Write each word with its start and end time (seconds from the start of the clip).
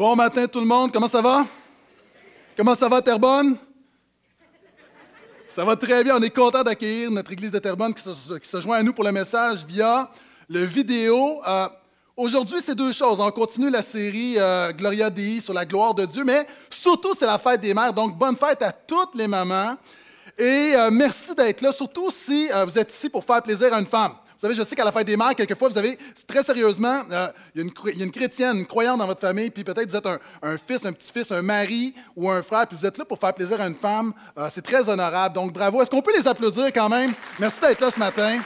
Bon 0.00 0.16
matin 0.16 0.46
tout 0.46 0.60
le 0.60 0.64
monde, 0.64 0.90
comment 0.90 1.08
ça 1.08 1.20
va? 1.20 1.44
Comment 2.56 2.74
ça 2.74 2.88
va 2.88 3.02
Terrebonne? 3.02 3.54
Ça 5.46 5.62
va 5.62 5.76
très 5.76 6.02
bien, 6.02 6.16
on 6.16 6.22
est 6.22 6.34
content 6.34 6.62
d'accueillir 6.62 7.10
notre 7.10 7.30
église 7.30 7.50
de 7.50 7.58
Terrebonne 7.58 7.92
qui 7.92 8.02
se, 8.02 8.60
joint 8.62 8.78
à 8.78 8.82
nous 8.82 8.94
pour 8.94 9.04
le 9.04 9.12
message 9.12 9.62
via 9.66 10.10
le 10.48 10.64
vidéo. 10.64 11.42
Euh, 11.46 11.68
aujourd'hui, 12.16 12.60
c'est 12.62 12.74
deux 12.74 12.94
choses. 12.94 13.20
On 13.20 13.30
continue 13.30 13.68
la 13.68 13.82
série 13.82 14.36
euh, 14.38 14.72
Gloria 14.72 15.10
Dei 15.10 15.42
sur 15.42 15.52
la 15.52 15.66
gloire 15.66 15.94
de 15.94 16.06
Dieu, 16.06 16.24
mais 16.24 16.46
surtout, 16.70 17.12
c'est 17.14 17.26
la 17.26 17.36
fête 17.36 17.60
des 17.60 17.74
mères. 17.74 17.92
Donc, 17.92 18.16
bonne 18.16 18.38
fête 18.38 18.62
à 18.62 18.72
toutes 18.72 19.14
les 19.16 19.28
mamans. 19.28 19.76
Et 20.38 20.72
euh, 20.76 20.88
merci 20.90 21.34
d'être 21.34 21.60
là, 21.60 21.72
surtout 21.72 22.10
si 22.10 22.48
vous 22.66 22.78
êtes 22.78 22.90
ici 22.90 23.10
pour 23.10 23.22
faire 23.22 23.42
plaisir 23.42 23.74
à 23.74 23.78
une 23.78 23.84
femme. 23.84 24.12
Vous 24.40 24.46
savez, 24.46 24.54
je 24.54 24.62
sais 24.62 24.74
qu'à 24.74 24.86
la 24.86 24.92
fête 24.92 25.06
des 25.06 25.18
mères, 25.18 25.34
quelquefois, 25.34 25.68
vous 25.68 25.76
avez, 25.76 25.98
très 26.26 26.42
sérieusement, 26.42 27.02
euh, 27.12 27.28
il, 27.54 27.58
y 27.58 28.00
a 28.00 28.04
une, 28.04 28.10
chrétienne, 28.10 28.56
une 28.56 28.66
croyante 28.66 28.98
dans 28.98 29.06
votre 29.06 29.20
famille, 29.20 29.50
puis 29.50 29.64
peut-être 29.64 29.90
vous 29.90 29.96
êtes 29.96 30.06
un, 30.06 30.56
fils, 30.56 30.82
un 30.86 30.94
petit-fils, 30.94 31.30
un 31.30 31.42
mari 31.42 31.94
ou 32.16 32.30
un 32.30 32.40
frère, 32.40 32.66
puis 32.66 32.74
vous 32.74 32.86
êtes 32.86 32.96
là 32.96 33.04
pour 33.04 33.18
faire 33.18 33.34
plaisir 33.34 33.60
à 33.60 33.66
une 33.66 33.74
femme. 33.74 34.14
Euh, 34.38 34.48
c'est 34.50 34.62
très 34.62 34.88
honorable. 34.88 35.34
Donc, 35.34 35.52
bravo. 35.52 35.82
Est-ce 35.82 35.90
qu'on 35.90 36.00
peut 36.00 36.16
les 36.16 36.26
applaudir 36.26 36.72
quand 36.72 36.88
même? 36.88 37.12
Merci 37.38 37.60
d'être 37.60 37.82
là 37.82 37.90
ce 37.90 37.98
matin. 37.98 38.38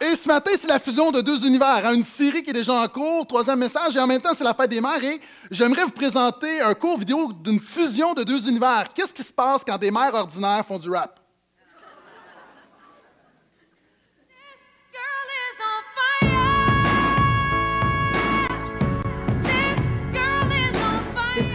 Et 0.00 0.14
ce 0.14 0.28
matin, 0.28 0.52
c'est 0.56 0.68
la 0.68 0.78
fusion 0.78 1.10
de 1.10 1.20
deux 1.20 1.44
univers. 1.44 1.84
Hein, 1.84 1.94
une 1.94 2.04
série 2.04 2.44
qui 2.44 2.50
est 2.50 2.54
déjà 2.54 2.74
en 2.74 2.86
cours, 2.86 3.26
troisième 3.26 3.58
message, 3.58 3.96
et 3.96 3.98
en 3.98 4.06
même 4.06 4.20
temps, 4.20 4.34
c'est 4.34 4.44
la 4.44 4.54
fête 4.54 4.70
des 4.70 4.80
mères. 4.80 5.02
Et 5.02 5.20
j'aimerais 5.50 5.82
vous 5.82 5.90
présenter 5.90 6.60
un 6.60 6.74
court 6.74 6.96
vidéo 6.96 7.32
d'une 7.32 7.58
fusion 7.58 8.14
de 8.14 8.22
deux 8.22 8.48
univers. 8.48 8.84
Qu'est-ce 8.94 9.12
qui 9.12 9.24
se 9.24 9.32
passe 9.32 9.64
quand 9.66 9.78
des 9.78 9.90
mères 9.90 10.14
ordinaires 10.14 10.64
font 10.64 10.78
du 10.78 10.88
rap? 10.88 11.19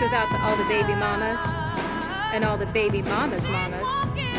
Goes 0.06 0.14
out 0.14 0.30
to 0.30 0.40
all 0.44 0.56
the 0.56 0.66
baby 0.66 0.94
mamas 0.94 1.40
and 2.32 2.46
all 2.46 2.58
the 2.58 2.66
baby 2.68 3.02
mamas 3.02 3.44
mamas. 3.46 3.88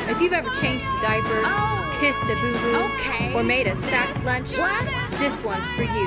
If 0.09 0.21
you've 0.21 0.33
ever 0.33 0.49
changed 0.61 0.87
a 0.87 1.03
diaper, 1.03 1.43
oh. 1.43 1.99
kissed 1.99 2.23
a 2.31 2.37
boo-boo, 2.39 2.87
okay. 2.95 3.35
or 3.35 3.43
made 3.43 3.67
a 3.67 3.75
stacked 3.75 4.23
lunch, 4.25 4.57
what? 4.57 4.87
this 5.19 5.43
one's 5.43 5.69
for 5.75 5.83
you. 5.83 6.07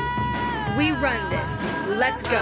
We 0.77 0.91
run 0.91 1.19
this. 1.29 1.51
Let's 1.99 2.23
go. 2.23 2.39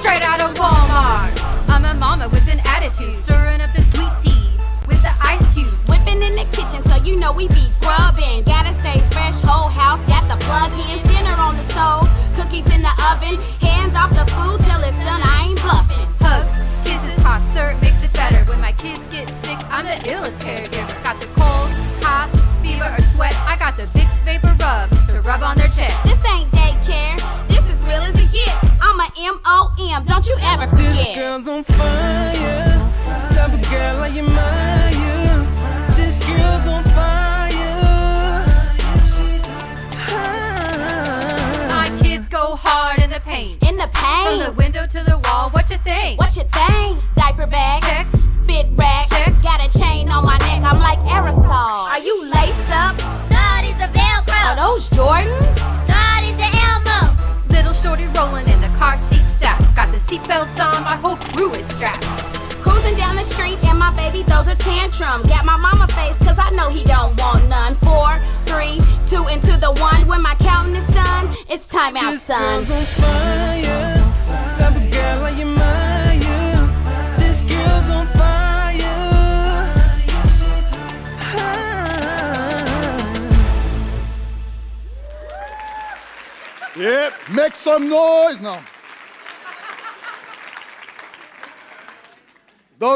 Straight 0.00 0.20
out 0.20 0.44
of 0.44 0.52
Walmart. 0.60 1.32
I'm 1.72 1.86
a 1.86 1.94
mama 1.94 2.28
with 2.28 2.46
an 2.52 2.60
attitude, 2.66 3.14
stirring 3.14 3.62
up 3.62 3.72
the 3.72 3.82
sweet 3.96 4.12
tea 4.20 4.52
with 4.86 5.00
the 5.00 5.14
ice 5.24 5.40
cube. 5.54 5.72
Whipping 5.88 6.20
in 6.20 6.36
the 6.36 6.44
kitchen, 6.52 6.82
so 6.82 6.96
you 6.96 7.16
know 7.16 7.32
we 7.32 7.48
be 7.48 7.64
grubbing. 7.80 8.44
Gotta 8.44 8.78
stay 8.80 9.00
fresh, 9.16 9.40
whole 9.40 9.70
house, 9.70 10.04
got 10.12 10.28
the 10.28 10.36
plug-ins, 10.44 11.02
dinner 11.08 11.36
on 11.40 11.56
the 11.56 11.64
stove, 11.72 12.04
cookies 12.36 12.66
in 12.74 12.82
the 12.82 12.92
oven, 13.08 13.40
hands 13.64 13.96
off 13.96 14.10
the 14.12 14.27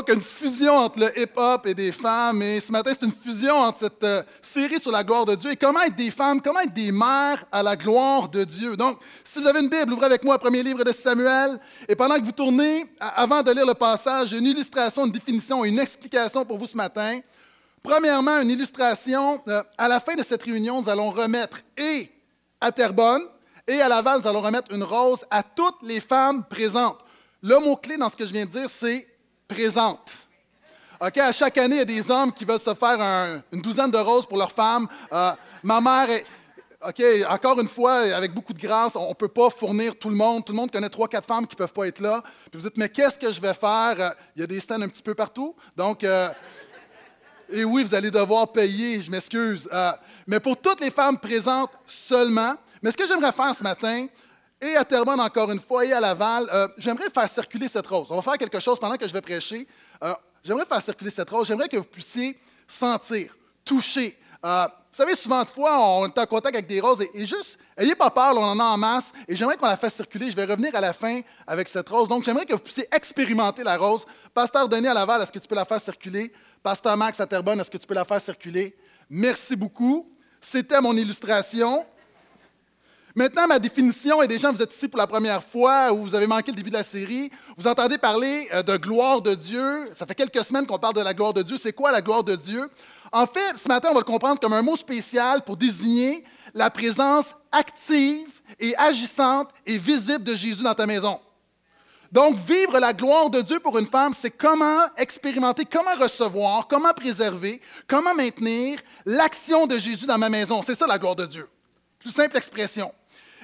Donc, 0.02 0.16
une 0.16 0.20
fusion 0.20 0.78
entre 0.78 0.98
le 0.98 1.16
hip-hop 1.16 1.64
et 1.64 1.74
des 1.74 1.92
femmes. 1.92 2.42
Et 2.42 2.58
ce 2.58 2.72
matin, 2.72 2.90
c'est 2.92 3.06
une 3.06 3.12
fusion 3.12 3.54
entre 3.54 3.78
cette 3.78 4.02
euh, 4.02 4.24
série 4.40 4.80
sur 4.80 4.90
la 4.90 5.04
gloire 5.04 5.24
de 5.24 5.36
Dieu 5.36 5.52
et 5.52 5.56
comment 5.56 5.80
être 5.82 5.94
des 5.94 6.10
femmes, 6.10 6.42
comment 6.42 6.58
être 6.58 6.74
des 6.74 6.90
mères 6.90 7.44
à 7.52 7.62
la 7.62 7.76
gloire 7.76 8.28
de 8.28 8.42
Dieu. 8.42 8.76
Donc, 8.76 8.98
si 9.22 9.40
vous 9.40 9.46
avez 9.46 9.60
une 9.60 9.68
Bible, 9.68 9.92
ouvrez 9.92 10.06
avec 10.06 10.24
moi 10.24 10.34
le 10.34 10.40
premier 10.40 10.64
livre 10.64 10.82
de 10.82 10.90
Samuel. 10.90 11.60
Et 11.88 11.94
pendant 11.94 12.16
que 12.16 12.24
vous 12.24 12.32
tournez, 12.32 12.84
avant 12.98 13.44
de 13.44 13.52
lire 13.52 13.64
le 13.64 13.74
passage, 13.74 14.30
j'ai 14.30 14.38
une 14.38 14.46
illustration, 14.46 15.06
une 15.06 15.12
définition, 15.12 15.64
une 15.64 15.78
explication 15.78 16.44
pour 16.44 16.58
vous 16.58 16.66
ce 16.66 16.76
matin. 16.76 17.20
Premièrement, 17.80 18.40
une 18.40 18.50
illustration. 18.50 19.40
Euh, 19.46 19.62
à 19.78 19.86
la 19.86 20.00
fin 20.00 20.16
de 20.16 20.24
cette 20.24 20.42
réunion, 20.42 20.82
nous 20.82 20.88
allons 20.88 21.10
remettre 21.10 21.60
et 21.76 22.10
à 22.60 22.72
Terrebonne 22.72 23.22
et 23.68 23.80
à 23.80 23.86
Laval, 23.86 24.20
nous 24.20 24.26
allons 24.26 24.40
remettre 24.40 24.74
une 24.74 24.82
rose 24.82 25.24
à 25.30 25.44
toutes 25.44 25.80
les 25.82 26.00
femmes 26.00 26.42
présentes. 26.50 26.98
Le 27.40 27.60
mot-clé 27.60 27.98
dans 27.98 28.08
ce 28.08 28.16
que 28.16 28.26
je 28.26 28.32
viens 28.32 28.46
de 28.46 28.50
dire, 28.50 28.68
c'est 28.68 29.11
présente. 29.52 30.12
OK, 30.98 31.18
à 31.18 31.32
chaque 31.32 31.58
année, 31.58 31.76
il 31.76 31.78
y 31.78 31.82
a 31.82 31.84
des 31.84 32.10
hommes 32.10 32.32
qui 32.32 32.44
veulent 32.44 32.60
se 32.60 32.74
faire 32.74 33.42
une 33.52 33.60
douzaine 33.60 33.90
de 33.90 33.98
roses 33.98 34.26
pour 34.26 34.38
leurs 34.38 34.52
femmes. 34.52 34.88
Euh, 35.12 35.32
ma 35.62 35.80
mère. 35.80 36.08
OK, 36.88 37.02
encore 37.28 37.60
une 37.60 37.68
fois, 37.68 37.98
avec 38.16 38.32
beaucoup 38.32 38.52
de 38.52 38.58
grâce, 38.58 38.96
on 38.96 39.10
ne 39.10 39.14
peut 39.14 39.28
pas 39.28 39.50
fournir 39.50 39.96
tout 39.96 40.08
le 40.08 40.16
monde. 40.16 40.44
Tout 40.44 40.52
le 40.52 40.56
monde 40.56 40.70
connaît 40.70 40.88
trois, 40.88 41.06
quatre 41.06 41.26
femmes 41.26 41.46
qui 41.46 41.54
ne 41.54 41.58
peuvent 41.58 41.72
pas 41.72 41.86
être 41.86 42.00
là. 42.00 42.22
Puis 42.50 42.60
vous 42.60 42.68
dites, 42.68 42.76
mais 42.76 42.88
qu'est-ce 42.88 43.18
que 43.18 43.30
je 43.30 43.40
vais 43.40 43.54
faire? 43.54 43.94
Euh, 43.98 44.10
il 44.34 44.40
y 44.40 44.42
a 44.42 44.46
des 44.46 44.58
stands 44.58 44.80
un 44.80 44.88
petit 44.88 45.02
peu 45.02 45.14
partout. 45.14 45.54
Donc, 45.76 46.02
euh, 46.02 46.28
et 47.50 47.62
oui, 47.64 47.84
vous 47.84 47.94
allez 47.94 48.10
devoir 48.10 48.50
payer, 48.50 49.02
je 49.02 49.10
m'excuse. 49.10 49.68
mais 50.26 50.40
pour 50.40 50.56
toutes 50.56 50.80
les 50.80 50.90
femmes 50.90 51.18
présentes 51.18 51.70
seulement. 51.86 52.54
Mais 52.82 52.90
ce 52.90 52.96
que 52.96 53.06
j'aimerais 53.06 53.32
faire 53.32 53.54
ce 53.54 53.62
matin, 53.62 54.06
et 54.62 54.76
à 54.76 54.84
Terrebonne, 54.84 55.20
encore 55.20 55.50
une 55.50 55.58
fois, 55.58 55.84
et 55.84 55.92
à 55.92 55.98
Laval, 55.98 56.48
euh, 56.52 56.68
j'aimerais 56.78 57.10
faire 57.10 57.28
circuler 57.28 57.66
cette 57.66 57.86
rose. 57.86 58.06
On 58.10 58.16
va 58.16 58.22
faire 58.22 58.38
quelque 58.38 58.60
chose 58.60 58.78
pendant 58.78 58.96
que 58.96 59.08
je 59.08 59.12
vais 59.12 59.20
prêcher. 59.20 59.66
Euh, 60.04 60.14
j'aimerais 60.44 60.64
faire 60.64 60.80
circuler 60.80 61.10
cette 61.10 61.28
rose. 61.28 61.48
J'aimerais 61.48 61.68
que 61.68 61.76
vous 61.76 61.84
puissiez 61.84 62.38
sentir, 62.68 63.36
toucher. 63.64 64.16
Euh, 64.44 64.66
vous 64.66 64.96
savez, 64.96 65.16
souvent 65.16 65.42
de 65.42 65.48
fois, 65.48 65.76
on 65.80 66.06
est 66.06 66.16
en 66.16 66.26
contact 66.26 66.54
avec 66.54 66.68
des 66.68 66.80
roses 66.80 67.02
et, 67.02 67.26
juste, 67.26 67.58
ayez 67.76 67.96
pas 67.96 68.10
peur, 68.10 68.36
on 68.36 68.42
en 68.44 68.60
a 68.60 68.64
en 68.64 68.78
masse. 68.78 69.12
Et 69.26 69.34
j'aimerais 69.34 69.56
qu'on 69.56 69.66
la 69.66 69.76
fasse 69.76 69.94
circuler. 69.94 70.30
Je 70.30 70.36
vais 70.36 70.44
revenir 70.44 70.72
à 70.76 70.80
la 70.80 70.92
fin 70.92 71.22
avec 71.44 71.66
cette 71.66 71.88
rose. 71.88 72.08
Donc, 72.08 72.22
j'aimerais 72.22 72.46
que 72.46 72.52
vous 72.52 72.60
puissiez 72.60 72.86
expérimenter 72.92 73.64
la 73.64 73.76
rose. 73.76 74.04
Pasteur 74.32 74.68
Denis 74.68 74.86
à 74.86 74.94
Laval, 74.94 75.22
est-ce 75.22 75.32
que 75.32 75.40
tu 75.40 75.48
peux 75.48 75.56
la 75.56 75.64
faire 75.64 75.80
circuler? 75.80 76.32
Pasteur 76.62 76.96
Max 76.96 77.18
à 77.18 77.26
Terrebonne, 77.26 77.58
est-ce 77.58 77.70
que 77.70 77.78
tu 77.78 77.86
peux 77.86 77.94
la 77.94 78.04
faire 78.04 78.20
circuler? 78.20 78.76
Merci 79.10 79.56
beaucoup. 79.56 80.08
C'était 80.40 80.80
mon 80.80 80.96
illustration. 80.96 81.84
Maintenant, 83.14 83.46
ma 83.46 83.58
définition, 83.58 84.22
et 84.22 84.28
des 84.28 84.38
gens, 84.38 84.52
vous 84.52 84.62
êtes 84.62 84.74
ici 84.74 84.88
pour 84.88 84.98
la 84.98 85.06
première 85.06 85.42
fois 85.42 85.92
ou 85.92 85.98
vous 85.98 86.14
avez 86.14 86.26
manqué 86.26 86.50
le 86.50 86.56
début 86.56 86.70
de 86.70 86.76
la 86.76 86.82
série, 86.82 87.30
vous 87.58 87.66
entendez 87.66 87.98
parler 87.98 88.48
euh, 88.54 88.62
de 88.62 88.76
gloire 88.78 89.20
de 89.20 89.34
Dieu. 89.34 89.90
Ça 89.94 90.06
fait 90.06 90.14
quelques 90.14 90.42
semaines 90.42 90.66
qu'on 90.66 90.78
parle 90.78 90.94
de 90.94 91.02
la 91.02 91.12
gloire 91.12 91.34
de 91.34 91.42
Dieu. 91.42 91.58
C'est 91.58 91.74
quoi 91.74 91.92
la 91.92 92.00
gloire 92.00 92.24
de 92.24 92.34
Dieu? 92.36 92.70
En 93.12 93.26
fait, 93.26 93.58
ce 93.58 93.68
matin, 93.68 93.88
on 93.90 93.94
va 93.94 94.00
le 94.00 94.04
comprendre 94.04 94.40
comme 94.40 94.54
un 94.54 94.62
mot 94.62 94.76
spécial 94.76 95.42
pour 95.42 95.58
désigner 95.58 96.24
la 96.54 96.70
présence 96.70 97.36
active 97.50 98.28
et 98.58 98.74
agissante 98.76 99.50
et 99.66 99.76
visible 99.76 100.24
de 100.24 100.34
Jésus 100.34 100.62
dans 100.62 100.74
ta 100.74 100.86
maison. 100.86 101.20
Donc, 102.10 102.36
vivre 102.36 102.78
la 102.78 102.94
gloire 102.94 103.28
de 103.28 103.42
Dieu 103.42 103.60
pour 103.60 103.78
une 103.78 103.86
femme, 103.86 104.14
c'est 104.14 104.30
comment 104.30 104.86
expérimenter, 104.96 105.66
comment 105.66 105.94
recevoir, 105.98 106.66
comment 106.66 106.92
préserver, 106.94 107.60
comment 107.86 108.14
maintenir 108.14 108.80
l'action 109.04 109.66
de 109.66 109.76
Jésus 109.76 110.06
dans 110.06 110.18
ma 110.18 110.30
maison. 110.30 110.62
C'est 110.62 110.74
ça 110.74 110.86
la 110.86 110.98
gloire 110.98 111.16
de 111.16 111.26
Dieu. 111.26 111.48
Plus 111.98 112.10
simple 112.10 112.36
expression. 112.36 112.92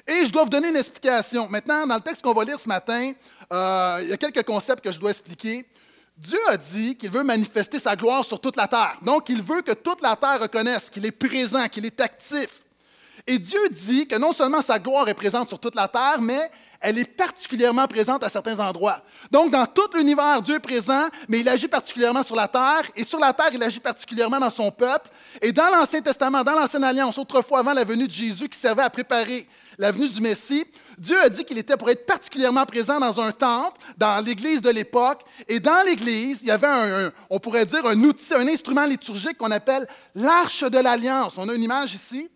Et 0.06 0.26
je 0.26 0.32
dois 0.32 0.44
vous 0.44 0.50
donner 0.50 0.68
une 0.68 0.76
explication. 0.76 1.48
Maintenant, 1.48 1.86
dans 1.86 1.96
le 1.96 2.00
texte 2.00 2.22
qu'on 2.22 2.32
va 2.32 2.44
lire 2.44 2.60
ce 2.60 2.68
matin, 2.68 3.12
euh, 3.52 3.98
il 4.02 4.08
y 4.08 4.12
a 4.12 4.16
quelques 4.16 4.44
concepts 4.44 4.84
que 4.84 4.90
je 4.90 4.98
dois 4.98 5.10
expliquer. 5.10 5.66
Dieu 6.16 6.38
a 6.48 6.56
dit 6.56 6.96
qu'il 6.96 7.10
veut 7.10 7.22
manifester 7.22 7.78
sa 7.78 7.94
gloire 7.94 8.24
sur 8.24 8.40
toute 8.40 8.56
la 8.56 8.66
terre. 8.66 8.98
Donc, 9.02 9.28
il 9.28 9.42
veut 9.42 9.62
que 9.62 9.72
toute 9.72 10.02
la 10.02 10.16
terre 10.16 10.40
reconnaisse 10.40 10.90
qu'il 10.90 11.06
est 11.06 11.12
présent, 11.12 11.68
qu'il 11.68 11.86
est 11.86 12.00
actif. 12.00 12.50
Et 13.26 13.38
Dieu 13.38 13.68
dit 13.70 14.08
que 14.08 14.16
non 14.16 14.32
seulement 14.32 14.62
sa 14.62 14.78
gloire 14.78 15.08
est 15.08 15.14
présente 15.14 15.48
sur 15.48 15.58
toute 15.58 15.74
la 15.74 15.86
terre, 15.86 16.20
mais 16.20 16.50
elle 16.80 16.98
est 16.98 17.04
particulièrement 17.04 17.86
présente 17.86 18.22
à 18.22 18.28
certains 18.28 18.58
endroits. 18.60 19.02
Donc, 19.30 19.50
dans 19.50 19.66
tout 19.66 19.88
l'univers, 19.94 20.40
Dieu 20.42 20.56
est 20.56 20.60
présent, 20.60 21.08
mais 21.28 21.40
il 21.40 21.48
agit 21.48 21.68
particulièrement 21.68 22.22
sur 22.22 22.36
la 22.36 22.48
terre. 22.48 22.82
Et 22.96 23.04
sur 23.04 23.18
la 23.18 23.32
terre, 23.32 23.50
il 23.52 23.62
agit 23.62 23.80
particulièrement 23.80 24.38
dans 24.38 24.50
son 24.50 24.70
peuple. 24.70 25.10
Et 25.42 25.52
dans 25.52 25.66
l'Ancien 25.66 26.00
Testament, 26.00 26.42
dans 26.42 26.54
l'Ancienne 26.54 26.84
Alliance, 26.84 27.18
autrefois 27.18 27.60
avant 27.60 27.72
la 27.72 27.84
venue 27.84 28.06
de 28.06 28.12
Jésus, 28.12 28.48
qui 28.48 28.58
servait 28.58 28.82
à 28.82 28.90
préparer 28.90 29.48
la 29.78 29.92
venue 29.92 30.08
du 30.08 30.20
Messie, 30.20 30.64
Dieu 30.98 31.20
a 31.22 31.28
dit 31.28 31.44
qu'il 31.44 31.56
était 31.56 31.76
pour 31.76 31.88
être 31.88 32.04
particulièrement 32.04 32.66
présent 32.66 32.98
dans 32.98 33.20
un 33.20 33.30
temple, 33.30 33.80
dans 33.96 34.24
l'Église 34.24 34.60
de 34.60 34.70
l'époque. 34.70 35.22
Et 35.46 35.60
dans 35.60 35.84
l'Église, 35.86 36.40
il 36.42 36.48
y 36.48 36.50
avait, 36.50 36.66
un, 36.66 37.12
on 37.30 37.38
pourrait 37.38 37.64
dire, 37.64 37.86
un 37.86 37.98
outil, 38.02 38.34
un 38.34 38.48
instrument 38.48 38.84
liturgique 38.84 39.38
qu'on 39.38 39.52
appelle 39.52 39.86
l'Arche 40.16 40.64
de 40.64 40.78
l'Alliance. 40.78 41.38
On 41.38 41.48
a 41.48 41.54
une 41.54 41.62
image 41.62 41.94
ici. 41.94 42.28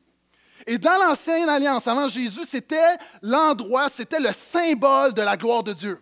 Et 0.69 0.79
dans 0.79 0.97
l'Ancienne 0.99 1.49
Alliance, 1.49 1.89
avant 1.89 2.09
Jésus, 2.09 2.45
c'était 2.47 2.97
l'endroit, 3.21 3.89
c'était 3.89 4.21
le 4.21 4.31
symbole 4.31 5.13
de 5.13 5.23
la 5.23 5.37
gloire 5.37 5.65
de 5.65 5.73
Dieu. 5.73 5.99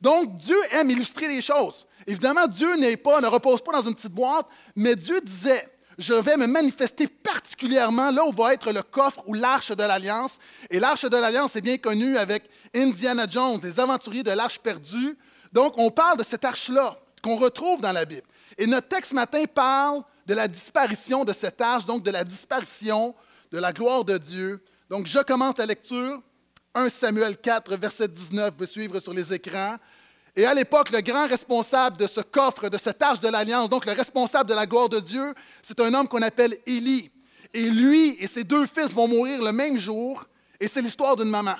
Donc, 0.00 0.36
Dieu 0.38 0.58
aime 0.72 0.90
illustrer 0.90 1.28
les 1.28 1.40
choses. 1.40 1.86
Évidemment, 2.04 2.48
Dieu 2.48 2.74
n'est 2.76 2.96
pas, 2.96 3.20
ne 3.20 3.28
repose 3.28 3.62
pas 3.62 3.72
dans 3.72 3.82
une 3.82 3.94
petite 3.94 4.12
boîte, 4.12 4.46
mais 4.74 4.96
Dieu 4.96 5.20
disait, 5.20 5.68
je 5.98 6.14
vais 6.14 6.36
me 6.36 6.46
manifester 6.46 7.08
particulièrement 7.08 8.12
là 8.12 8.24
où 8.24 8.30
va 8.30 8.54
être 8.54 8.72
le 8.72 8.82
coffre 8.82 9.22
ou 9.26 9.34
l'arche 9.34 9.72
de 9.72 9.82
l'Alliance. 9.82 10.38
Et 10.70 10.78
l'arche 10.78 11.04
de 11.04 11.16
l'Alliance 11.16 11.56
est 11.56 11.60
bien 11.60 11.76
connue 11.76 12.16
avec 12.16 12.48
Indiana 12.74 13.26
Jones, 13.28 13.58
les 13.62 13.80
aventuriers 13.80 14.22
de 14.22 14.30
l'arche 14.30 14.60
perdue. 14.60 15.18
Donc, 15.52 15.74
on 15.76 15.90
parle 15.90 16.16
de 16.16 16.22
cette 16.22 16.44
arche-là 16.44 16.96
qu'on 17.20 17.36
retrouve 17.36 17.80
dans 17.80 17.90
la 17.90 18.04
Bible. 18.04 18.26
Et 18.56 18.66
notre 18.66 18.86
texte 18.86 19.12
matin 19.12 19.44
parle 19.52 20.02
de 20.24 20.34
la 20.34 20.46
disparition 20.46 21.24
de 21.24 21.32
cette 21.32 21.60
arche, 21.60 21.84
donc 21.84 22.04
de 22.04 22.12
la 22.12 22.22
disparition 22.22 23.14
de 23.50 23.58
la 23.58 23.72
gloire 23.72 24.04
de 24.04 24.18
Dieu. 24.18 24.62
Donc, 24.88 25.06
je 25.06 25.18
commence 25.18 25.58
la 25.58 25.66
lecture. 25.66 26.22
1 26.74 26.88
Samuel 26.90 27.36
4, 27.38 27.76
verset 27.76 28.06
19, 28.06 28.54
vous 28.56 28.66
suivre 28.66 29.00
sur 29.00 29.12
les 29.12 29.34
écrans. 29.34 29.76
Et 30.38 30.46
à 30.46 30.54
l'époque, 30.54 30.90
le 30.90 31.00
grand 31.00 31.26
responsable 31.26 31.96
de 31.96 32.06
ce 32.06 32.20
coffre, 32.20 32.68
de 32.68 32.78
cette 32.78 33.02
arche 33.02 33.18
de 33.18 33.26
l'Alliance, 33.26 33.68
donc 33.68 33.84
le 33.84 33.90
responsable 33.90 34.48
de 34.48 34.54
la 34.54 34.66
gloire 34.66 34.88
de 34.88 35.00
Dieu, 35.00 35.34
c'est 35.62 35.80
un 35.80 35.92
homme 35.92 36.06
qu'on 36.06 36.22
appelle 36.22 36.56
Élie. 36.64 37.10
Et 37.52 37.68
lui 37.68 38.16
et 38.20 38.28
ses 38.28 38.44
deux 38.44 38.64
fils 38.66 38.92
vont 38.92 39.08
mourir 39.08 39.42
le 39.42 39.50
même 39.50 39.76
jour, 39.76 40.24
et 40.60 40.68
c'est 40.68 40.80
l'histoire 40.80 41.16
d'une 41.16 41.28
maman. 41.28 41.56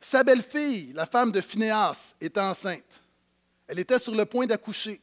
Sa 0.00 0.22
belle-fille, 0.22 0.92
la 0.94 1.04
femme 1.04 1.32
de 1.32 1.40
Phinéas, 1.40 2.14
était 2.20 2.38
enceinte. 2.38 3.02
Elle 3.66 3.80
était 3.80 3.98
sur 3.98 4.14
le 4.14 4.26
point 4.26 4.46
d'accoucher. 4.46 5.00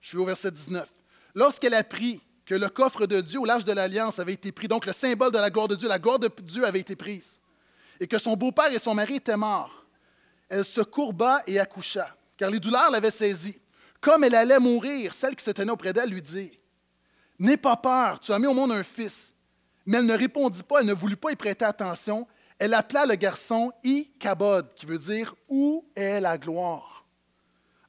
Je 0.00 0.10
suis 0.10 0.18
au 0.18 0.24
verset 0.24 0.52
19. 0.52 0.88
Lorsqu'elle 1.34 1.74
apprit 1.74 2.20
que 2.46 2.54
le 2.54 2.68
coffre 2.68 3.06
de 3.06 3.20
Dieu 3.20 3.40
au 3.40 3.44
large 3.44 3.64
de 3.64 3.72
l'Alliance 3.72 4.20
avait 4.20 4.34
été 4.34 4.52
pris, 4.52 4.68
donc 4.68 4.86
le 4.86 4.92
symbole 4.92 5.32
de 5.32 5.38
la 5.38 5.50
gloire 5.50 5.66
de 5.66 5.74
Dieu, 5.74 5.88
la 5.88 5.98
gloire 5.98 6.20
de 6.20 6.30
Dieu 6.42 6.64
avait 6.64 6.78
été 6.78 6.94
prise, 6.94 7.38
et 8.00 8.06
que 8.06 8.18
son 8.18 8.34
beau-père 8.34 8.72
et 8.72 8.78
son 8.78 8.94
mari 8.94 9.16
étaient 9.16 9.36
morts, 9.36 9.86
elle 10.48 10.64
se 10.64 10.80
courba 10.80 11.42
et 11.46 11.58
accoucha, 11.58 12.16
car 12.36 12.50
les 12.50 12.60
douleurs 12.60 12.90
l'avaient 12.90 13.10
saisie. 13.10 13.58
Comme 14.00 14.24
elle 14.24 14.34
allait 14.34 14.60
mourir, 14.60 15.12
celle 15.12 15.34
qui 15.34 15.44
se 15.44 15.50
tenait 15.50 15.72
auprès 15.72 15.92
d'elle 15.92 16.10
lui 16.10 16.22
dit 16.22 16.52
N'aie 17.38 17.56
pas 17.56 17.76
peur, 17.76 18.20
tu 18.20 18.32
as 18.32 18.38
mis 18.38 18.46
au 18.46 18.54
monde 18.54 18.72
un 18.72 18.82
fils. 18.82 19.32
Mais 19.86 19.98
elle 19.98 20.06
ne 20.06 20.16
répondit 20.16 20.62
pas, 20.62 20.80
elle 20.80 20.86
ne 20.86 20.92
voulut 20.92 21.16
pas 21.16 21.32
y 21.32 21.36
prêter 21.36 21.64
attention. 21.64 22.26
Elle 22.58 22.74
appela 22.74 23.06
le 23.06 23.14
garçon 23.14 23.72
Ikabod, 23.84 24.74
qui 24.74 24.86
veut 24.86 24.98
dire 24.98 25.34
Où 25.48 25.84
est 25.94 26.20
la 26.20 26.38
gloire 26.38 27.06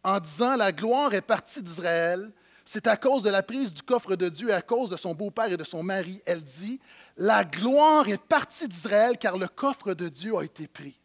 En 0.04 0.20
disant 0.20 0.56
La 0.56 0.72
gloire 0.72 1.14
est 1.14 1.22
partie 1.22 1.62
d'Israël, 1.62 2.32
c'est 2.66 2.86
à 2.86 2.98
cause 2.98 3.24
de 3.24 3.32
la 3.32 3.42
prise 3.42 3.74
du 3.74 3.82
coffre 3.82 4.16
de 4.16 4.30
Dieu 4.30 4.50
et 4.50 4.54
à 4.54 4.62
cause 4.62 4.90
de 4.90 4.98
son 4.98 5.16
beau-père 5.16 5.52
et 5.52 5.58
de 5.58 5.64
son 5.64 5.82
mari. 5.82 6.22
Elle 6.26 6.44
dit 6.44 6.80
La 7.20 7.44
gloire 7.44 8.10
est 8.10 8.22
partie 8.22 8.68
d'Israël 8.68 9.18
car 9.18 9.38
le 9.38 9.48
coffre 9.48 9.94
de 9.94 10.10
Dieu 10.10 10.36
a 10.36 10.44
été 10.44 10.68
pris. 10.68 10.98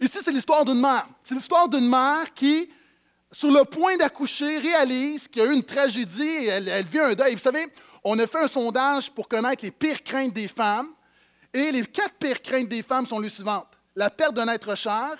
Ici, 0.00 0.18
c'est 0.24 0.32
l'histoire 0.32 0.64
d'une 0.64 0.80
mère. 0.80 1.06
C'est 1.22 1.34
l'histoire 1.34 1.68
d'une 1.68 1.88
mère 1.88 2.34
qui, 2.34 2.68
sur 3.30 3.52
le 3.52 3.64
point 3.64 3.96
d'accoucher, 3.96 4.58
réalise 4.58 5.28
qu'il 5.28 5.42
y 5.42 5.46
a 5.46 5.48
eu 5.48 5.54
une 5.54 5.62
tragédie 5.62 6.22
et 6.22 6.46
elle, 6.46 6.84
vit 6.84 6.98
un 6.98 7.14
deuil. 7.14 7.34
Vous 7.34 7.40
savez, 7.40 7.66
on 8.02 8.18
a 8.18 8.26
fait 8.26 8.42
un 8.42 8.48
sondage 8.48 9.10
pour 9.12 9.28
connaître 9.28 9.64
les 9.64 9.70
pires 9.70 10.02
craintes 10.02 10.32
des 10.32 10.48
femmes. 10.48 10.88
Et 11.52 11.70
les 11.70 11.84
quatre 11.86 12.14
pires 12.14 12.42
craintes 12.42 12.68
des 12.68 12.82
femmes 12.82 13.06
sont 13.06 13.20
les 13.20 13.28
suivantes 13.28 13.68
la 13.96 14.10
perte 14.10 14.34
d'un 14.34 14.48
être 14.48 14.74
cher, 14.74 15.16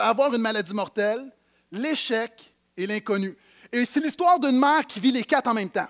avoir 0.00 0.32
une 0.34 0.40
maladie 0.40 0.74
mortelle, 0.74 1.30
l'échec 1.70 2.54
et 2.76 2.86
l'inconnu. 2.86 3.36
Et 3.72 3.84
c'est 3.84 4.00
l'histoire 4.00 4.38
d'une 4.38 4.58
mère 4.58 4.86
qui 4.86 5.00
vit 5.00 5.12
les 5.12 5.24
quatre 5.24 5.48
en 5.48 5.54
même 5.54 5.70
temps. 5.70 5.88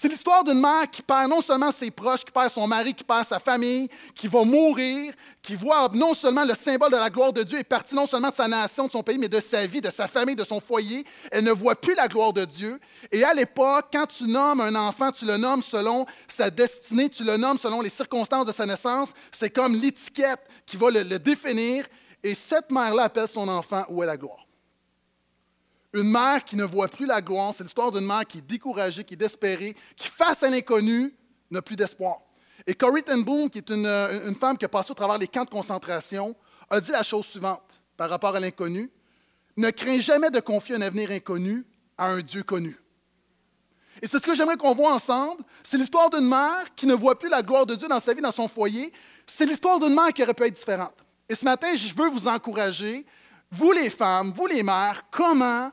C'est 0.00 0.08
l'histoire 0.08 0.42
d'une 0.42 0.58
mère 0.58 0.88
qui 0.90 1.02
perd 1.02 1.28
non 1.28 1.42
seulement 1.42 1.70
ses 1.70 1.90
proches, 1.90 2.24
qui 2.24 2.32
perd 2.32 2.48
son 2.48 2.66
mari, 2.66 2.94
qui 2.94 3.04
perd 3.04 3.26
sa 3.26 3.38
famille, 3.38 3.86
qui 4.14 4.28
va 4.28 4.44
mourir, 4.44 5.12
qui 5.42 5.54
voit 5.54 5.90
non 5.92 6.14
seulement 6.14 6.42
le 6.42 6.54
symbole 6.54 6.90
de 6.90 6.96
la 6.96 7.10
gloire 7.10 7.34
de 7.34 7.42
Dieu 7.42 7.58
est 7.58 7.64
parti 7.64 7.94
non 7.94 8.06
seulement 8.06 8.30
de 8.30 8.34
sa 8.34 8.48
nation, 8.48 8.86
de 8.86 8.92
son 8.92 9.02
pays, 9.02 9.18
mais 9.18 9.28
de 9.28 9.40
sa 9.40 9.66
vie, 9.66 9.82
de 9.82 9.90
sa 9.90 10.08
famille, 10.08 10.34
de 10.34 10.42
son 10.42 10.58
foyer. 10.58 11.04
Elle 11.30 11.44
ne 11.44 11.50
voit 11.50 11.78
plus 11.78 11.94
la 11.94 12.08
gloire 12.08 12.32
de 12.32 12.46
Dieu. 12.46 12.80
Et 13.12 13.22
à 13.24 13.34
l'époque, 13.34 13.88
quand 13.92 14.06
tu 14.06 14.24
nommes 14.24 14.62
un 14.62 14.74
enfant, 14.74 15.12
tu 15.12 15.26
le 15.26 15.36
nommes 15.36 15.60
selon 15.60 16.06
sa 16.26 16.48
destinée, 16.48 17.10
tu 17.10 17.22
le 17.22 17.36
nommes 17.36 17.58
selon 17.58 17.82
les 17.82 17.90
circonstances 17.90 18.46
de 18.46 18.52
sa 18.52 18.64
naissance. 18.64 19.12
C'est 19.30 19.50
comme 19.50 19.74
l'étiquette 19.74 20.40
qui 20.64 20.78
va 20.78 20.90
le, 20.90 21.18
définir. 21.18 21.84
Et 22.24 22.32
cette 22.32 22.70
mère-là 22.70 23.02
appelle 23.02 23.28
son 23.28 23.46
enfant 23.48 23.84
Où 23.90 24.02
est 24.02 24.06
la 24.06 24.16
gloire? 24.16 24.46
Une 25.92 26.10
mère 26.10 26.44
qui 26.44 26.56
ne 26.56 26.64
voit 26.64 26.88
plus 26.88 27.06
la 27.06 27.20
gloire, 27.20 27.52
c'est 27.52 27.64
l'histoire 27.64 27.90
d'une 27.90 28.06
mère 28.06 28.24
qui 28.24 28.38
est 28.38 28.46
découragée, 28.46 29.02
qui 29.02 29.14
est 29.14 29.16
désespérée, 29.16 29.76
qui, 29.96 30.08
face 30.08 30.42
à 30.42 30.50
l'inconnu, 30.50 31.12
n'a 31.50 31.62
plus 31.62 31.74
d'espoir. 31.74 32.18
Et 32.66 32.74
Corrie 32.74 33.02
ten 33.02 33.22
Boom, 33.24 33.50
qui 33.50 33.58
est 33.58 33.70
une, 33.70 33.86
euh, 33.86 34.28
une 34.28 34.36
femme 34.36 34.56
qui 34.56 34.64
a 34.64 34.68
passé 34.68 34.92
au 34.92 34.94
travers 34.94 35.18
les 35.18 35.26
camps 35.26 35.44
de 35.44 35.50
concentration, 35.50 36.36
a 36.68 36.80
dit 36.80 36.92
la 36.92 37.02
chose 37.02 37.26
suivante 37.26 37.80
par 37.96 38.08
rapport 38.08 38.36
à 38.36 38.40
l'inconnu. 38.40 38.90
Ne 39.56 39.70
crains 39.70 39.98
jamais 39.98 40.30
de 40.30 40.38
confier 40.38 40.76
un 40.76 40.80
avenir 40.82 41.10
inconnu 41.10 41.66
à 41.98 42.06
un 42.06 42.20
Dieu 42.20 42.44
connu. 42.44 42.78
Et 44.00 44.06
c'est 44.06 44.18
ce 44.18 44.26
que 44.26 44.34
j'aimerais 44.34 44.56
qu'on 44.56 44.74
voit 44.74 44.94
ensemble. 44.94 45.42
C'est 45.62 45.76
l'histoire 45.76 46.08
d'une 46.08 46.28
mère 46.28 46.74
qui 46.76 46.86
ne 46.86 46.94
voit 46.94 47.18
plus 47.18 47.28
la 47.28 47.42
gloire 47.42 47.66
de 47.66 47.74
Dieu 47.74 47.88
dans 47.88 48.00
sa 48.00 48.14
vie, 48.14 48.22
dans 48.22 48.32
son 48.32 48.48
foyer. 48.48 48.92
C'est 49.26 49.44
l'histoire 49.44 49.78
d'une 49.78 49.94
mère 49.94 50.12
qui 50.12 50.22
aurait 50.22 50.34
pu 50.34 50.44
être 50.44 50.54
différente. 50.54 50.94
Et 51.28 51.34
ce 51.34 51.44
matin, 51.44 51.74
je 51.74 51.92
veux 51.94 52.08
vous 52.08 52.28
encourager, 52.28 53.04
vous 53.50 53.72
les 53.72 53.90
femmes, 53.90 54.32
vous 54.32 54.46
les 54.46 54.62
mères, 54.62 55.02
comment 55.10 55.70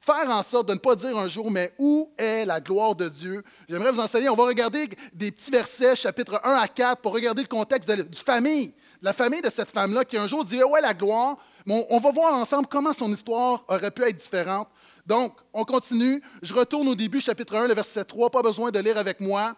faire 0.00 0.30
en 0.30 0.42
sorte 0.42 0.68
de 0.68 0.74
ne 0.74 0.78
pas 0.78 0.94
dire 0.96 1.16
un 1.18 1.28
jour, 1.28 1.50
mais 1.50 1.72
où 1.78 2.10
est 2.16 2.44
la 2.44 2.60
gloire 2.60 2.94
de 2.94 3.08
Dieu? 3.08 3.44
J'aimerais 3.68 3.92
vous 3.92 4.00
enseigner, 4.00 4.28
on 4.28 4.34
va 4.34 4.44
regarder 4.44 4.88
des 5.12 5.30
petits 5.30 5.50
versets, 5.50 5.94
chapitres 5.94 6.40
1 6.42 6.54
à 6.54 6.68
4, 6.68 7.00
pour 7.02 7.12
regarder 7.12 7.42
le 7.42 7.48
contexte 7.48 7.88
de, 7.88 8.06
famille, 8.16 8.68
de 8.68 8.72
la 9.02 9.12
famille 9.12 9.42
de 9.42 9.50
cette 9.50 9.70
femme-là 9.70 10.04
qui 10.04 10.16
un 10.16 10.26
jour 10.26 10.44
dirait, 10.44 10.64
où 10.64 10.76
est 10.76 10.80
la 10.80 10.94
gloire? 10.94 11.36
On, 11.66 11.98
va 11.98 12.10
voir 12.10 12.34
ensemble 12.34 12.66
comment 12.66 12.92
son 12.92 13.12
histoire 13.12 13.64
aurait 13.68 13.90
pu 13.90 14.02
être 14.02 14.16
différente. 14.16 14.68
Donc, 15.06 15.34
on 15.52 15.64
continue. 15.64 16.22
Je 16.42 16.54
retourne 16.54 16.88
au 16.88 16.94
début, 16.94 17.20
chapitre 17.20 17.54
1, 17.54 17.68
le 17.68 17.74
verset 17.74 18.04
3, 18.04 18.30
pas 18.30 18.42
besoin 18.42 18.70
de 18.70 18.78
lire 18.80 18.98
avec 18.98 19.20
moi. 19.20 19.54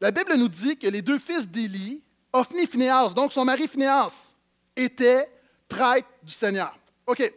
La 0.00 0.10
Bible 0.10 0.34
nous 0.36 0.48
dit 0.48 0.76
que 0.76 0.86
les 0.86 1.02
deux 1.02 1.18
fils 1.18 1.48
d'Élie, 1.48 2.04
Ophni 2.32 2.60
et 2.60 2.66
Phinehas, 2.66 3.14
donc 3.14 3.32
son 3.32 3.44
mari 3.44 3.66
Phinehas, 3.66 4.34
étaient 4.76 5.28
prêtres 5.68 6.08
du 6.22 6.32
Seigneur. 6.32 6.78
OK. 7.06 7.32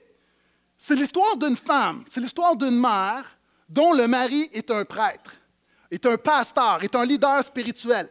C'est 0.80 0.96
l'histoire 0.96 1.36
d'une 1.36 1.58
femme, 1.58 2.06
c'est 2.10 2.22
l'histoire 2.22 2.56
d'une 2.56 2.80
mère 2.80 3.26
dont 3.68 3.92
le 3.92 4.08
mari 4.08 4.50
est 4.54 4.72
un 4.72 4.86
prêtre, 4.86 5.34
est 5.92 6.06
un 6.06 6.18
pasteur, 6.18 6.82
est 6.82 6.96
un 6.96 7.04
leader 7.04 7.44
spirituel. 7.44 8.10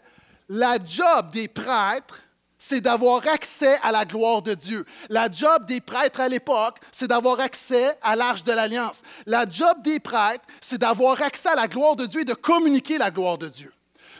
La 0.50 0.76
job 0.82 1.30
des 1.32 1.48
prêtres, 1.48 2.20
c'est 2.58 2.82
d'avoir 2.82 3.26
accès 3.26 3.78
à 3.82 3.90
la 3.90 4.04
gloire 4.04 4.42
de 4.42 4.52
Dieu. 4.52 4.84
La 5.08 5.30
job 5.30 5.64
des 5.64 5.80
prêtres 5.80 6.20
à 6.20 6.28
l'époque, 6.28 6.78
c'est 6.92 7.08
d'avoir 7.08 7.40
accès 7.40 7.96
à 8.02 8.14
l'arche 8.14 8.44
de 8.44 8.52
l'alliance. 8.52 9.00
La 9.24 9.48
job 9.48 9.80
des 9.82 9.98
prêtres, 9.98 10.44
c'est 10.60 10.78
d'avoir 10.78 11.22
accès 11.22 11.48
à 11.48 11.54
la 11.54 11.68
gloire 11.68 11.96
de 11.96 12.04
Dieu 12.04 12.20
et 12.20 12.26
de 12.26 12.34
communiquer 12.34 12.98
la 12.98 13.10
gloire 13.10 13.38
de 13.38 13.48
Dieu. 13.48 13.72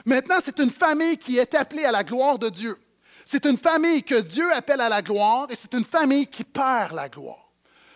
Maintenant, 0.07 0.39
c'est 0.43 0.59
une 0.59 0.71
famille 0.71 1.19
qui 1.19 1.37
est 1.37 1.55
appelée 1.55 1.85
à 1.85 1.93
la 1.93 2.05
gloire 2.05 2.39
de 2.39 2.49
Dieu. 2.49 2.79
C'est 3.27 3.45
une 3.45 3.59
famille 3.59 4.03
que 4.03 4.21
Dieu 4.21 4.51
appelle 4.55 4.81
à 4.81 4.89
la 4.89 5.03
gloire 5.03 5.49
et 5.51 5.55
c'est 5.55 5.75
une 5.75 5.85
famille 5.85 6.27
qui 6.27 6.45
perd 6.45 6.95
la 6.95 7.11
gloire. 7.11 7.48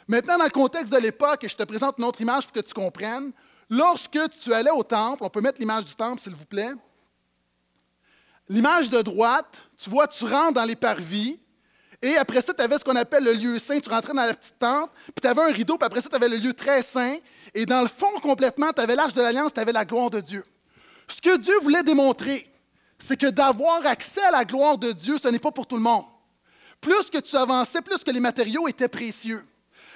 Maintenant, 0.09 0.38
dans 0.38 0.44
le 0.44 0.50
contexte 0.50 0.92
de 0.92 0.99
l'époque, 0.99 1.44
et 1.44 1.49
je 1.49 1.56
te 1.56 1.62
présente 1.62 1.97
une 1.99 2.04
autre 2.04 2.21
image 2.21 2.44
pour 2.44 2.52
que 2.52 2.61
tu 2.61 2.75
comprennes, 2.75 3.32
lorsque 3.71 4.18
tu 4.42 4.52
allais 4.52 4.71
au 4.71 4.82
temple, 4.82 5.25
on 5.25 5.30
peut 5.30 5.40
mettre 5.40 5.59
l'image 5.61 5.85
du 5.85 5.94
temple, 5.94 6.23
s'il 6.23 6.35
vous 6.35 6.47
plaît. 6.47 6.73
L'image 8.49 8.90
de 8.90 9.00
droite, 9.00 9.61
tu 9.78 9.88
vois, 9.88 10.06
tu 10.06 10.25
rentres 10.25 10.54
dans 10.54 10.64
les 10.64 10.76
parvis, 10.76 11.38
et 12.02 12.16
après 12.16 12.42
ça, 12.42 12.52
tu 12.52 12.61
avais 12.61 12.78
ce 12.78 12.85
qu'on 12.85 12.97
appelle 12.97 13.23
le 13.23 13.32
lieu 13.32 13.59
saint. 13.61 13.78
Tu 13.78 13.88
rentrais 13.88 14.12
dans 14.12 14.26
la 14.26 14.35
petite 14.35 14.59
tente, 14.59 14.90
puis 15.04 15.23
tu 15.23 15.28
avais 15.28 15.42
un 15.42 15.52
rideau, 15.52 15.78
puis 15.78 15.87
après 15.87 16.00
ça, 16.00 16.09
tu 16.09 16.16
avais 16.16 16.28
le 16.28 16.37
lieu 16.37 16.52
très 16.52 16.82
saint. 16.82 17.16
Et 17.54 17.64
dans 17.64 17.80
le 17.80 17.87
fond, 17.87 18.11
complètement, 18.21 18.73
tu 18.73 18.82
avais 18.82 18.97
l'arche 18.97 19.14
de 19.14 19.23
l'Alliance, 19.23 19.54
tu 19.54 19.61
avais 19.61 19.73
la 19.73 19.85
gloire 19.85 20.11
de 20.11 20.18
Dieu. 20.18 20.44
Ce 21.06 21.23
que 21.23 21.37
Dieu 21.37 21.54
voulait 21.62 21.85
démontrer, 21.85 22.52
c'est 22.99 23.16
que 23.16 23.28
d'avoir 23.28 23.87
accès 23.87 24.23
à 24.25 24.32
la 24.32 24.44
gloire 24.44 24.78
de 24.78 24.90
Dieu, 24.90 25.16
ce 25.16 25.28
n'est 25.28 25.38
pas 25.38 25.52
pour 25.52 25.66
tout 25.66 25.76
le 25.76 25.82
monde. 25.82 26.04
Plus 26.80 27.09
que 27.09 27.18
tu 27.18 27.37
avançais, 27.37 27.80
plus 27.80 28.02
que 28.02 28.11
les 28.11 28.21
matériaux 28.21 28.66
étaient 28.66 28.88
précieux. 28.88 29.44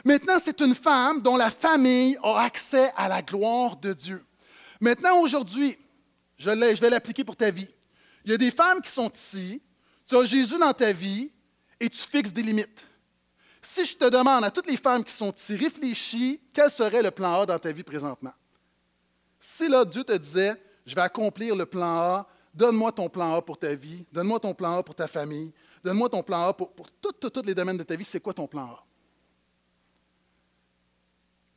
Maintenant, 0.07 0.39
c'est 0.41 0.61
une 0.61 0.77
femme 0.77 1.21
dont 1.21 1.37
la 1.37 1.51
famille 1.51 2.17
a 2.23 2.43
accès 2.43 2.93
à 2.95 3.09
la 3.09 3.23
gloire 3.23 3.77
de 3.77 3.93
Dieu. 3.93 4.25
Maintenant, 4.81 5.21
aujourd'hui, 5.21 5.77
je, 6.39 6.49
vais 6.49 6.91
l'appliquer 6.91 7.25
pour 7.25 7.35
ta 7.35 7.51
vie. 7.51 7.69
Il 8.25 8.31
y 8.31 8.35
a 8.35 8.37
des 8.37 8.53
femmes 8.53 8.81
qui 8.81 8.89
sont 8.89 9.11
ici, 9.11 9.61
tu 10.07 10.17
as 10.17 10.25
Jésus 10.25 10.59
dans 10.61 10.73
ta 10.73 10.93
vie 10.93 11.33
et 11.81 11.91
tu 11.91 11.99
fixes 11.99 12.33
des 12.33 12.45
limites. 12.45 12.87
Si 13.61 13.85
je 13.85 13.97
te 13.97 14.09
demande 14.09 14.45
à 14.45 14.51
toutes 14.53 14.69
les 14.69 14.77
femmes 14.77 15.03
qui 15.03 15.13
sont 15.13 15.33
ici, 15.33 15.57
réfléchis, 15.57 16.41
quel 16.55 16.71
serait 16.71 17.03
le 17.03 17.11
plan 17.11 17.41
A 17.41 17.47
dans 17.47 17.59
ta 17.59 17.73
vie 17.73 17.83
présentement? 17.83 18.33
Si 19.41 19.67
là, 19.67 19.85
Dieu 19.85 20.05
te 20.05 20.17
disait, 20.17 20.55
je 20.87 20.95
vais 20.95 21.03
accomplir 21.03 21.57
le 21.57 21.67
plan 21.67 21.99
A, 21.99 22.29
donne-moi 22.55 22.93
ton 22.93 23.09
plan 23.09 23.35
A 23.35 23.43
pour 23.43 23.59
ta 23.59 23.75
vie, 23.75 24.07
donne-moi 24.13 24.39
ton 24.39 24.55
plan 24.55 24.79
A 24.79 24.85
pour 24.85 24.95
ta 24.95 25.09
famille, 25.09 25.53
donne-moi 25.83 26.09
ton 26.09 26.23
plan 26.23 26.47
A 26.47 26.53
pour, 26.53 26.71
tous 27.01 27.43
les 27.45 27.57
domaines 27.57 27.79
de 27.79 27.83
ta 27.83 27.97
vie, 27.97 28.05
c'est 28.05 28.21
quoi 28.21 28.33
ton 28.33 28.47
plan 28.47 28.67
A? 28.67 28.85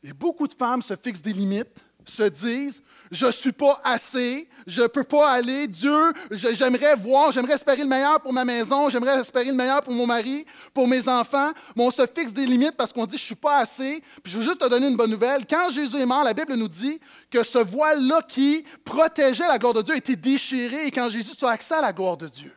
Et 0.04 0.14
beaucoup 0.14 0.48
de 0.48 0.54
femmes 0.54 0.82
se 0.82 0.96
fixent 0.96 1.22
des 1.22 1.34
limites, 1.34 1.84
se 2.06 2.24
disent 2.24 2.82
Je 3.12 3.26
ne 3.26 3.32
suis 3.32 3.52
pas 3.52 3.82
assez, 3.84 4.48
je 4.68 4.82
ne 4.82 4.88
peux 4.88 5.04
pas 5.04 5.32
aller, 5.32 5.68
Dieu, 5.68 6.14
j'aimerais 6.32 6.96
voir, 6.96 7.32
j'aimerais 7.32 7.54
espérer 7.54 7.82
le 7.82 7.88
meilleur 7.88 8.22
pour 8.22 8.32
ma 8.32 8.46
maison, 8.46 8.90
j'aimerais 8.90 9.20
espérer 9.20 9.46
le 9.46 9.54
meilleur 9.54 9.82
pour 9.82 9.94
mon 9.94 10.06
mari, 10.06 10.46
pour 10.74 10.88
mes 10.88 11.08
enfants, 11.08 11.52
mais 11.76 11.84
on 11.84 11.92
se 11.92 12.06
fixe 12.06 12.34
des 12.34 12.46
limites 12.46 12.78
parce 12.78 12.94
qu'on 12.94 13.06
dit 13.06 13.18
Je 13.18 13.24
ne 13.24 13.26
suis 13.26 13.36
pas 13.36 13.60
assez. 13.60 14.04
Puis 14.24 14.32
je 14.32 14.38
veux 14.38 14.44
juste 14.44 14.60
te 14.60 14.68
donner 14.68 14.88
une 14.88 14.98
bonne 14.98 15.12
nouvelle. 15.12 15.46
Quand 15.46 15.70
Jésus 15.70 15.98
est 15.98 16.06
mort, 16.06 16.24
la 16.24 16.34
Bible 16.34 16.56
nous 16.56 16.68
dit 16.70 17.00
que 17.30 17.44
ce 17.44 17.60
voile-là 17.60 18.22
qui 18.28 18.64
protégeait 18.84 19.48
la 19.48 19.58
gloire 19.58 19.74
de 19.74 19.82
Dieu 19.82 19.94
a 19.94 19.98
été 19.98 20.16
déchiré 20.16 20.88
et 20.88 20.92
quand 20.92 21.10
Jésus, 21.10 21.36
tu 21.36 21.46
as 21.46 21.50
accès 21.50 21.76
à 21.76 21.82
la 21.82 21.94
gloire 21.94 22.18
de 22.18 22.28
Dieu. 22.28 22.54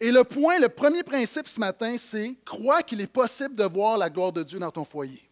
Et 0.00 0.10
le 0.10 0.24
point, 0.24 0.58
le 0.58 0.68
premier 0.68 1.02
principe 1.02 1.48
ce 1.48 1.60
matin, 1.60 1.94
c'est 1.98 2.36
crois 2.44 2.82
qu'il 2.82 3.00
est 3.00 3.06
possible 3.06 3.54
de 3.54 3.64
voir 3.64 3.96
la 3.96 4.10
gloire 4.10 4.32
de 4.32 4.42
Dieu 4.42 4.58
dans 4.58 4.70
ton 4.70 4.84
foyer. 4.84 5.30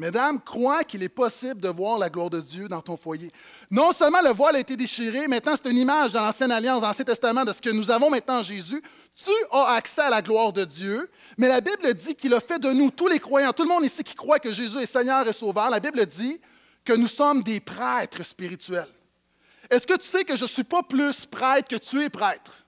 Mesdames, 0.00 0.40
crois 0.40 0.82
qu'il 0.82 1.02
est 1.02 1.10
possible 1.10 1.60
de 1.60 1.68
voir 1.68 1.98
la 1.98 2.08
gloire 2.08 2.30
de 2.30 2.40
Dieu 2.40 2.68
dans 2.68 2.80
ton 2.80 2.96
foyer. 2.96 3.30
Non 3.70 3.92
seulement 3.92 4.22
le 4.22 4.30
voile 4.30 4.56
a 4.56 4.58
été 4.58 4.74
déchiré, 4.74 5.28
maintenant 5.28 5.52
c'est 5.54 5.70
une 5.70 5.76
image 5.76 6.14
dans 6.14 6.22
l'Ancienne 6.22 6.50
Alliance, 6.50 6.80
dans 6.80 6.86
l'Ancien 6.86 7.04
Testament, 7.04 7.44
de 7.44 7.52
ce 7.52 7.60
que 7.60 7.68
nous 7.68 7.90
avons 7.90 8.08
maintenant 8.08 8.38
en 8.38 8.42
Jésus. 8.42 8.82
Tu 9.14 9.30
as 9.52 9.74
accès 9.74 10.00
à 10.00 10.08
la 10.08 10.22
gloire 10.22 10.54
de 10.54 10.64
Dieu, 10.64 11.10
mais 11.36 11.48
la 11.48 11.60
Bible 11.60 11.92
dit 11.92 12.14
qu'il 12.14 12.32
a 12.32 12.40
fait 12.40 12.58
de 12.58 12.72
nous, 12.72 12.90
tous 12.90 13.08
les 13.08 13.18
croyants, 13.18 13.52
tout 13.52 13.64
le 13.64 13.68
monde 13.68 13.84
ici 13.84 14.02
qui 14.02 14.14
croit 14.14 14.38
que 14.38 14.54
Jésus 14.54 14.78
est 14.78 14.86
Seigneur 14.86 15.28
et 15.28 15.34
Sauveur, 15.34 15.68
la 15.68 15.80
Bible 15.80 16.06
dit 16.06 16.40
que 16.82 16.94
nous 16.94 17.06
sommes 17.06 17.42
des 17.42 17.60
prêtres 17.60 18.22
spirituels. 18.22 18.88
Est-ce 19.68 19.86
que 19.86 19.98
tu 19.98 20.06
sais 20.06 20.24
que 20.24 20.34
je 20.34 20.44
ne 20.44 20.48
suis 20.48 20.64
pas 20.64 20.82
plus 20.82 21.26
prêtre 21.26 21.68
que 21.68 21.76
tu 21.76 22.02
es 22.02 22.08
prêtre? 22.08 22.66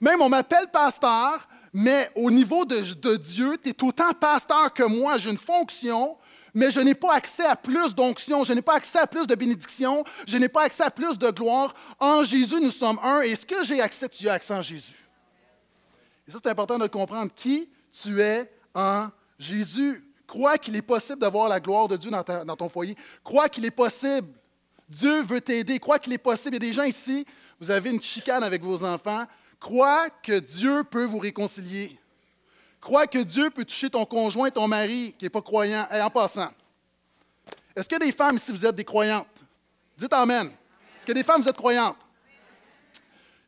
Même 0.00 0.22
on 0.22 0.30
m'appelle 0.30 0.68
pasteur, 0.72 1.46
mais 1.74 2.10
au 2.14 2.30
niveau 2.30 2.64
de, 2.64 2.80
de 2.94 3.16
Dieu, 3.16 3.58
tu 3.62 3.68
es 3.68 3.84
autant 3.84 4.14
pasteur 4.14 4.72
que 4.72 4.84
moi. 4.84 5.18
J'ai 5.18 5.28
une 5.28 5.36
fonction, 5.36 6.16
mais 6.56 6.70
je 6.70 6.80
n'ai 6.80 6.94
pas 6.94 7.12
accès 7.12 7.44
à 7.44 7.54
plus 7.54 7.94
d'onction, 7.94 8.42
je 8.42 8.54
n'ai 8.54 8.62
pas 8.62 8.76
accès 8.76 8.98
à 8.98 9.06
plus 9.06 9.26
de 9.26 9.34
bénédiction, 9.34 10.02
je 10.26 10.38
n'ai 10.38 10.48
pas 10.48 10.62
accès 10.62 10.84
à 10.84 10.90
plus 10.90 11.18
de 11.18 11.28
gloire. 11.28 11.74
En 12.00 12.24
Jésus, 12.24 12.58
nous 12.62 12.70
sommes 12.70 12.98
un. 13.02 13.20
Et 13.20 13.36
ce 13.36 13.44
que 13.44 13.62
j'ai 13.62 13.78
accès, 13.82 14.08
tu 14.08 14.26
as 14.26 14.32
accès 14.32 14.54
en 14.54 14.62
Jésus. 14.62 15.06
Et 16.26 16.30
ça, 16.30 16.38
c'est 16.42 16.48
important 16.48 16.78
de 16.78 16.86
comprendre. 16.86 17.30
Qui 17.36 17.68
tu 17.92 18.22
es 18.22 18.50
en 18.74 19.08
Jésus? 19.38 20.02
Crois 20.26 20.56
qu'il 20.56 20.74
est 20.76 20.82
possible 20.82 21.18
d'avoir 21.18 21.50
la 21.50 21.60
gloire 21.60 21.88
de 21.88 21.96
Dieu 21.98 22.10
dans, 22.10 22.24
dans 22.46 22.56
ton 22.56 22.70
foyer. 22.70 22.96
Crois 23.22 23.50
qu'il 23.50 23.66
est 23.66 23.70
possible. 23.70 24.28
Dieu 24.88 25.22
veut 25.24 25.42
t'aider. 25.42 25.78
Crois 25.78 25.98
qu'il 25.98 26.14
est 26.14 26.18
possible. 26.18 26.56
Il 26.56 26.62
y 26.62 26.66
a 26.66 26.70
des 26.70 26.74
gens 26.74 26.84
ici, 26.84 27.26
vous 27.60 27.70
avez 27.70 27.90
une 27.90 28.00
chicane 28.00 28.42
avec 28.42 28.62
vos 28.62 28.82
enfants. 28.82 29.26
Crois 29.60 30.08
que 30.22 30.38
Dieu 30.38 30.84
peut 30.84 31.04
vous 31.04 31.18
réconcilier. 31.18 31.98
Crois 32.86 33.08
que 33.08 33.18
Dieu 33.18 33.50
peut 33.50 33.64
toucher 33.64 33.90
ton 33.90 34.04
conjoint, 34.04 34.48
ton 34.48 34.68
mari 34.68 35.12
qui 35.18 35.24
n'est 35.24 35.28
pas 35.28 35.42
croyant. 35.42 35.88
Et 35.92 36.00
en 36.00 36.08
passant, 36.08 36.52
est-ce 37.74 37.92
a 37.92 37.98
des 37.98 38.12
femmes 38.12 38.36
ici, 38.36 38.52
vous 38.52 38.64
êtes 38.64 38.76
des 38.76 38.84
croyantes? 38.84 39.26
Dites 39.98 40.12
Amen. 40.12 40.52
Est-ce 41.00 41.10
a 41.10 41.14
des 41.14 41.24
femmes, 41.24 41.42
vous 41.42 41.48
êtes 41.48 41.56
croyantes? 41.56 41.96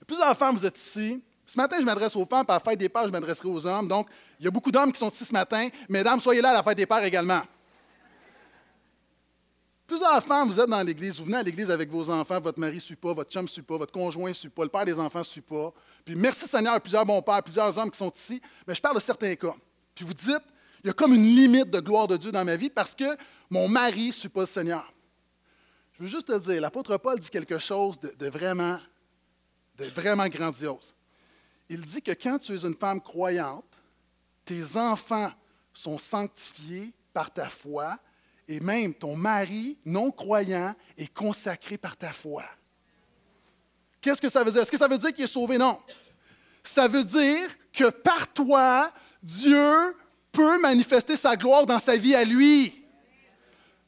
Plusieurs 0.05 0.37
femmes, 0.37 0.57
vous 0.57 0.67
êtes 0.67 0.77
ici. 0.77 1.23
Ce 1.47 1.57
matin, 1.57 1.77
je 1.79 1.85
m'adresse 1.85 2.17
aux 2.17 2.27
femmes, 2.27 2.45
puis 2.45 2.53
à 2.53 2.55
la 2.55 2.61
fête 2.61 2.81
des 2.81 2.89
pères, 2.89 3.07
je 3.07 3.13
m'adresserai 3.13 3.49
aux 3.49 3.65
hommes. 3.65 3.87
Donc, 3.87 4.09
il 4.41 4.45
y 4.47 4.49
a 4.49 4.51
beaucoup 4.51 4.73
d'hommes 4.73 4.91
qui 4.91 4.99
sont 4.99 5.09
ici 5.09 5.25
ce 5.25 5.33
matin. 5.33 5.69
Mesdames, 5.89 6.19
soyez 6.19 6.41
là 6.41 6.51
à 6.51 6.55
la 6.55 6.63
fête 6.65 6.77
des 6.77 6.87
pères 6.87 7.05
également. 7.05 7.43
Plusieurs 9.87 10.23
femmes, 10.23 10.49
vous 10.49 10.59
êtes 10.59 10.69
dans 10.69 10.83
l'Église, 10.83 11.19
vous 11.19 11.25
venez 11.27 11.39
à 11.39 11.43
l'Église 11.45 11.71
avec 11.71 11.89
vos 11.89 12.11
enfants, 12.11 12.41
votre 12.41 12.59
mari 12.59 12.75
ne 12.75 12.81
suit 12.81 12.97
pas, 12.97 13.15
votre 13.15 13.31
chum 13.31 13.45
ne 13.45 13.49
suit 13.49 13.63
pas, 13.63 13.79
votre 13.79 13.93
conjoint 13.93 14.31
ne 14.31 14.35
suit 14.35 14.49
pas, 14.51 14.65
le 14.65 14.69
père 14.69 14.85
des 14.85 14.99
enfants 14.99 15.21
ne 15.21 15.25
suit 15.25 15.41
pas. 15.41 15.73
Puis 16.05 16.15
merci 16.15 16.47
Seigneur, 16.47 16.75
a 16.75 16.81
plusieurs 16.81 17.05
bons 17.05 17.23
pères, 17.23 17.43
plusieurs 17.43 17.77
hommes 17.77 17.91
qui 17.91 17.99
sont 17.99 18.11
ici, 18.11 18.41
mais 18.67 18.75
je 18.75 18.81
parle 18.81 18.97
de 18.97 19.01
certains 19.01 19.35
cas. 19.35 19.55
Puis 19.95 20.05
vous 20.05 20.15
dites, 20.15 20.43
il 20.83 20.87
y 20.87 20.91
a 20.91 20.93
comme 20.93 21.13
une 21.13 21.25
limite 21.25 21.71
de 21.71 21.81
gloire 21.81 22.07
de 22.07 22.17
Dieu 22.17 22.33
dans 22.33 22.45
ma 22.45 22.57
vie 22.57 22.71
parce 22.71 22.95
que 22.95 23.17
mon 23.51 23.69
mari 23.69 24.09
ne 24.09 24.13
suit 24.13 24.29
pas 24.29 24.41
le 24.41 24.47
Seigneur. 24.47 24.93
Je 25.93 26.05
veux 26.05 26.09
juste 26.09 26.29
te 26.29 26.39
dire, 26.39 26.61
l'apôtre 26.61 26.97
Paul 26.97 27.19
dit 27.19 27.31
quelque 27.31 27.59
chose 27.59 27.99
de, 27.99 28.15
de 28.17 28.29
vraiment, 28.29 28.79
de 29.77 29.87
vraiment 29.87 30.29
grandiose. 30.29 30.95
Il 31.69 31.83
dit 31.83 32.01
que 32.01 32.13
quand 32.13 32.39
tu 32.39 32.55
es 32.55 32.65
une 32.65 32.77
femme 32.77 33.01
croyante, 33.01 33.65
tes 34.45 34.77
enfants 34.77 35.31
sont 35.75 35.99
sanctifiés 35.99 36.93
par 37.13 37.33
ta 37.33 37.49
foi 37.49 37.99
et 38.47 38.61
même 38.61 38.95
ton 38.95 39.15
mari 39.15 39.79
non 39.85 40.11
croyant 40.11 40.75
est 40.97 41.13
consacré 41.13 41.77
par 41.77 41.97
ta 41.97 42.13
foi. 42.13 42.45
Qu'est-ce 44.01 44.21
que 44.21 44.29
ça 44.29 44.45
veut 44.45 44.51
dire? 44.53 44.63
Est-ce 44.63 44.71
que 44.71 44.79
ça 44.79 44.89
veut 44.89 44.99
dire 44.99 45.13
qu'il 45.13 45.25
est 45.25 45.29
sauvé? 45.29 45.59
Non. 45.59 45.79
Ça 46.63 46.87
veut 46.89 47.05
dire 47.05 47.49
que 47.73 47.91
par 47.91 48.33
toi, 48.33 48.93
Dieu 49.23 49.97
peut 50.33 50.61
manifester 50.61 51.17
sa 51.17 51.37
gloire 51.37 51.67
dans 51.67 51.79
sa 51.79 51.97
vie 51.97 52.15
à 52.15 52.25
lui. 52.25 52.75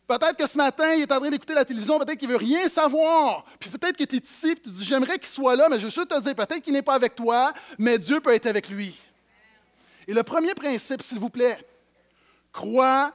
Peut-être 0.06 0.36
que 0.36 0.46
ce 0.48 0.56
matin, 0.56 0.92
il 0.94 1.02
est 1.02 1.12
en 1.12 1.20
train 1.20 1.30
d'écouter 1.30 1.54
la 1.54 1.64
télévision, 1.64 1.96
peut-être 2.00 2.18
qu'il 2.18 2.28
ne 2.28 2.32
veut 2.32 2.38
rien 2.38 2.68
savoir. 2.68 3.44
Puis 3.60 3.70
peut-être 3.70 3.96
que 3.96 4.02
tu 4.02 4.16
es 4.16 4.18
ici, 4.18 4.56
puis 4.56 4.64
tu 4.64 4.70
dis, 4.70 4.84
j'aimerais 4.84 5.18
qu'il 5.18 5.28
soit 5.28 5.54
là, 5.54 5.68
mais 5.68 5.78
je 5.78 5.84
veux 5.84 5.90
juste 5.90 6.08
te 6.08 6.20
dire, 6.20 6.34
peut-être 6.34 6.60
qu'il 6.60 6.72
n'est 6.72 6.82
pas 6.82 6.94
avec 6.94 7.14
toi, 7.14 7.52
mais 7.78 7.96
Dieu 7.96 8.20
peut 8.20 8.34
être 8.34 8.46
avec 8.46 8.68
lui. 8.68 8.96
Et 10.08 10.12
le 10.12 10.24
premier 10.24 10.54
principe, 10.54 11.02
s'il 11.02 11.20
vous 11.20 11.30
plaît, 11.30 11.56
crois 12.52 13.12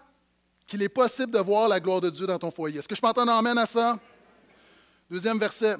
qu'il 0.65 0.81
est 0.81 0.89
possible 0.89 1.33
de 1.33 1.39
voir 1.39 1.67
la 1.67 1.81
gloire 1.81 1.99
de 1.99 2.09
Dieu 2.09 2.25
dans 2.25 2.39
ton 2.39 2.49
foyer. 2.49 2.79
Est-ce 2.79 2.87
que 2.87 2.95
je 2.95 3.01
entendre 3.03 3.31
amène 3.33 3.57
à 3.57 3.65
ça? 3.65 3.99
Deuxième 5.11 5.37
verset. 5.37 5.75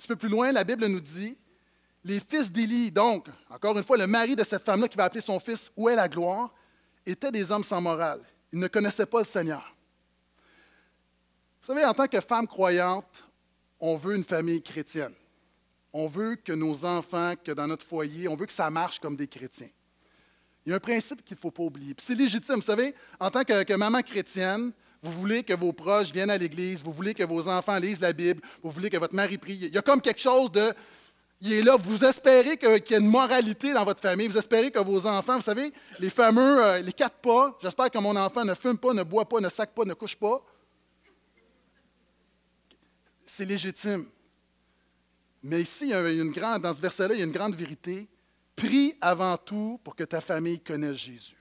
Un 0.00 0.02
petit 0.02 0.08
peu 0.08 0.16
plus 0.16 0.30
loin, 0.30 0.50
la 0.50 0.64
Bible 0.64 0.86
nous 0.86 0.98
dit, 0.98 1.36
les 2.04 2.20
fils 2.20 2.50
d'Élie, 2.50 2.90
donc, 2.90 3.28
encore 3.50 3.76
une 3.76 3.84
fois, 3.84 3.98
le 3.98 4.06
mari 4.06 4.34
de 4.34 4.42
cette 4.42 4.64
femme-là 4.64 4.88
qui 4.88 4.96
va 4.96 5.04
appeler 5.04 5.20
son 5.20 5.38
fils 5.38 5.70
Où 5.76 5.90
est 5.90 5.94
la 5.94 6.08
gloire, 6.08 6.54
étaient 7.04 7.30
des 7.30 7.52
hommes 7.52 7.62
sans 7.62 7.82
morale. 7.82 8.22
Ils 8.50 8.58
ne 8.58 8.66
connaissaient 8.66 9.04
pas 9.04 9.18
le 9.18 9.26
Seigneur. 9.26 9.76
Vous 11.60 11.66
savez, 11.66 11.84
en 11.84 11.92
tant 11.92 12.06
que 12.06 12.18
femme 12.22 12.48
croyante, 12.48 13.24
on 13.78 13.94
veut 13.94 14.16
une 14.16 14.24
famille 14.24 14.62
chrétienne. 14.62 15.12
On 15.92 16.06
veut 16.06 16.36
que 16.36 16.54
nos 16.54 16.86
enfants, 16.86 17.34
que 17.36 17.52
dans 17.52 17.66
notre 17.66 17.84
foyer, 17.84 18.26
on 18.26 18.36
veut 18.36 18.46
que 18.46 18.54
ça 18.54 18.70
marche 18.70 19.00
comme 19.00 19.16
des 19.16 19.28
chrétiens. 19.28 19.68
Il 20.64 20.70
y 20.70 20.72
a 20.72 20.76
un 20.76 20.80
principe 20.80 21.22
qu'il 21.22 21.34
ne 21.34 21.40
faut 21.40 21.50
pas 21.50 21.64
oublier. 21.64 21.94
C'est 21.98 22.14
légitime. 22.14 22.56
Vous 22.56 22.62
savez, 22.62 22.94
en 23.18 23.30
tant 23.30 23.44
que 23.44 23.74
maman 23.74 24.00
chrétienne, 24.00 24.72
vous 25.02 25.12
voulez 25.12 25.42
que 25.42 25.54
vos 25.54 25.72
proches 25.72 26.12
viennent 26.12 26.30
à 26.30 26.36
l'Église, 26.36 26.82
vous 26.82 26.92
voulez 26.92 27.14
que 27.14 27.22
vos 27.22 27.48
enfants 27.48 27.76
lisent 27.78 28.00
la 28.00 28.12
Bible, 28.12 28.42
vous 28.62 28.70
voulez 28.70 28.90
que 28.90 28.98
votre 28.98 29.14
mari 29.14 29.38
prie. 29.38 29.54
Il 29.54 29.74
y 29.74 29.78
a 29.78 29.82
comme 29.82 30.00
quelque 30.00 30.20
chose 30.20 30.52
de. 30.52 30.74
Il 31.40 31.52
est 31.54 31.62
là. 31.62 31.76
Vous 31.76 32.04
espérez 32.04 32.58
qu'il 32.58 32.68
y 32.90 32.94
a 32.94 32.98
une 32.98 33.08
moralité 33.08 33.72
dans 33.72 33.84
votre 33.84 34.00
famille. 34.00 34.28
Vous 34.28 34.36
espérez 34.36 34.70
que 34.70 34.78
vos 34.78 35.06
enfants, 35.06 35.36
vous 35.36 35.42
savez, 35.42 35.72
les 35.98 36.10
fameux, 36.10 36.62
euh, 36.62 36.82
les 36.82 36.92
quatre 36.92 37.16
pas, 37.16 37.56
j'espère 37.62 37.90
que 37.90 37.98
mon 37.98 38.14
enfant 38.14 38.44
ne 38.44 38.52
fume 38.52 38.76
pas, 38.76 38.92
ne 38.92 39.02
boit 39.02 39.26
pas, 39.26 39.40
ne 39.40 39.48
sac 39.48 39.70
pas, 39.74 39.86
ne 39.86 39.94
couche 39.94 40.16
pas. 40.16 40.44
C'est 43.24 43.46
légitime. 43.46 44.06
Mais 45.42 45.62
ici, 45.62 45.84
il 45.84 45.90
y 45.90 45.94
a 45.94 46.10
une 46.10 46.30
grande, 46.30 46.60
dans 46.60 46.74
ce 46.74 46.80
verset-là, 46.82 47.14
il 47.14 47.20
y 47.20 47.22
a 47.22 47.26
une 47.26 47.32
grande 47.32 47.54
vérité. 47.54 48.06
Prie 48.54 48.94
avant 49.00 49.38
tout 49.38 49.80
pour 49.82 49.96
que 49.96 50.04
ta 50.04 50.20
famille 50.20 50.60
connaisse 50.60 50.96
Jésus. 50.96 51.36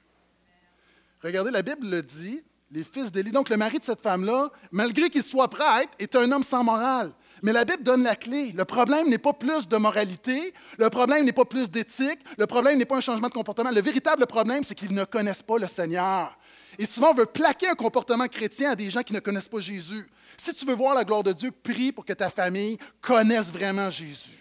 Regardez, 1.22 1.52
la 1.52 1.62
Bible 1.62 1.90
le 1.90 2.02
dit, 2.02 2.42
les 2.72 2.84
fils 2.84 3.12
d'Élie. 3.12 3.32
Donc, 3.32 3.50
le 3.50 3.58
mari 3.58 3.80
de 3.80 3.84
cette 3.84 4.02
femme-là, 4.02 4.50
malgré 4.72 5.10
qu'il 5.10 5.24
soit 5.24 5.48
prêtre, 5.48 5.90
est 5.98 6.16
un 6.16 6.32
homme 6.32 6.44
sans 6.44 6.64
morale. 6.64 7.12
Mais 7.42 7.54
la 7.54 7.66
Bible 7.66 7.84
donne 7.84 8.04
la 8.04 8.16
clé. 8.16 8.52
Le 8.52 8.66
problème 8.66 9.10
n'est 9.10 9.18
pas 9.18 9.34
plus 9.34 9.68
de 9.68 9.78
moralité, 9.78 10.54
le 10.78 10.90
problème 10.90 11.26
n'est 11.26 11.32
pas 11.32 11.46
plus 11.46 11.70
d'éthique, 11.70 12.20
le 12.38 12.46
problème 12.48 12.78
n'est 12.78 12.86
pas 12.86 12.98
un 12.98 13.02
changement 13.02 13.30
de 13.30 13.34
comportement. 13.34 13.72
Le 13.72 13.82
véritable 13.82 14.26
problème, 14.26 14.64
c'est 14.64 14.76
qu'ils 14.76 14.94
ne 14.94 15.06
connaissent 15.06 15.44
pas 15.44 15.58
le 15.58 15.68
Seigneur. 15.68 16.38
Et 16.78 16.86
souvent, 16.86 17.12
on 17.12 17.14
veut 17.14 17.26
plaquer 17.26 17.68
un 17.68 17.76
comportement 17.76 18.28
chrétien 18.28 18.72
à 18.72 18.76
des 18.76 18.90
gens 18.90 19.02
qui 19.02 19.14
ne 19.14 19.20
connaissent 19.20 19.48
pas 19.48 19.60
Jésus. 19.60 20.08
Si 20.38 20.54
tu 20.54 20.66
veux 20.66 20.74
voir 20.74 20.96
la 20.96 21.04
gloire 21.04 21.24
de 21.24 21.34
Dieu, 21.34 21.52
prie 21.52 21.92
pour 21.92 22.06
que 22.06 22.14
ta 22.14 22.30
famille 22.30 22.78
connaisse 23.02 23.52
vraiment 23.52 23.90
Jésus. 23.90 24.38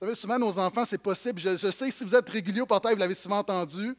Vous 0.00 0.06
savez, 0.06 0.14
souvent, 0.14 0.38
nos 0.38 0.58
enfants, 0.58 0.84
c'est 0.86 0.96
possible. 0.96 1.38
Je, 1.38 1.70
sais, 1.70 1.90
si 1.90 2.04
vous 2.04 2.14
êtes 2.14 2.30
régulier 2.30 2.62
au 2.62 2.66
portail, 2.66 2.94
vous 2.94 3.00
l'avez 3.00 3.14
souvent 3.14 3.38
entendu. 3.38 3.94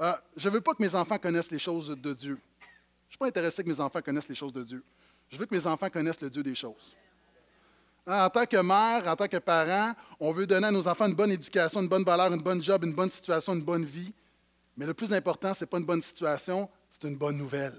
Euh, 0.00 0.12
je 0.36 0.48
ne 0.48 0.54
veux 0.54 0.60
pas 0.60 0.72
que 0.74 0.82
mes 0.82 0.94
enfants 0.94 1.18
connaissent 1.18 1.50
les 1.50 1.58
choses 1.58 1.88
de 1.88 2.12
Dieu. 2.14 2.38
Je 2.60 2.66
ne 2.66 3.10
suis 3.10 3.18
pas 3.18 3.26
intéressé 3.26 3.62
que 3.62 3.68
mes 3.68 3.80
enfants 3.80 4.00
connaissent 4.00 4.28
les 4.28 4.34
choses 4.34 4.52
de 4.52 4.62
Dieu. 4.62 4.84
Je 5.28 5.36
veux 5.36 5.46
que 5.46 5.54
mes 5.54 5.66
enfants 5.66 5.90
connaissent 5.90 6.20
le 6.20 6.30
Dieu 6.30 6.42
des 6.42 6.54
choses. 6.54 6.96
Hein, 8.06 8.24
En 8.24 8.30
tant 8.30 8.46
que 8.46 8.56
mère, 8.56 9.06
en 9.06 9.16
tant 9.16 9.28
que 9.28 9.36
parent, 9.36 9.94
on 10.18 10.32
veut 10.32 10.46
donner 10.46 10.68
à 10.68 10.70
nos 10.70 10.86
enfants 10.88 11.06
une 11.06 11.14
bonne 11.14 11.32
éducation, 11.32 11.82
une 11.82 11.88
bonne 11.88 12.04
valeur, 12.04 12.32
une 12.32 12.42
bonne 12.42 12.62
job, 12.62 12.84
une 12.84 12.94
bonne 12.94 13.10
situation, 13.10 13.54
une 13.54 13.62
bonne 13.62 13.84
vie. 13.84 14.12
Mais 14.76 14.86
le 14.86 14.94
plus 14.94 15.12
important, 15.12 15.52
ce 15.52 15.64
n'est 15.64 15.68
pas 15.68 15.78
une 15.78 15.84
bonne 15.84 16.02
situation, 16.02 16.68
c'est 16.90 17.06
une 17.06 17.16
bonne 17.16 17.36
nouvelle. 17.36 17.78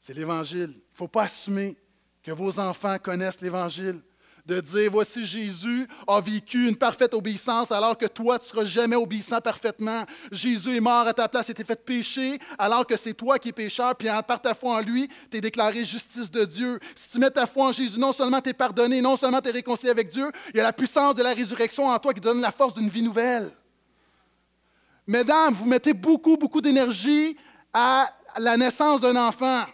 c'est 0.00 0.14
l'Évangile. 0.14 0.70
Il 0.70 0.76
ne 0.76 0.96
faut 0.96 1.08
pas 1.08 1.24
assumer 1.24 1.76
que 2.22 2.30
vos 2.30 2.58
enfants 2.60 2.98
connaissent 2.98 3.40
l'Évangile. 3.40 4.00
De 4.48 4.62
dire, 4.62 4.90
voici 4.90 5.26
Jésus 5.26 5.86
a 6.06 6.22
vécu 6.22 6.66
une 6.66 6.74
parfaite 6.74 7.12
obéissance 7.12 7.70
alors 7.70 7.98
que 7.98 8.06
toi, 8.06 8.38
tu 8.38 8.46
ne 8.46 8.48
seras 8.48 8.64
jamais 8.64 8.96
obéissant 8.96 9.42
parfaitement. 9.42 10.06
Jésus 10.32 10.74
est 10.74 10.80
mort 10.80 11.06
à 11.06 11.12
ta 11.12 11.28
place 11.28 11.50
et 11.50 11.54
t'es 11.54 11.64
fait 11.64 11.84
pécher 11.84 12.38
alors 12.58 12.86
que 12.86 12.96
c'est 12.96 13.12
toi 13.12 13.38
qui 13.38 13.50
es 13.50 13.52
pécheur, 13.52 13.94
puis 13.94 14.08
par 14.26 14.40
ta 14.40 14.54
foi 14.54 14.76
en 14.76 14.80
lui, 14.80 15.06
tu 15.30 15.36
es 15.36 15.42
déclaré 15.42 15.84
justice 15.84 16.30
de 16.30 16.46
Dieu. 16.46 16.80
Si 16.94 17.10
tu 17.10 17.18
mets 17.18 17.30
ta 17.30 17.44
foi 17.44 17.66
en 17.66 17.72
Jésus, 17.72 18.00
non 18.00 18.14
seulement 18.14 18.40
tu 18.40 18.48
es 18.48 18.54
pardonné, 18.54 19.02
non 19.02 19.18
seulement 19.18 19.42
tu 19.42 19.50
es 19.50 19.52
réconcilié 19.52 19.90
avec 19.90 20.08
Dieu, 20.08 20.32
il 20.54 20.56
y 20.56 20.60
a 20.60 20.62
la 20.62 20.72
puissance 20.72 21.14
de 21.14 21.22
la 21.22 21.34
résurrection 21.34 21.86
en 21.86 21.98
toi 21.98 22.14
qui 22.14 22.20
donne 22.22 22.40
la 22.40 22.50
force 22.50 22.72
d'une 22.72 22.88
vie 22.88 23.02
nouvelle. 23.02 23.50
Mesdames, 25.06 25.52
vous 25.52 25.66
mettez 25.66 25.92
beaucoup, 25.92 26.38
beaucoup 26.38 26.62
d'énergie 26.62 27.36
à 27.74 28.08
la 28.38 28.56
naissance 28.56 29.02
d'un 29.02 29.16
enfant. 29.16 29.64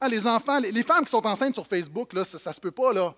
Ah, 0.00 0.06
les 0.06 0.28
enfants, 0.28 0.60
les, 0.60 0.82
femmes 0.84 1.04
qui 1.04 1.10
sont 1.10 1.26
enceintes 1.26 1.54
sur 1.54 1.66
Facebook, 1.66 2.12
là, 2.12 2.24
ça, 2.24 2.38
ça 2.38 2.52
se 2.52 2.60
peut 2.60 2.70
pas, 2.70 2.92
là. 2.92 3.12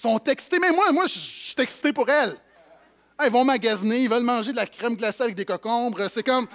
Sont 0.00 0.18
excitées. 0.24 0.58
Mais 0.58 0.72
moi, 0.72 0.90
moi, 0.92 1.06
je 1.06 1.18
suis 1.18 1.54
excité 1.58 1.92
pour 1.92 2.08
elles. 2.08 2.34
Ils 3.22 3.30
vont 3.30 3.44
magasiner, 3.44 4.04
ils 4.04 4.08
veulent 4.08 4.22
manger 4.22 4.50
de 4.50 4.56
la 4.56 4.64
crème 4.64 4.96
glacée 4.96 5.24
avec 5.24 5.34
des 5.34 5.44
cocombres. 5.44 6.08
C'est 6.08 6.22
comme. 6.22 6.46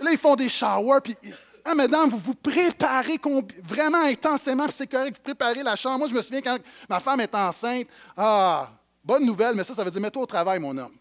Là, 0.00 0.10
ils 0.10 0.18
font 0.18 0.34
des 0.34 0.48
showers, 0.48 1.00
puis. 1.04 1.16
Ah, 1.64 1.76
mesdames, 1.76 2.08
vous 2.08 2.18
vous 2.18 2.34
préparez 2.34 3.20
vraiment 3.62 4.02
intensément, 4.02 4.64
puis 4.64 4.74
c'est 4.76 4.86
correct, 4.88 5.18
vous 5.18 5.22
préparez 5.22 5.62
la 5.62 5.76
chambre. 5.76 5.98
Moi, 5.98 6.08
je 6.08 6.14
me 6.14 6.22
souviens 6.22 6.40
quand 6.40 6.58
ma 6.88 6.98
femme 6.98 7.20
est 7.20 7.32
enceinte. 7.32 7.86
Ah, 8.16 8.70
bonne 9.04 9.24
nouvelle, 9.24 9.54
mais 9.54 9.62
ça, 9.62 9.74
ça 9.74 9.84
veut 9.84 9.90
dire 9.92 10.00
mets-toi 10.00 10.22
au 10.22 10.26
travail, 10.26 10.58
mon 10.58 10.76
homme. 10.76 10.96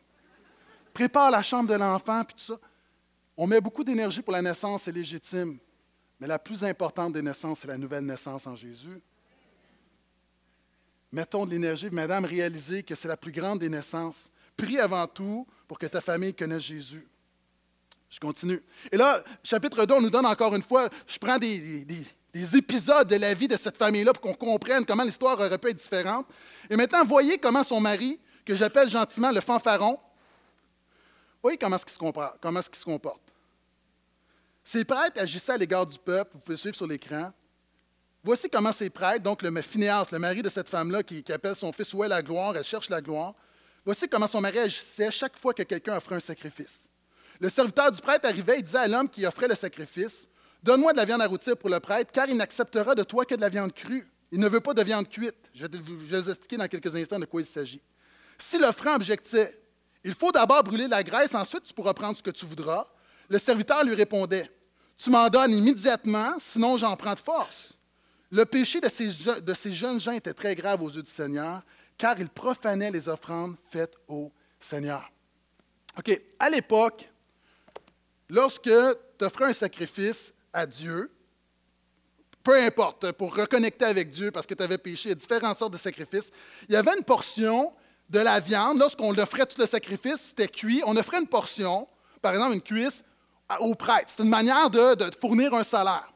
Prépare 0.93 1.31
la 1.31 1.41
chambre 1.41 1.69
de 1.69 1.75
l'enfant, 1.75 2.23
puis 2.23 2.35
tout 2.35 2.53
ça. 2.53 2.59
On 3.35 3.47
met 3.47 3.61
beaucoup 3.61 3.83
d'énergie 3.83 4.21
pour 4.21 4.33
la 4.33 4.43
naissance, 4.43 4.83
c'est 4.83 4.91
légitime. 4.91 5.57
Mais 6.19 6.27
la 6.27 6.37
plus 6.37 6.63
importante 6.63 7.13
des 7.13 7.21
naissances, 7.23 7.59
c'est 7.59 7.67
la 7.67 7.77
nouvelle 7.77 8.05
naissance 8.05 8.45
en 8.45 8.55
Jésus. 8.55 9.01
Mettons 11.11 11.45
de 11.45 11.51
l'énergie, 11.51 11.89
madame, 11.89 12.25
réalisez 12.25 12.83
que 12.83 12.93
c'est 12.95 13.07
la 13.07 13.17
plus 13.17 13.31
grande 13.31 13.59
des 13.59 13.69
naissances. 13.69 14.29
Prie 14.55 14.79
avant 14.79 15.07
tout 15.07 15.47
pour 15.67 15.79
que 15.79 15.85
ta 15.85 16.01
famille 16.01 16.33
connaisse 16.33 16.63
Jésus. 16.63 17.07
Je 18.09 18.19
continue. 18.19 18.61
Et 18.91 18.97
là, 18.97 19.23
chapitre 19.43 19.85
2, 19.85 19.93
on 19.95 20.01
nous 20.01 20.09
donne 20.09 20.25
encore 20.25 20.55
une 20.55 20.61
fois, 20.61 20.89
je 21.07 21.17
prends 21.17 21.37
des, 21.37 21.83
des- 21.85 22.05
des 22.33 22.57
épisodes 22.57 23.07
de 23.07 23.15
la 23.15 23.33
vie 23.33 23.47
de 23.47 23.57
cette 23.57 23.77
famille-là 23.77 24.13
pour 24.13 24.21
qu'on 24.21 24.33
comprenne 24.33 24.85
comment 24.85 25.03
l'histoire 25.03 25.39
aurait 25.39 25.57
pu 25.57 25.69
être 25.69 25.77
différente. 25.77 26.27
Et 26.69 26.75
maintenant, 26.75 27.03
voyez 27.03 27.37
comment 27.37 27.63
son 27.63 27.79
mari, 27.81 28.19
que 28.45 28.53
j'appelle 28.53 28.89
gentiment 28.89 29.31
le 29.31 29.41
fanfaron, 29.41 29.97
voyez 31.41 31.57
comment 31.57 31.75
est-ce 31.77 31.85
qu'il 31.85 31.93
se, 31.93 31.99
compare- 31.99 32.37
comment 32.41 32.61
qu'il 32.61 32.75
se 32.75 32.83
comporte. 32.85 33.21
Ces 34.63 34.85
prêtres 34.85 35.19
agissaient 35.21 35.53
à 35.53 35.57
l'égard 35.57 35.85
du 35.87 35.97
peuple, 35.97 36.31
vous 36.33 36.39
pouvez 36.39 36.57
suivre 36.57 36.75
sur 36.75 36.85
l'écran. 36.87 37.31
Voici 38.27 38.49
comment 38.49 38.73
ces 38.73 38.89
prêtres, 38.89 39.23
donc 39.23 39.41
le 39.41 39.61
Phinéas, 39.61 40.07
le 40.11 40.19
mari 40.19 40.41
de 40.41 40.49
cette 40.49 40.67
femme-là 40.67 41.01
qui, 41.01 41.23
appelle 41.31 41.55
son 41.55 41.71
fils 41.71 41.93
Où 41.93 42.03
est 42.03 42.09
la 42.09 42.21
gloire, 42.21 42.57
elle 42.57 42.63
cherche 42.65 42.89
la 42.89 42.99
gloire. 42.99 43.33
Voici 43.85 44.05
comment 44.09 44.27
son 44.27 44.41
mari 44.41 44.59
agissait 44.59 45.09
chaque 45.11 45.37
fois 45.37 45.53
que 45.53 45.63
quelqu'un 45.63 45.95
offrait 45.95 46.17
un 46.17 46.19
sacrifice. 46.19 46.87
Le 47.39 47.47
serviteur 47.47 47.89
du 47.89 48.01
prêtre 48.01 48.27
arrivait 48.27 48.59
et 48.59 48.61
disait 48.61 48.79
à 48.79 48.87
l'homme 48.89 49.07
qui 49.07 49.25
offrait 49.25 49.47
le 49.47 49.55
sacrifice 49.55 50.27
Donne-moi 50.61 50.91
de 50.91 50.97
la 50.97 51.05
viande 51.05 51.21
à 51.21 51.25
rôtir 51.25 51.55
pour 51.55 51.69
le 51.69 51.79
prêtre, 51.79 52.11
car 52.11 52.27
il 52.27 52.35
n'acceptera 52.35 52.95
de 52.95 53.03
toi 53.03 53.23
que 53.23 53.33
de 53.33 53.39
la 53.39 53.47
viande 53.47 53.73
crue. 53.73 54.05
Il 54.33 54.41
ne 54.41 54.49
veut 54.49 54.59
pas 54.59 54.73
de 54.73 54.83
viande 54.83 55.07
cuite. 55.07 55.49
Je 55.53 55.65
vais 55.65 55.77
vous 55.77 55.97
je 55.97 56.05
vais 56.07 56.19
vous 56.19 56.29
expliquer 56.29 56.57
dans 56.57 56.67
quelques 56.67 56.93
instants 56.97 57.19
de 57.19 57.25
quoi 57.25 57.39
il 57.39 57.47
s'agit. 57.47 57.81
Si 58.37 58.59
l'offrant 58.59 58.95
objectait 58.95 59.57
Il 60.03 60.13
faut 60.13 60.33
d'abord 60.33 60.63
brûler 60.63 60.89
la 60.89 61.01
graisse, 61.01 61.33
ensuite 61.33 61.63
tu 61.63 61.73
pourras 61.73 61.93
prendre 61.93 62.17
ce 62.17 62.23
que 62.23 62.31
tu 62.31 62.45
voudras, 62.45 62.89
le 63.29 63.37
serviteur 63.37 63.85
lui 63.85 63.95
répondait 63.95 64.51
Tu 64.97 65.09
m'en 65.11 65.29
donnes 65.29 65.53
immédiatement, 65.53 66.35
sinon 66.39 66.75
j'en 66.75 66.97
prends 66.97 67.13
de 67.13 67.19
force. 67.19 67.76
Le 68.31 68.45
péché 68.45 68.81
de 68.81 68.89
ces, 68.89 69.71
jeunes 69.71 69.99
gens 69.99 70.11
était 70.11 70.33
très 70.33 70.55
grave 70.55 70.81
aux 70.81 70.89
yeux 70.89 71.03
du 71.03 71.11
Seigneur, 71.11 71.61
car 71.97 72.19
ils 72.19 72.29
profanaient 72.29 72.91
les 72.91 73.07
offrandes 73.07 73.55
faites 73.69 73.95
au 74.07 74.31
Seigneur. 74.59 75.09
OK, 75.97 76.21
à 76.37 76.49
l'époque, 76.49 77.09
lorsque 78.29 78.63
tu 78.63 79.25
offrais 79.25 79.45
un 79.45 79.53
sacrifice 79.53 80.33
à 80.51 80.65
Dieu, 80.65 81.11
peu 82.43 82.61
importe, 82.61 83.11
pour 83.13 83.35
reconnecter 83.35 83.85
avec 83.85 84.09
Dieu 84.09 84.31
parce 84.31 84.45
que 84.45 84.53
tu 84.53 84.63
avais 84.63 84.77
péché, 84.77 85.09
il 85.09 85.13
y 85.13 85.15
différentes 85.15 85.57
sortes 85.57 85.73
de 85.73 85.77
sacrifices, 85.77 86.31
il 86.67 86.73
y 86.73 86.77
avait 86.77 86.95
une 86.97 87.03
portion 87.03 87.73
de 88.09 88.19
la 88.19 88.39
viande, 88.39 88.79
lorsqu'on 88.79 89.13
offrait 89.17 89.45
tout 89.45 89.59
le 89.59 89.65
sacrifice, 89.65 90.27
c'était 90.29 90.47
cuit, 90.47 90.81
on 90.85 90.95
offrait 90.95 91.19
une 91.19 91.27
portion, 91.27 91.87
par 92.21 92.33
exemple 92.33 92.53
une 92.53 92.61
cuisse, 92.61 93.03
au 93.59 93.75
prêtre. 93.75 94.05
C'est 94.07 94.23
une 94.23 94.29
manière 94.29 94.69
de 94.69 95.09
fournir 95.19 95.53
un 95.53 95.63
salaire. 95.63 96.11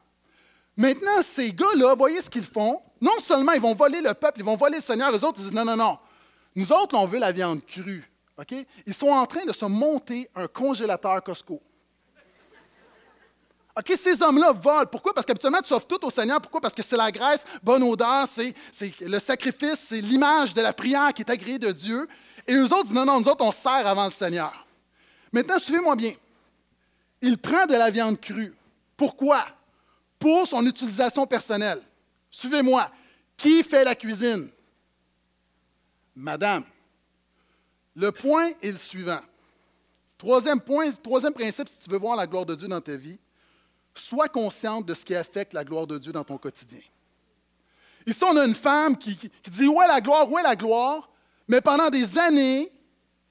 Maintenant, 0.82 1.22
ces 1.22 1.52
gars-là, 1.52 1.94
voyez 1.94 2.20
ce 2.20 2.28
qu'ils 2.28 2.44
font. 2.44 2.82
Non 3.00 3.20
seulement 3.20 3.52
ils 3.52 3.60
vont 3.60 3.72
voler 3.72 4.00
le 4.00 4.14
peuple, 4.14 4.40
ils 4.40 4.44
vont 4.44 4.56
voler 4.56 4.78
le 4.78 4.82
Seigneur, 4.82 5.12
les 5.12 5.22
autres 5.22 5.38
disent 5.38 5.52
non, 5.52 5.64
non, 5.64 5.76
non. 5.76 5.96
Nous 6.56 6.72
autres, 6.72 6.96
on 6.96 7.06
veut 7.06 7.20
la 7.20 7.30
viande 7.30 7.64
crue. 7.64 8.10
Ils 8.84 8.92
sont 8.92 9.10
en 9.10 9.24
train 9.24 9.44
de 9.44 9.52
se 9.52 9.64
monter 9.64 10.28
un 10.34 10.48
congélateur 10.48 11.22
Costco. 11.22 11.62
OK, 13.78 13.92
ces 13.96 14.20
hommes-là 14.20 14.50
volent. 14.50 14.86
Pourquoi? 14.90 15.14
Parce 15.14 15.24
qu'habituellement, 15.24 15.60
tu 15.60 15.72
offres 15.72 15.86
tout 15.86 16.04
au 16.04 16.10
Seigneur. 16.10 16.40
Pourquoi? 16.40 16.60
Parce 16.60 16.74
que 16.74 16.82
c'est 16.82 16.96
la 16.96 17.12
graisse, 17.12 17.44
bonne 17.62 17.84
odeur, 17.84 18.26
c'est, 18.26 18.52
c'est 18.72 18.92
le 19.02 19.20
sacrifice, 19.20 19.86
c'est 19.88 20.00
l'image 20.00 20.52
de 20.52 20.62
la 20.62 20.72
prière 20.72 21.12
qui 21.14 21.22
est 21.22 21.30
agréée 21.30 21.60
de 21.60 21.70
Dieu. 21.70 22.08
Et 22.44 22.54
eux 22.54 22.64
autres 22.64 22.86
disent 22.86 22.94
non, 22.94 23.04
non, 23.04 23.20
nous 23.20 23.28
autres, 23.28 23.44
on 23.44 23.52
sert 23.52 23.86
avant 23.86 24.06
le 24.06 24.10
Seigneur. 24.10 24.66
Maintenant, 25.30 25.60
suivez-moi 25.60 25.94
bien. 25.94 26.14
Il 27.20 27.38
prend 27.38 27.66
de 27.66 27.74
la 27.74 27.88
viande 27.88 28.20
crue. 28.20 28.52
Pourquoi? 28.96 29.44
Pour 30.22 30.46
son 30.46 30.64
utilisation 30.64 31.26
personnelle. 31.26 31.82
Suivez-moi. 32.30 32.88
Qui 33.36 33.64
fait 33.64 33.82
la 33.82 33.96
cuisine? 33.96 34.50
Madame. 36.14 36.62
Le 37.96 38.12
point 38.12 38.52
est 38.62 38.70
le 38.70 38.76
suivant. 38.76 39.20
Troisième 40.16 40.60
point, 40.60 40.92
troisième 40.92 41.32
principe, 41.32 41.68
si 41.68 41.76
tu 41.76 41.90
veux 41.90 41.98
voir 41.98 42.14
la 42.14 42.28
gloire 42.28 42.46
de 42.46 42.54
Dieu 42.54 42.68
dans 42.68 42.80
ta 42.80 42.94
vie, 42.94 43.18
sois 43.96 44.28
consciente 44.28 44.86
de 44.86 44.94
ce 44.94 45.04
qui 45.04 45.16
affecte 45.16 45.54
la 45.54 45.64
gloire 45.64 45.88
de 45.88 45.98
Dieu 45.98 46.12
dans 46.12 46.22
ton 46.22 46.38
quotidien. 46.38 46.78
Ici, 48.06 48.22
on 48.22 48.36
a 48.36 48.44
une 48.44 48.54
femme 48.54 48.96
qui, 48.96 49.16
dit 49.50 49.66
Où 49.66 49.82
est 49.82 49.88
la 49.88 50.00
gloire 50.00 50.30
Où 50.30 50.38
est 50.38 50.44
la 50.44 50.54
gloire 50.54 51.10
Mais 51.48 51.60
pendant 51.60 51.90
des 51.90 52.16
années, 52.16 52.70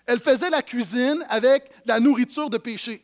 elle 0.05 0.19
faisait 0.19 0.49
la 0.49 0.61
cuisine 0.61 1.25
avec 1.29 1.71
la 1.85 2.01
nourriture 2.01 2.49
de 2.49 2.57
péché. 2.57 3.01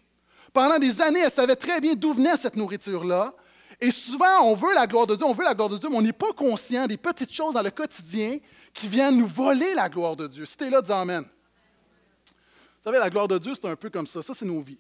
Pendant 0.52 0.78
des 0.78 1.02
années, 1.02 1.22
elle 1.22 1.32
savait 1.32 1.56
très 1.56 1.80
bien 1.80 1.94
d'où 1.94 2.12
venait 2.12 2.36
cette 2.36 2.58
nourriture-là. 2.58 3.34
Et 3.80 3.92
souvent, 3.92 4.42
on 4.44 4.56
veut 4.56 4.74
la 4.74 4.88
gloire 4.88 5.06
de 5.06 5.16
Dieu, 5.16 5.26
on 5.26 5.34
veut 5.34 5.44
la 5.44 5.54
gloire 5.54 5.70
de 5.70 5.78
Dieu, 5.78 5.88
mais 5.90 5.98
on 5.98 6.02
n'est 6.02 6.14
pas 6.14 6.34
conscient 6.34 6.88
des 6.88 6.98
petites 6.98 7.32
choses 7.32 7.54
dans 7.54 7.62
le 7.62 7.70
quotidien 7.70 8.40
qui 8.74 8.88
viennent 8.88 9.18
nous 9.18 9.28
voler 9.28 9.74
la 9.76 9.88
gloire 9.88 10.16
de 10.16 10.28
Dieu. 10.28 10.46
Si 10.46 10.58
tu 10.58 10.66
es 10.66 10.70
là, 10.70 10.82
dis 10.82 10.92
Amen. 10.92 11.24
Vous 11.24 12.84
savez, 12.84 13.00
la 13.00 13.10
gloire 13.10 13.28
de 13.28 13.38
Dieu, 13.38 13.54
c'est 13.54 13.68
un 13.68 13.76
peu 13.76 13.90
comme 13.90 14.08
ça. 14.08 14.24
Ça, 14.24 14.34
c'est 14.34 14.46
nos 14.46 14.62
vies. 14.62 14.80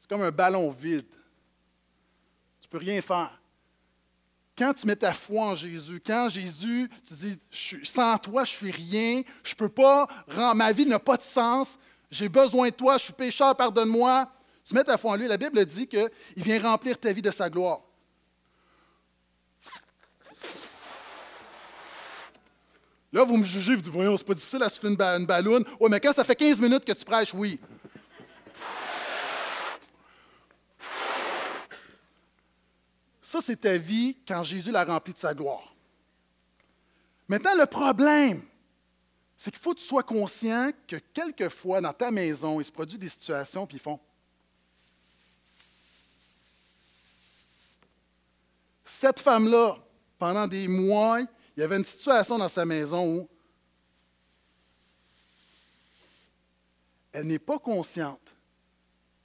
C'est 0.00 0.08
comme 0.08 0.22
un 0.22 0.30
ballon 0.30 0.70
vide. 0.70 1.08
Tu 2.60 2.66
ne 2.66 2.70
peux 2.70 2.78
rien 2.78 3.00
faire. 3.00 3.40
Quand 4.56 4.72
tu 4.72 4.86
mets 4.86 4.94
ta 4.94 5.12
foi 5.12 5.46
en 5.46 5.54
Jésus, 5.56 6.00
quand 6.04 6.28
Jésus, 6.28 6.88
tu 7.04 7.14
dis, 7.14 7.38
sans 7.82 8.16
toi, 8.18 8.44
je 8.44 8.52
suis 8.52 8.70
rien, 8.70 9.22
je 9.42 9.52
ne 9.52 9.56
peux 9.56 9.68
pas, 9.68 10.06
ma 10.54 10.70
vie 10.70 10.86
n'a 10.86 11.00
pas 11.00 11.16
de 11.16 11.22
sens, 11.22 11.76
j'ai 12.10 12.28
besoin 12.28 12.68
de 12.68 12.74
toi, 12.74 12.96
je 12.96 13.04
suis 13.04 13.12
pécheur, 13.12 13.56
pardonne-moi. 13.56 14.30
Tu 14.64 14.74
mets 14.74 14.84
ta 14.84 14.96
foi 14.96 15.12
en 15.12 15.16
lui. 15.16 15.28
La 15.28 15.36
Bible 15.36 15.64
dit 15.66 15.86
qu'il 15.86 16.10
vient 16.36 16.60
remplir 16.60 16.98
ta 16.98 17.12
vie 17.12 17.22
de 17.22 17.30
sa 17.30 17.50
gloire. 17.50 17.80
Là, 23.12 23.22
vous 23.22 23.36
me 23.36 23.44
jugez, 23.44 23.76
vous 23.76 23.82
dites, 23.82 23.92
voyons, 23.92 24.16
c'est 24.16 24.26
pas 24.26 24.34
difficile 24.34 24.62
à 24.64 24.68
souffler 24.68 24.90
une, 24.90 25.00
une 25.00 25.26
balloune. 25.26 25.64
Oui, 25.78 25.88
mais 25.88 26.00
quand 26.00 26.12
ça 26.12 26.24
fait 26.24 26.34
15 26.34 26.60
minutes 26.60 26.84
que 26.84 26.92
tu 26.92 27.04
prêches, 27.04 27.32
oui. 27.32 27.60
Ça, 33.22 33.40
c'est 33.40 33.60
ta 33.60 33.76
vie 33.76 34.16
quand 34.26 34.42
Jésus 34.42 34.72
l'a 34.72 34.84
remplie 34.84 35.12
de 35.12 35.18
sa 35.18 35.32
gloire. 35.32 35.74
Maintenant, 37.28 37.54
le 37.56 37.66
problème, 37.66 38.42
c'est 39.36 39.50
qu'il 39.50 39.60
faut 39.60 39.74
que 39.74 39.80
tu 39.80 39.86
sois 39.86 40.02
conscient 40.02 40.70
que 40.86 40.96
quelquefois, 41.12 41.80
dans 41.80 41.92
ta 41.92 42.10
maison, 42.10 42.60
il 42.60 42.64
se 42.64 42.72
produit 42.72 42.98
des 42.98 43.08
situations, 43.08 43.66
puis 43.66 43.76
ils 43.76 43.80
font. 43.80 44.00
Cette 48.84 49.20
femme-là, 49.20 49.76
pendant 50.18 50.46
des 50.46 50.68
mois, 50.68 51.20
il 51.56 51.60
y 51.60 51.62
avait 51.62 51.76
une 51.76 51.84
situation 51.84 52.38
dans 52.38 52.48
sa 52.48 52.64
maison 52.64 53.18
où 53.18 53.28
elle 57.12 57.26
n'est 57.26 57.38
pas 57.38 57.58
consciente. 57.58 58.20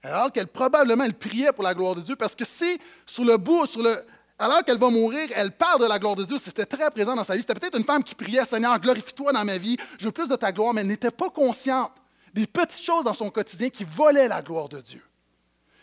Alors 0.02 0.32
qu'elle 0.32 0.48
probablement 0.48 1.04
elle 1.04 1.14
priait 1.14 1.52
pour 1.52 1.64
la 1.64 1.74
gloire 1.74 1.96
de 1.96 2.02
Dieu, 2.02 2.16
parce 2.16 2.36
que 2.36 2.46
si 2.46 2.80
sur 3.06 3.26
le 3.26 3.36
bout, 3.36 3.66
sur 3.66 3.84
le, 3.84 4.06
alors 4.38 4.64
qu'elle 4.64 4.78
va 4.78 4.90
mourir, 4.90 5.28
elle 5.36 5.52
parle 5.52 5.82
de 5.82 5.88
la 5.88 6.00
gloire 6.00 6.16
de 6.16 6.24
Dieu, 6.24 6.38
c'était 6.38 6.66
très 6.66 6.90
présent 6.92 7.16
dans 7.16 7.26
sa 7.26 7.36
vie. 7.36 7.42
C'était 7.42 7.56
peut-être 7.56 7.78
une 7.78 7.84
femme 7.84 8.04
qui 8.04 8.16
priait, 8.16 8.46
Seigneur, 8.46 8.80
glorifie-toi 8.80 9.34
dans 9.34 9.44
ma 9.44 9.58
vie, 9.58 9.76
je 10.00 10.06
veux 10.06 10.12
plus 10.14 10.30
de 10.30 10.36
ta 10.38 10.54
gloire, 10.54 10.74
mais 10.74 10.82
elle 10.82 10.88
n'était 10.88 11.12
pas 11.12 11.30
consciente 11.30 11.92
des 12.34 12.48
petites 12.48 12.86
choses 12.86 13.04
dans 13.04 13.14
son 13.14 13.30
quotidien 13.30 13.70
qui 13.70 13.84
volaient 13.84 14.30
la 14.30 14.42
gloire 14.42 14.70
de 14.70 14.80
Dieu. 14.80 15.04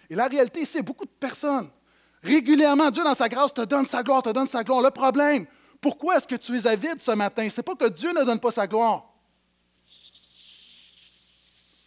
Et 0.08 0.14
la 0.14 0.28
réalité, 0.28 0.64
c'est 0.64 0.82
beaucoup 0.82 1.04
de 1.04 1.10
personnes 1.10 1.68
Régulièrement, 2.26 2.90
Dieu, 2.90 3.04
dans 3.04 3.14
sa 3.14 3.28
grâce, 3.28 3.54
te 3.54 3.64
donne 3.64 3.86
sa 3.86 4.02
gloire, 4.02 4.22
te 4.22 4.30
donne 4.30 4.48
sa 4.48 4.64
gloire. 4.64 4.82
Le 4.82 4.90
problème, 4.90 5.46
pourquoi 5.80 6.16
est-ce 6.16 6.26
que 6.26 6.34
tu 6.34 6.56
es 6.56 6.66
avide 6.66 7.00
ce 7.00 7.12
matin? 7.12 7.48
Ce 7.48 7.60
n'est 7.60 7.62
pas 7.62 7.76
que 7.76 7.88
Dieu 7.88 8.12
ne 8.12 8.24
donne 8.24 8.40
pas 8.40 8.50
sa 8.50 8.66
gloire. 8.66 9.04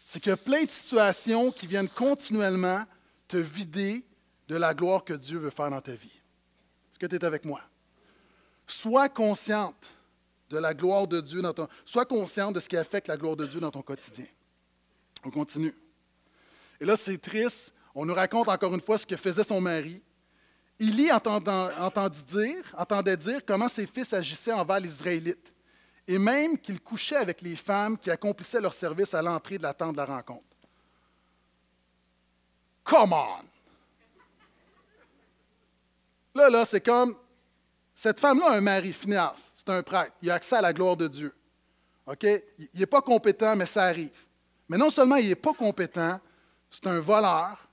C'est 0.07 0.21
qu'il 0.21 0.29
y 0.29 0.33
a 0.33 0.37
plein 0.37 0.63
de 0.63 0.69
situations 0.69 1.51
qui 1.51 1.67
viennent 1.67 1.89
continuellement 1.89 2.85
te 3.27 3.37
vider 3.37 4.05
de 4.47 4.55
la 4.55 4.73
gloire 4.73 5.03
que 5.03 5.13
Dieu 5.13 5.37
veut 5.37 5.49
faire 5.49 5.69
dans 5.69 5.81
ta 5.81 5.91
vie. 5.91 6.07
Est-ce 6.07 6.99
que 6.99 7.05
tu 7.05 7.15
es 7.15 7.25
avec 7.25 7.43
moi? 7.43 7.61
Sois 8.65 9.09
consciente 9.09 9.91
de 10.49 10.57
la 10.57 10.73
gloire 10.73 11.05
de 11.05 11.19
Dieu 11.19 11.41
dans 11.41 11.53
ton... 11.53 11.67
Sois 11.83 12.05
consciente 12.05 12.55
de 12.55 12.59
ce 12.59 12.69
qui 12.69 12.77
affecte 12.77 13.07
la 13.07 13.17
gloire 13.17 13.35
de 13.35 13.45
Dieu 13.45 13.59
dans 13.59 13.71
ton 13.71 13.81
quotidien. 13.81 14.25
On 15.23 15.31
continue. 15.31 15.75
Et 16.79 16.85
là, 16.85 16.95
c'est 16.95 17.17
triste. 17.17 17.73
On 17.93 18.05
nous 18.05 18.13
raconte 18.13 18.47
encore 18.47 18.73
une 18.73 18.81
fois 18.81 18.97
ce 18.97 19.05
que 19.05 19.17
faisait 19.17 19.43
son 19.43 19.59
mari. 19.59 20.01
Élie 20.79 21.11
entendit 21.11 22.23
dire, 22.23 22.63
entendait 22.77 23.17
dire 23.17 23.41
comment 23.45 23.67
ses 23.67 23.85
fils 23.85 24.13
agissaient 24.13 24.53
envers 24.53 24.79
les 24.79 24.89
Israélites, 24.89 25.53
et 26.07 26.17
même 26.17 26.57
qu'il 26.57 26.79
couchait 26.79 27.17
avec 27.17 27.41
les 27.41 27.55
femmes 27.55 27.97
qui 27.97 28.09
accomplissaient 28.09 28.61
leur 28.61 28.73
service 28.73 29.13
à 29.13 29.21
l'entrée 29.21 29.57
de 29.57 29.63
la 29.63 29.73
tente 29.73 29.93
de 29.93 29.97
la 29.97 30.05
rencontre. 30.05 30.43
Come 32.83 33.13
on! 33.13 33.43
Là, 36.33 36.49
là, 36.49 36.65
c'est 36.65 36.81
comme 36.81 37.15
cette 37.93 38.19
femme-là 38.19 38.51
a 38.51 38.55
un 38.55 38.61
mari, 38.61 38.93
Phineas, 38.93 39.51
c'est 39.53 39.69
un 39.69 39.83
prêtre, 39.83 40.13
il 40.21 40.31
a 40.31 40.35
accès 40.35 40.55
à 40.55 40.61
la 40.61 40.71
gloire 40.71 40.95
de 40.95 41.07
Dieu. 41.07 41.35
OK? 42.07 42.23
Il 42.23 42.79
n'est 42.79 42.85
pas 42.85 43.01
compétent, 43.01 43.55
mais 43.55 43.65
ça 43.65 43.83
arrive. 43.83 44.25
Mais 44.69 44.77
non 44.77 44.89
seulement 44.89 45.17
il 45.17 45.27
n'est 45.27 45.35
pas 45.35 45.53
compétent, 45.53 46.19
c'est 46.71 46.87
un 46.87 46.99
voleur, 46.99 47.68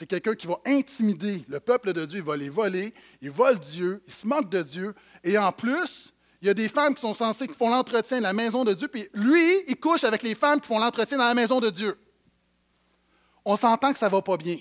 c'est 0.00 0.06
quelqu'un 0.06 0.34
qui 0.34 0.46
va 0.46 0.58
intimider 0.64 1.44
le 1.46 1.60
peuple 1.60 1.92
de 1.92 2.06
Dieu, 2.06 2.20
il 2.20 2.24
va 2.24 2.34
les 2.34 2.48
voler, 2.48 2.94
il 3.20 3.30
vole 3.30 3.58
Dieu, 3.58 4.02
il 4.06 4.12
se 4.14 4.26
moque 4.26 4.48
de 4.48 4.62
Dieu, 4.62 4.94
et 5.22 5.36
en 5.36 5.52
plus, 5.52 6.10
il 6.40 6.48
y 6.48 6.50
a 6.50 6.54
des 6.54 6.68
femmes 6.68 6.94
qui 6.94 7.02
sont 7.02 7.12
censées, 7.12 7.46
qui 7.46 7.52
font 7.52 7.68
l'entretien 7.68 8.16
de 8.16 8.22
la 8.22 8.32
maison 8.32 8.64
de 8.64 8.72
Dieu, 8.72 8.88
puis 8.88 9.10
lui, 9.12 9.62
il 9.68 9.76
couche 9.76 10.02
avec 10.04 10.22
les 10.22 10.34
femmes 10.34 10.58
qui 10.58 10.68
font 10.68 10.78
l'entretien 10.78 11.18
dans 11.18 11.26
la 11.26 11.34
maison 11.34 11.60
de 11.60 11.68
Dieu. 11.68 11.98
On 13.44 13.56
s'entend 13.56 13.92
que 13.92 13.98
ça 13.98 14.06
ne 14.06 14.10
va 14.10 14.22
pas 14.22 14.38
bien. 14.38 14.60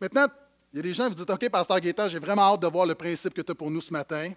Maintenant, 0.00 0.28
il 0.72 0.76
y 0.76 0.78
a 0.78 0.82
des 0.82 0.94
gens 0.94 1.08
qui 1.10 1.16
vous 1.16 1.24
disent 1.24 1.34
OK, 1.34 1.50
Pasteur 1.50 1.80
Gaétan, 1.80 2.08
j'ai 2.08 2.20
vraiment 2.20 2.42
hâte 2.42 2.62
de 2.62 2.68
voir 2.68 2.86
le 2.86 2.94
principe 2.94 3.34
que 3.34 3.42
tu 3.42 3.50
as 3.50 3.56
pour 3.56 3.72
nous 3.72 3.80
ce 3.80 3.92
matin. 3.92 4.30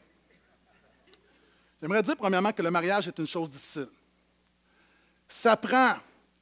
J'aimerais 1.79 2.01
dire, 2.01 2.17
premièrement, 2.17 2.51
que 2.51 2.63
le 2.63 2.71
mariage 2.71 3.07
est 3.07 3.19
une 3.19 3.27
chose 3.27 3.51
difficile. 3.51 3.89
Ça 5.27 5.55
prend 5.55 5.93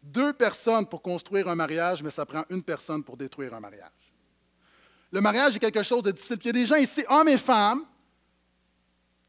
deux 0.03 0.33
personnes 0.33 0.85
pour 0.85 1.01
construire 1.01 1.47
un 1.47 1.55
mariage, 1.55 2.03
mais 2.03 2.11
ça 2.11 2.25
prend 2.25 2.43
une 2.49 2.61
personne 2.61 3.03
pour 3.03 3.15
détruire 3.15 3.53
un 3.53 3.59
mariage. 3.59 3.89
Le 5.11 5.21
mariage 5.21 5.55
est 5.55 5.59
quelque 5.59 5.83
chose 5.83 6.03
de 6.03 6.11
difficile. 6.11 6.37
Il 6.43 6.47
y 6.47 6.49
a 6.49 6.53
des 6.53 6.65
gens 6.65 6.75
ici, 6.75 7.05
hommes 7.07 7.29
et 7.29 7.37
femmes, 7.37 7.85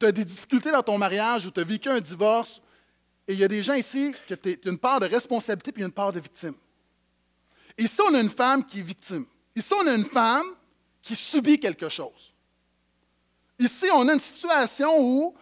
tu 0.01 0.07
as 0.07 0.13
des 0.13 0.25
difficultés 0.25 0.73
dans 0.73 0.83
ton 0.83 0.99
mariage 0.99 1.47
ou 1.47 1.51
tu 1.51 1.61
as 1.61 1.65
vécu 1.65 1.89
un 1.89 2.01
divorce, 2.01 2.61
et 3.29 3.35
il 3.35 3.39
y 3.39 3.45
a 3.45 3.49
des 3.49 3.63
gens 3.63 3.75
ici 3.75 4.15
qui 4.27 4.35
ont 4.35 4.71
une 4.71 4.79
part 4.79 5.01
de 5.01 5.07
responsabilité 5.07 5.73
puis 5.73 5.83
une 5.83 5.93
part 5.93 6.13
de 6.13 6.21
victime. 6.21 6.55
Ici, 7.79 8.01
on 8.07 8.15
a 8.15 8.21
une 8.21 8.29
femme 8.29 8.65
qui 8.65 8.81
est 8.81 8.83
victime. 8.83 9.27
Ici, 9.55 9.73
on 9.81 9.87
a 9.87 9.95
une 9.95 10.05
femme 10.05 10.47
qui 11.01 11.15
subit 11.15 11.59
quelque 11.59 11.89
chose. 11.89 12.33
Ici, 13.59 13.87
on 13.95 14.09
a 14.09 14.15
une 14.15 14.21
situation 14.21 14.93
où 14.99 15.35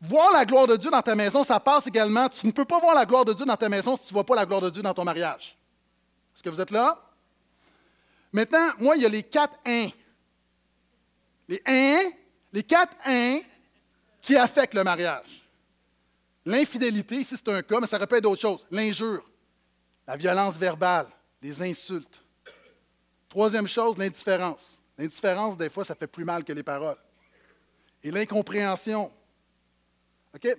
voir 0.00 0.32
la 0.32 0.44
gloire 0.44 0.66
de 0.66 0.76
Dieu 0.76 0.90
dans 0.90 1.02
ta 1.02 1.14
maison, 1.14 1.44
ça 1.44 1.60
passe 1.60 1.86
également. 1.86 2.28
Tu 2.28 2.46
ne 2.46 2.52
peux 2.52 2.64
pas 2.64 2.78
voir 2.80 2.94
la 2.94 3.04
gloire 3.04 3.24
de 3.24 3.32
Dieu 3.32 3.44
dans 3.44 3.56
ta 3.56 3.68
maison 3.68 3.96
si 3.96 4.04
tu 4.04 4.08
ne 4.08 4.14
vois 4.14 4.24
pas 4.24 4.34
la 4.34 4.46
gloire 4.46 4.60
de 4.60 4.70
Dieu 4.70 4.82
dans 4.82 4.94
ton 4.94 5.04
mariage. 5.04 5.56
Est-ce 6.34 6.42
que 6.42 6.50
vous 6.50 6.60
êtes 6.60 6.70
là? 6.70 7.00
Maintenant, 8.32 8.70
moi, 8.78 8.96
il 8.96 9.02
y 9.02 9.06
a 9.06 9.08
les 9.08 9.22
quatre 9.22 9.56
1. 9.64 9.88
Les 11.48 11.62
1, 11.64 11.98
les 12.52 12.62
quatre 12.62 12.94
1 13.04 13.40
qui 14.20 14.36
affectent 14.36 14.74
le 14.74 14.84
mariage. 14.84 15.48
L'infidélité, 16.44 17.16
ici 17.16 17.34
c'est 17.36 17.48
un 17.48 17.62
cas, 17.62 17.80
mais 17.80 17.86
ça 17.86 17.98
répète 17.98 18.22
d'autres 18.22 18.40
choses. 18.40 18.66
L'injure, 18.70 19.24
la 20.06 20.16
violence 20.16 20.56
verbale, 20.56 21.06
les 21.40 21.62
insultes, 21.62 22.22
Troisième 23.36 23.68
chose, 23.68 23.98
l'indifférence. 23.98 24.80
L'indifférence, 24.96 25.58
des 25.58 25.68
fois, 25.68 25.84
ça 25.84 25.94
fait 25.94 26.06
plus 26.06 26.24
mal 26.24 26.42
que 26.42 26.54
les 26.54 26.62
paroles. 26.62 26.96
Et 28.02 28.10
l'incompréhension. 28.10 29.12
OK? 30.34 30.56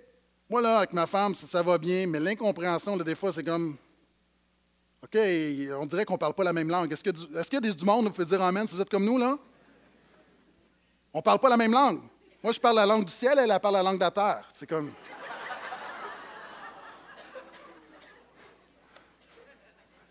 Moi, 0.49 0.61
là, 0.61 0.77
avec 0.77 0.93
ma 0.93 1.05
femme, 1.05 1.35
ça, 1.35 1.61
va 1.61 1.77
bien, 1.77 2.07
mais 2.07 2.19
l'incompréhension, 2.19 2.95
des 2.97 3.15
fois, 3.15 3.33
c'est 3.33 3.43
comme. 3.43 3.75
OK, 5.03 5.17
on 5.79 5.85
dirait 5.85 6.05
qu'on 6.05 6.13
ne 6.13 6.19
parle 6.19 6.33
pas 6.33 6.43
la 6.43 6.53
même 6.53 6.69
langue. 6.69 6.91
Est-ce 6.91 7.03
qu'il 7.03 7.63
y 7.63 7.69
a 7.69 7.73
du 7.73 7.85
monde, 7.85 8.05
vous 8.05 8.11
pouvez 8.11 8.25
dire 8.25 8.41
Amen 8.41 8.67
si 8.67 8.75
vous 8.75 8.81
êtes 8.81 8.89
comme 8.89 9.05
nous, 9.05 9.17
là? 9.17 9.37
On 11.13 11.19
ne 11.19 11.23
parle 11.23 11.39
pas 11.39 11.49
la 11.49 11.57
même 11.57 11.71
langue. 11.71 12.01
Moi, 12.43 12.53
je 12.53 12.59
parle 12.59 12.77
la 12.77 12.85
langue 12.85 13.05
du 13.05 13.11
ciel, 13.11 13.37
elle, 13.39 13.51
elle 13.51 13.59
parle 13.59 13.75
la 13.75 13.83
langue 13.83 13.95
de 13.95 14.03
la 14.03 14.11
terre. 14.11 14.47
C'est 14.53 14.67
comme. 14.67 14.91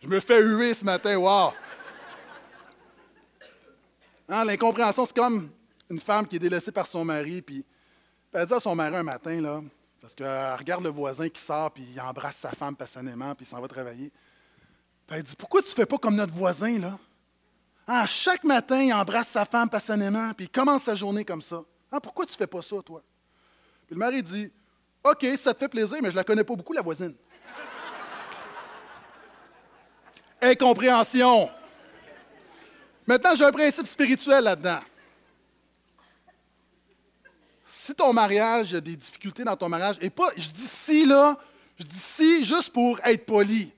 Je 0.03 0.09
me 0.09 0.21
fais 0.21 0.40
huer 0.40 0.75
ce 0.75 0.85
matin, 0.85 1.16
wow! 1.16 1.53
Hein, 4.29 4.45
l'incompréhension, 4.45 5.07
c'est 5.07 5.16
comme 5.16 5.51
une 5.88 6.01
femme 6.01 6.27
qui 6.27 6.37
est 6.37 6.40
délaissée 6.40 6.73
par 6.73 6.87
son 6.87 7.05
mari, 7.05 7.42
puis 7.42 7.64
elle 8.37 8.46
dit 8.46 8.55
à 8.55 8.61
son 8.61 8.75
mari 8.75 8.96
un 8.96 9.03
matin, 9.03 9.40
là, 9.40 9.62
parce 10.01 10.14
qu'elle 10.14 10.55
regarde 10.59 10.85
le 10.85 10.90
voisin 10.90 11.29
qui 11.29 11.40
sort, 11.40 11.70
puis 11.70 11.87
il 11.92 12.01
embrasse 12.01 12.37
sa 12.37 12.51
femme 12.51 12.77
passionnément, 12.77 13.35
puis 13.35 13.46
il 13.46 13.49
s'en 13.49 13.61
va 13.61 13.68
travailler. 13.68 14.12
Puis 15.07 15.16
elle 15.16 15.22
dit 15.22 15.37
Pourquoi 15.37 15.62
tu 15.62 15.68
ne 15.68 15.75
fais 15.75 15.87
pas 15.87 15.99
comme 15.99 16.16
notre 16.16 16.35
voisin, 16.35 16.79
là? 16.79 16.99
Hein, 17.88 18.05
Chaque 18.07 18.44
matin, 18.44 18.83
il 18.83 18.92
embrasse 18.92 19.29
sa 19.29 19.44
femme 19.44 19.68
passionnément, 19.68 20.33
puis 20.35 20.46
il 20.46 20.51
commence 20.51 20.83
sa 20.83 20.94
journée 20.94 21.25
comme 21.25 21.42
ça. 21.42 21.62
Hein, 21.90 22.01
pourquoi 22.01 22.27
tu 22.27 22.33
ne 22.33 22.37
fais 22.37 22.46
pas 22.46 22.62
ça, 22.62 22.77
toi? 22.83 23.03
Puis 23.87 23.94
le 23.94 23.99
mari 23.99 24.22
dit 24.22 24.51
OK, 25.03 25.25
ça 25.37 25.55
te 25.55 25.61
fait 25.61 25.68
plaisir, 25.68 25.99
mais 26.03 26.09
je 26.09 26.14
ne 26.14 26.20
la 26.20 26.25
connais 26.25 26.44
pas 26.44 26.55
beaucoup, 26.55 26.72
la 26.72 26.83
voisine. 26.83 27.14
Incompréhension. 30.42 31.49
Maintenant, 33.07 33.35
j'ai 33.35 33.44
un 33.44 33.53
principe 33.53 33.87
spirituel 33.87 34.44
là-dedans. 34.44 34.81
Si 37.79 37.95
ton 37.95 38.11
mariage, 38.15 38.71
il 38.71 38.75
y 38.75 38.77
a 38.79 38.81
des 38.81 38.97
difficultés 38.97 39.45
dans 39.45 39.55
ton 39.55 39.69
mariage, 39.69 39.99
et 40.01 40.09
pas, 40.09 40.31
je 40.35 40.49
dis 40.49 40.67
si 40.67 41.05
là, 41.05 41.39
je 41.79 41.85
dis 41.85 41.99
si 41.99 42.43
juste 42.43 42.73
pour 42.73 42.99
être 43.05 43.27
poli. 43.27 43.71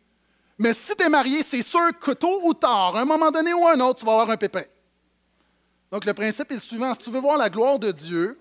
Mais 0.57 0.73
si 0.73 0.95
tu 0.95 1.03
es 1.03 1.09
marié, 1.09 1.43
c'est 1.43 1.63
sûr 1.63 1.99
que 1.99 2.13
tôt 2.13 2.41
ou 2.45 2.55
tard, 2.55 2.95
à 2.97 3.01
un 3.01 3.05
moment 3.05 3.33
donné 3.33 3.53
ou 3.53 3.67
à 3.67 3.73
un 3.73 3.81
autre, 3.81 3.99
tu 3.99 4.07
vas 4.07 4.13
avoir 4.13 4.31
un 4.31 4.37
pépin. 4.37 4.63
Donc 5.91 6.05
le 6.05 6.15
principe 6.15 6.53
est 6.53 6.55
le 6.55 6.61
suivant. 6.61 6.95
Si 6.95 7.01
tu 7.01 7.11
veux 7.11 7.19
voir 7.19 7.37
la 7.37 7.51
gloire 7.51 7.77
de 7.81 7.91
Dieu, 7.91 8.41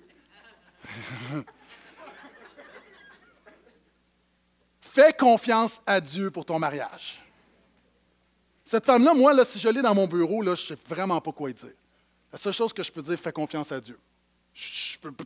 fais 4.79 5.11
confiance 5.11 5.81
à 5.87 5.99
Dieu 5.99 6.29
pour 6.29 6.45
ton 6.45 6.59
mariage. 6.59 7.19
Cette 8.63 8.85
femme-là, 8.85 9.15
moi, 9.15 9.33
là, 9.33 9.43
si 9.43 9.57
je 9.59 9.69
l'ai 9.69 9.81
dans 9.81 9.95
mon 9.95 10.05
bureau, 10.07 10.43
là, 10.43 10.53
je 10.53 10.61
ne 10.61 10.67
sais 10.67 10.77
vraiment 10.87 11.19
pas 11.19 11.31
quoi 11.31 11.51
dire. 11.51 11.73
La 12.31 12.37
seule 12.37 12.53
chose 12.53 12.71
que 12.71 12.83
je 12.83 12.91
peux 12.91 13.01
dire, 13.01 13.19
fais 13.19 13.33
confiance 13.33 13.71
à 13.71 13.81
Dieu. 13.81 13.97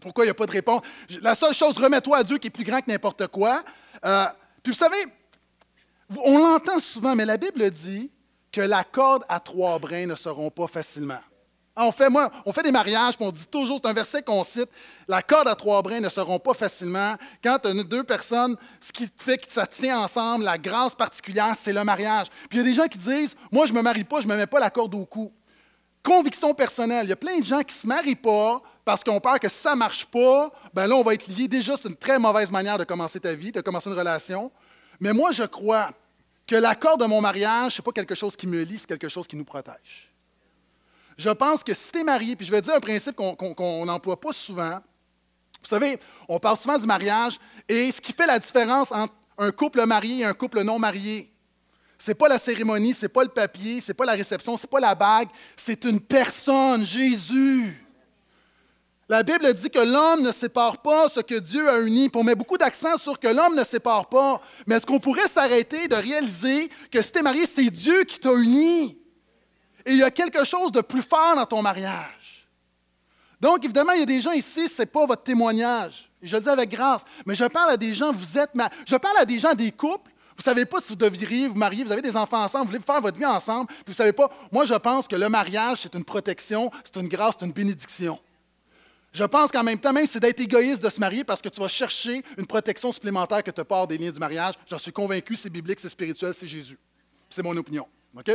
Pourquoi 0.01 0.25
il 0.25 0.27
n'y 0.27 0.31
a 0.31 0.35
pas 0.35 0.45
de 0.45 0.51
réponse? 0.51 0.81
La 1.21 1.35
seule 1.35 1.53
chose, 1.53 1.77
remets-toi 1.77 2.17
à 2.17 2.23
Dieu 2.23 2.37
qui 2.37 2.47
est 2.47 2.51
plus 2.51 2.63
grand 2.63 2.79
que 2.81 2.89
n'importe 2.89 3.27
quoi. 3.27 3.63
Euh, 4.03 4.25
puis 4.61 4.71
vous 4.71 4.77
savez, 4.77 5.05
on 6.23 6.37
l'entend 6.37 6.79
souvent, 6.79 7.15
mais 7.15 7.25
la 7.25 7.37
Bible 7.37 7.69
dit 7.69 8.11
que 8.51 8.61
la 8.61 8.83
corde 8.83 9.23
à 9.29 9.39
trois 9.39 9.79
brins 9.79 10.05
ne 10.05 10.15
seront 10.15 10.49
pas 10.49 10.67
facilement. 10.67 11.19
Ah, 11.73 11.85
on 11.85 11.91
fait, 11.93 12.09
moi, 12.09 12.29
on 12.45 12.51
fait 12.51 12.63
des 12.63 12.71
mariages, 12.71 13.15
puis 13.15 13.25
on 13.25 13.31
dit 13.31 13.47
toujours, 13.47 13.79
c'est 13.81 13.89
un 13.89 13.93
verset 13.93 14.21
qu'on 14.21 14.43
cite, 14.43 14.69
la 15.07 15.21
corde 15.21 15.47
à 15.47 15.55
trois 15.55 15.81
brins 15.81 16.01
ne 16.01 16.09
seront 16.09 16.37
pas 16.37 16.53
facilement. 16.53 17.15
Quand 17.41 17.59
tu 17.59 17.83
deux 17.85 18.03
personnes, 18.03 18.57
ce 18.81 18.91
qui 18.91 19.09
fait 19.17 19.37
que 19.37 19.49
ça 19.49 19.65
tient 19.65 19.99
ensemble, 19.99 20.43
la 20.43 20.57
grâce 20.57 20.93
particulière, 20.93 21.53
c'est 21.55 21.71
le 21.71 21.83
mariage. 21.85 22.27
Puis 22.49 22.57
il 22.59 22.61
y 22.61 22.61
a 22.61 22.63
des 22.65 22.73
gens 22.73 22.87
qui 22.87 22.97
disent, 22.97 23.35
moi, 23.53 23.65
je 23.67 23.71
ne 23.71 23.77
me 23.77 23.83
marie 23.83 24.03
pas, 24.03 24.19
je 24.19 24.27
ne 24.27 24.33
me 24.33 24.37
mets 24.37 24.47
pas 24.47 24.59
la 24.59 24.69
corde 24.69 24.93
au 24.95 25.05
cou. 25.05 25.31
Conviction 26.03 26.53
personnelle. 26.53 27.05
Il 27.05 27.09
y 27.09 27.13
a 27.13 27.17
plein 27.17 27.37
de 27.37 27.43
gens 27.43 27.59
qui 27.59 27.75
ne 27.75 27.81
se 27.81 27.87
marient 27.87 28.15
pas 28.15 28.61
parce 28.83 29.03
qu'on 29.03 29.19
peur 29.19 29.39
que 29.39 29.47
si 29.47 29.57
ça 29.57 29.71
ne 29.71 29.75
marche 29.75 30.05
pas, 30.05 30.51
ben 30.73 30.87
là, 30.87 30.95
on 30.95 31.03
va 31.03 31.13
être 31.13 31.27
lié. 31.27 31.47
Déjà, 31.47 31.75
c'est 31.77 31.87
une 31.87 31.95
très 31.95 32.17
mauvaise 32.17 32.51
manière 32.51 32.77
de 32.77 32.83
commencer 32.83 33.19
ta 33.19 33.33
vie, 33.35 33.51
de 33.51 33.61
commencer 33.61 33.89
une 33.89 33.97
relation. 33.97 34.51
Mais 34.99 35.13
moi, 35.13 35.31
je 35.31 35.43
crois 35.43 35.91
que 36.47 36.55
la 36.55 36.75
corde 36.75 37.01
de 37.01 37.05
mon 37.05 37.21
mariage, 37.21 37.73
ce 37.73 37.81
n'est 37.81 37.83
pas 37.83 37.91
quelque 37.91 38.15
chose 38.15 38.35
qui 38.35 38.47
me 38.47 38.63
lie, 38.63 38.77
c'est 38.77 38.87
quelque 38.87 39.07
chose 39.07 39.27
qui 39.27 39.35
nous 39.35 39.45
protège. 39.45 40.11
Je 41.17 41.29
pense 41.29 41.63
que 41.63 41.73
si 41.73 41.91
tu 41.91 41.99
es 41.99 42.03
marié, 42.03 42.35
puis 42.35 42.45
je 42.45 42.51
vais 42.51 42.61
dire 42.61 42.73
un 42.73 42.79
principe 42.79 43.15
qu'on 43.15 43.85
n'emploie 43.85 44.19
pas 44.19 44.33
souvent. 44.33 44.79
Vous 45.61 45.69
savez, 45.69 45.99
on 46.27 46.39
parle 46.39 46.57
souvent 46.57 46.79
du 46.79 46.87
mariage, 46.87 47.39
et 47.69 47.91
ce 47.91 48.01
qui 48.01 48.11
fait 48.13 48.25
la 48.25 48.39
différence 48.39 48.91
entre 48.91 49.13
un 49.37 49.51
couple 49.51 49.85
marié 49.85 50.19
et 50.19 50.25
un 50.25 50.33
couple 50.33 50.61
non 50.63 50.79
marié, 50.79 51.30
ce 52.03 52.09
n'est 52.09 52.15
pas 52.15 52.27
la 52.27 52.39
cérémonie, 52.39 52.95
ce 52.95 53.03
n'est 53.05 53.09
pas 53.09 53.21
le 53.21 53.29
papier, 53.29 53.79
ce 53.79 53.89
n'est 53.89 53.93
pas 53.93 54.05
la 54.05 54.13
réception, 54.13 54.57
ce 54.57 54.63
n'est 54.65 54.69
pas 54.69 54.79
la 54.79 54.95
bague, 54.95 55.27
c'est 55.55 55.83
une 55.85 55.99
personne, 55.99 56.83
Jésus. 56.83 57.85
La 59.07 59.21
Bible 59.21 59.53
dit 59.53 59.69
que 59.69 59.77
l'homme 59.79 60.21
ne 60.23 60.31
sépare 60.31 60.81
pas 60.81 61.09
ce 61.09 61.19
que 61.19 61.35
Dieu 61.35 61.69
a 61.69 61.79
uni. 61.81 62.09
on 62.15 62.23
met 62.23 62.33
beaucoup 62.33 62.57
d'accent 62.57 62.97
sur 62.97 63.19
que 63.19 63.27
l'homme 63.27 63.55
ne 63.55 63.63
sépare 63.63 64.07
pas. 64.09 64.41
Mais 64.65 64.75
est-ce 64.75 64.85
qu'on 64.85 64.99
pourrait 64.99 65.27
s'arrêter 65.27 65.87
de 65.87 65.95
réaliser 65.95 66.69
que 66.89 67.01
si 67.01 67.11
tu 67.11 67.19
es 67.19 67.21
marié, 67.21 67.45
c'est 67.45 67.69
Dieu 67.69 68.03
qui 68.05 68.17
t'a 68.19 68.33
uni? 68.33 68.97
Et 69.85 69.91
il 69.91 69.97
y 69.97 70.03
a 70.03 70.11
quelque 70.11 70.43
chose 70.45 70.71
de 70.71 70.81
plus 70.81 71.01
fort 71.01 71.35
dans 71.35 71.45
ton 71.45 71.61
mariage. 71.61 72.47
Donc, 73.39 73.63
évidemment, 73.65 73.91
il 73.91 73.99
y 73.99 74.03
a 74.03 74.05
des 74.05 74.21
gens 74.21 74.31
ici, 74.31 74.69
ce 74.69 74.81
n'est 74.83 74.85
pas 74.85 75.05
votre 75.05 75.23
témoignage. 75.23 76.09
Je 76.21 76.35
le 76.37 76.41
dis 76.41 76.49
avec 76.49 76.69
grâce. 76.69 77.01
Mais 77.25 77.35
je 77.35 77.45
parle 77.45 77.71
à 77.71 77.77
des 77.77 77.93
gens, 77.93 78.11
vous 78.11 78.37
êtes. 78.37 78.55
ma- 78.55 78.69
Je 78.87 78.95
parle 78.95 79.17
à 79.17 79.25
des 79.25 79.39
gens, 79.39 79.53
des 79.53 79.71
couples. 79.71 80.10
Vous 80.31 80.39
ne 80.39 80.43
savez 80.43 80.65
pas 80.65 80.79
si 80.81 80.89
vous 80.89 80.95
devriez 80.95 81.47
vous 81.47 81.55
marier, 81.55 81.83
vous 81.83 81.91
avez 81.91 82.01
des 82.01 82.15
enfants 82.15 82.43
ensemble, 82.43 82.65
vous 82.65 82.71
voulez 82.71 82.83
faire 82.83 83.01
votre 83.01 83.17
vie 83.17 83.25
ensemble, 83.25 83.67
puis 83.67 83.83
vous 83.87 83.91
ne 83.91 83.95
savez 83.95 84.13
pas. 84.13 84.31
Moi, 84.51 84.65
je 84.65 84.73
pense 84.73 85.07
que 85.07 85.15
le 85.15 85.29
mariage, 85.29 85.79
c'est 85.83 85.93
une 85.95 86.05
protection, 86.05 86.71
c'est 86.83 86.99
une 86.99 87.07
grâce, 87.07 87.35
c'est 87.39 87.45
une 87.45 87.51
bénédiction. 87.51 88.19
Je 89.13 89.25
pense 89.25 89.51
qu'en 89.51 89.63
même 89.63 89.77
temps, 89.77 89.91
même 89.91 90.07
si 90.07 90.13
c'est 90.13 90.19
d'être 90.21 90.39
égoïste 90.39 90.81
de 90.81 90.89
se 90.89 90.99
marier 90.99 91.23
parce 91.23 91.41
que 91.41 91.49
tu 91.49 91.59
vas 91.59 91.67
chercher 91.67 92.23
une 92.37 92.47
protection 92.47 92.91
supplémentaire 92.93 93.43
que 93.43 93.51
tu 93.51 93.63
pars 93.65 93.85
des 93.85 93.97
liens 93.97 94.11
du 94.11 94.19
mariage, 94.19 94.55
j'en 94.69 94.77
suis 94.77 94.93
convaincu, 94.93 95.35
c'est 95.35 95.49
biblique, 95.49 95.79
c'est 95.81 95.89
spirituel, 95.89 96.33
c'est 96.33 96.47
Jésus. 96.47 96.79
C'est 97.29 97.43
mon 97.43 97.55
opinion. 97.57 97.85
OK? 98.17 98.31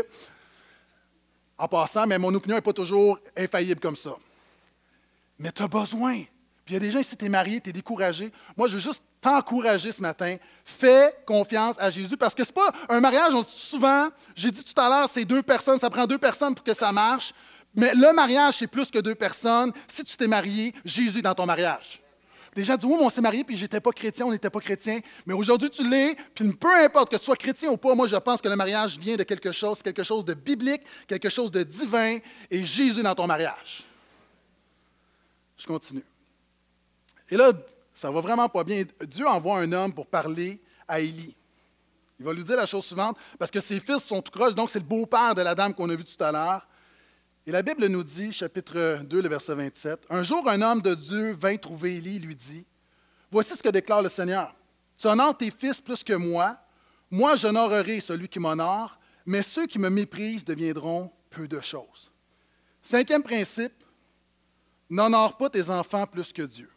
En 1.59 1.68
passant, 1.68 2.06
mais 2.06 2.18
mon 2.18 2.35
opinion 2.35 2.56
n'est 2.56 2.62
pas 2.62 2.74
toujours 2.74 3.18
infaillible 3.35 3.80
comme 3.80 3.96
ça. 3.96 4.16
Mais 5.38 5.50
tu 5.50 5.62
as 5.62 5.68
besoin. 5.68 6.24
Puis 6.66 6.74
il 6.74 6.74
y 6.74 6.76
a 6.79 6.81
des 6.81 6.90
gens, 6.90 7.00
si 7.00 7.16
tu 7.16 7.24
es 7.24 7.29
marié, 7.29 7.61
tu 7.61 7.70
es 7.70 7.72
découragé. 7.72 8.33
Moi, 8.57 8.66
je 8.66 8.74
veux 8.74 8.81
juste 8.81 9.00
t'encourager 9.20 9.92
ce 9.92 10.02
matin. 10.02 10.37
Fais 10.64 11.14
confiance 11.24 11.76
à 11.79 11.90
Jésus 11.90 12.16
parce 12.16 12.35
que 12.35 12.42
ce 12.42 12.50
n'est 12.50 12.55
pas 12.55 12.72
un 12.88 12.98
mariage, 12.98 13.33
on 13.35 13.42
dit 13.42 13.48
souvent, 13.55 14.09
j'ai 14.35 14.50
dit 14.50 14.64
tout 14.64 14.81
à 14.81 14.88
l'heure, 14.88 15.09
c'est 15.09 15.24
deux 15.24 15.42
personnes, 15.42 15.79
ça 15.79 15.88
prend 15.88 16.07
deux 16.07 16.18
personnes 16.18 16.57
pour 16.57 16.64
que 16.64 16.74
ça 16.74 16.90
marche. 16.90 17.33
Mais 17.72 17.94
le 17.94 18.12
mariage, 18.12 18.55
c'est 18.59 18.66
plus 18.66 18.90
que 18.90 18.98
deux 18.98 19.14
personnes. 19.14 19.72
Si 19.87 20.02
tu 20.02 20.16
t'es 20.16 20.26
marié, 20.26 20.74
Jésus 20.85 21.20
est 21.20 21.22
dans 21.22 21.35
ton 21.35 21.46
mariage. 21.46 22.02
Des 22.57 22.64
gens 22.64 22.74
disent, 22.74 22.87
oui, 22.87 22.96
mais 22.98 23.05
on 23.05 23.11
s'est 23.11 23.20
marié, 23.20 23.44
puis 23.44 23.57
j'étais 23.57 23.81
pas 23.81 23.92
chrétien, 23.92 24.26
on 24.26 24.33
n'était 24.33 24.50
pas 24.50 24.61
chrétien. 24.61 24.98
Mais 25.24 25.35
aujourd'hui, 25.35 25.70
tu 25.70 25.88
l'es, 25.88 26.16
puis 26.35 26.52
peu 26.55 26.74
importe 26.83 27.11
que 27.12 27.16
tu 27.16 27.24
sois 27.24 27.37
chrétien 27.37 27.70
ou 27.70 27.76
pas, 27.76 27.94
moi, 27.94 28.09
je 28.09 28.16
pense 28.16 28.40
que 28.40 28.48
le 28.48 28.57
mariage 28.57 28.98
vient 28.98 29.14
de 29.14 29.22
quelque 29.22 29.52
chose, 29.52 29.83
quelque 29.83 30.02
chose 30.02 30.24
de 30.24 30.35
biblique, 30.35 30.83
quelque 31.07 31.29
chose 31.29 31.52
de 31.52 31.62
divin, 31.62 32.18
et 32.50 32.64
Jésus 32.64 33.02
dans 33.02 33.14
ton 33.14 33.26
mariage. 33.26 33.85
Je 35.59 35.66
continue. 35.66 36.02
Et 37.30 37.36
là, 37.36 37.52
ça 37.94 38.10
va 38.10 38.20
vraiment 38.20 38.48
pas 38.48 38.62
bien. 38.62 38.84
Dieu 39.06 39.26
envoie 39.26 39.58
un 39.58 39.72
homme 39.72 39.92
pour 39.92 40.06
parler 40.06 40.60
à 40.86 41.00
Élie. 41.00 41.34
Il 42.18 42.24
va 42.24 42.32
lui 42.32 42.44
dire 42.44 42.56
la 42.56 42.66
chose 42.66 42.84
suivante, 42.84 43.16
parce 43.38 43.50
que 43.50 43.60
ses 43.60 43.80
fils 43.80 44.02
sont 44.04 44.22
tout 44.22 44.32
croches, 44.32 44.54
donc 44.54 44.70
c'est 44.70 44.78
le 44.78 44.84
beau-père 44.84 45.34
de 45.34 45.42
la 45.42 45.54
dame 45.54 45.74
qu'on 45.74 45.90
a 45.90 45.94
vue 45.94 46.04
tout 46.04 46.22
à 46.22 46.32
l'heure. 46.32 46.66
Et 47.46 47.52
la 47.52 47.62
Bible 47.62 47.86
nous 47.86 48.02
dit, 48.02 48.32
chapitre 48.32 49.00
2, 49.04 49.22
le 49.22 49.28
verset 49.28 49.54
27, 49.54 50.06
Un 50.10 50.22
jour, 50.22 50.48
un 50.48 50.60
homme 50.62 50.80
de 50.80 50.94
Dieu 50.94 51.32
vint 51.32 51.56
trouver 51.56 51.96
Élie 51.96 52.16
et 52.16 52.18
lui 52.18 52.34
dit, 52.34 52.64
Voici 53.30 53.56
ce 53.56 53.62
que 53.62 53.68
déclare 53.68 54.02
le 54.02 54.08
Seigneur. 54.08 54.54
Tu 54.96 55.06
honores 55.06 55.36
tes 55.36 55.50
fils 55.50 55.80
plus 55.80 56.02
que 56.02 56.14
moi. 56.14 56.56
Moi, 57.10 57.36
j'honorerai 57.36 58.00
celui 58.00 58.28
qui 58.28 58.38
m'honore, 58.38 58.98
mais 59.26 59.42
ceux 59.42 59.66
qui 59.66 59.78
me 59.78 59.90
méprisent 59.90 60.44
deviendront 60.44 61.12
peu 61.30 61.46
de 61.46 61.60
choses. 61.60 62.10
Cinquième 62.82 63.22
principe, 63.22 63.84
n'honore 64.88 65.36
pas 65.36 65.50
tes 65.50 65.68
enfants 65.68 66.06
plus 66.06 66.32
que 66.32 66.42
Dieu. 66.42 66.70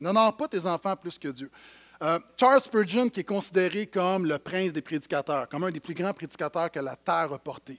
N'honore 0.00 0.36
pas 0.36 0.48
tes 0.48 0.64
enfants 0.66 0.96
plus 0.96 1.18
que 1.18 1.28
Dieu. 1.28 1.50
Euh, 2.02 2.18
Charles 2.38 2.62
Spurgeon, 2.62 3.10
qui 3.10 3.20
est 3.20 3.24
considéré 3.24 3.86
comme 3.86 4.24
le 4.24 4.38
prince 4.38 4.72
des 4.72 4.80
prédicateurs, 4.80 5.48
comme 5.48 5.64
un 5.64 5.70
des 5.70 5.80
plus 5.80 5.92
grands 5.92 6.14
prédicateurs 6.14 6.70
que 6.70 6.80
la 6.80 6.96
terre 6.96 7.32
a 7.32 7.38
porté, 7.38 7.78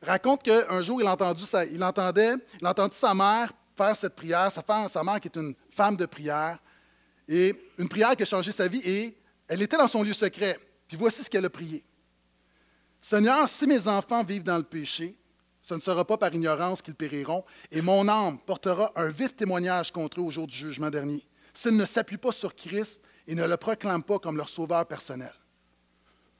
raconte 0.00 0.42
qu'un 0.42 0.82
jour, 0.82 1.02
il, 1.02 1.08
entendu 1.08 1.44
sa, 1.44 1.64
entendait, 1.82 2.34
il 2.58 2.66
a 2.66 2.70
entendu 2.70 2.96
sa 2.96 3.14
mère 3.14 3.52
faire 3.76 3.94
cette 3.94 4.16
prière, 4.16 4.50
sa, 4.50 4.62
femme, 4.62 4.88
sa 4.88 5.04
mère 5.04 5.20
qui 5.20 5.28
est 5.28 5.36
une 5.36 5.54
femme 5.70 5.96
de 5.96 6.06
prière, 6.06 6.58
et 7.28 7.54
une 7.76 7.88
prière 7.88 8.16
qui 8.16 8.22
a 8.22 8.26
changé 8.26 8.52
sa 8.52 8.66
vie, 8.68 8.80
et 8.84 9.14
elle 9.46 9.60
était 9.60 9.76
dans 9.76 9.88
son 9.88 10.02
lieu 10.02 10.14
secret. 10.14 10.58
Puis 10.88 10.96
voici 10.96 11.22
ce 11.22 11.28
qu'elle 11.28 11.44
a 11.44 11.50
prié. 11.50 11.84
Seigneur, 13.02 13.48
si 13.48 13.66
mes 13.66 13.86
enfants 13.86 14.24
vivent 14.24 14.44
dans 14.44 14.56
le 14.56 14.62
péché, 14.62 15.14
ce 15.66 15.74
ne 15.74 15.80
sera 15.80 16.04
pas 16.04 16.16
par 16.16 16.32
ignorance 16.32 16.80
qu'ils 16.80 16.94
périront, 16.94 17.44
et 17.72 17.82
mon 17.82 18.06
âme 18.06 18.38
portera 18.38 18.92
un 18.94 19.08
vif 19.08 19.34
témoignage 19.34 19.90
contre 19.90 20.20
eux 20.20 20.22
au 20.22 20.30
jour 20.30 20.46
du 20.46 20.54
jugement 20.54 20.90
dernier, 20.90 21.26
s'ils 21.52 21.76
ne 21.76 21.84
s'appuient 21.84 22.18
pas 22.18 22.30
sur 22.30 22.54
Christ 22.54 23.00
et 23.26 23.34
ne 23.34 23.44
le 23.44 23.56
proclament 23.56 24.04
pas 24.04 24.20
comme 24.20 24.36
leur 24.36 24.48
sauveur 24.48 24.86
personnel. 24.86 25.32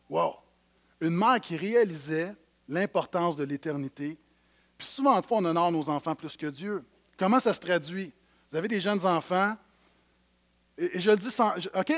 Wow! 0.08 0.36
Une 1.00 1.16
mère 1.16 1.40
qui 1.40 1.56
réalisait 1.56 2.36
l'importance 2.68 3.34
de 3.34 3.42
l'éternité. 3.42 4.16
Puis 4.78 4.86
souvent, 4.86 5.20
de 5.20 5.26
fois, 5.26 5.38
on 5.38 5.44
honore 5.44 5.72
nos 5.72 5.90
enfants 5.90 6.14
plus 6.14 6.36
que 6.36 6.46
Dieu. 6.46 6.84
Comment 7.18 7.40
ça 7.40 7.52
se 7.52 7.60
traduit? 7.60 8.12
Vous 8.52 8.58
avez 8.58 8.68
des 8.68 8.80
jeunes 8.80 9.04
enfants, 9.04 9.56
et, 10.78 11.00
je 11.00 11.10
le 11.10 11.16
dis 11.16 11.32
sans, 11.32 11.52
OK, 11.74 11.92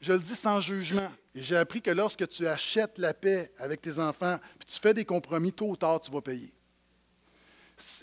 je 0.00 0.12
le 0.14 0.18
dis 0.20 0.34
sans 0.34 0.58
jugement. 0.58 1.10
Et 1.34 1.42
j'ai 1.42 1.56
appris 1.56 1.80
que 1.80 1.90
lorsque 1.90 2.28
tu 2.28 2.46
achètes 2.46 2.98
la 2.98 3.14
paix 3.14 3.52
avec 3.58 3.80
tes 3.80 3.98
enfants, 3.98 4.38
puis 4.58 4.66
tu 4.66 4.80
fais 4.80 4.94
des 4.94 5.04
compromis, 5.04 5.52
tôt 5.52 5.68
ou 5.68 5.76
tard, 5.76 6.00
tu 6.00 6.10
vas 6.10 6.20
payer. 6.20 6.52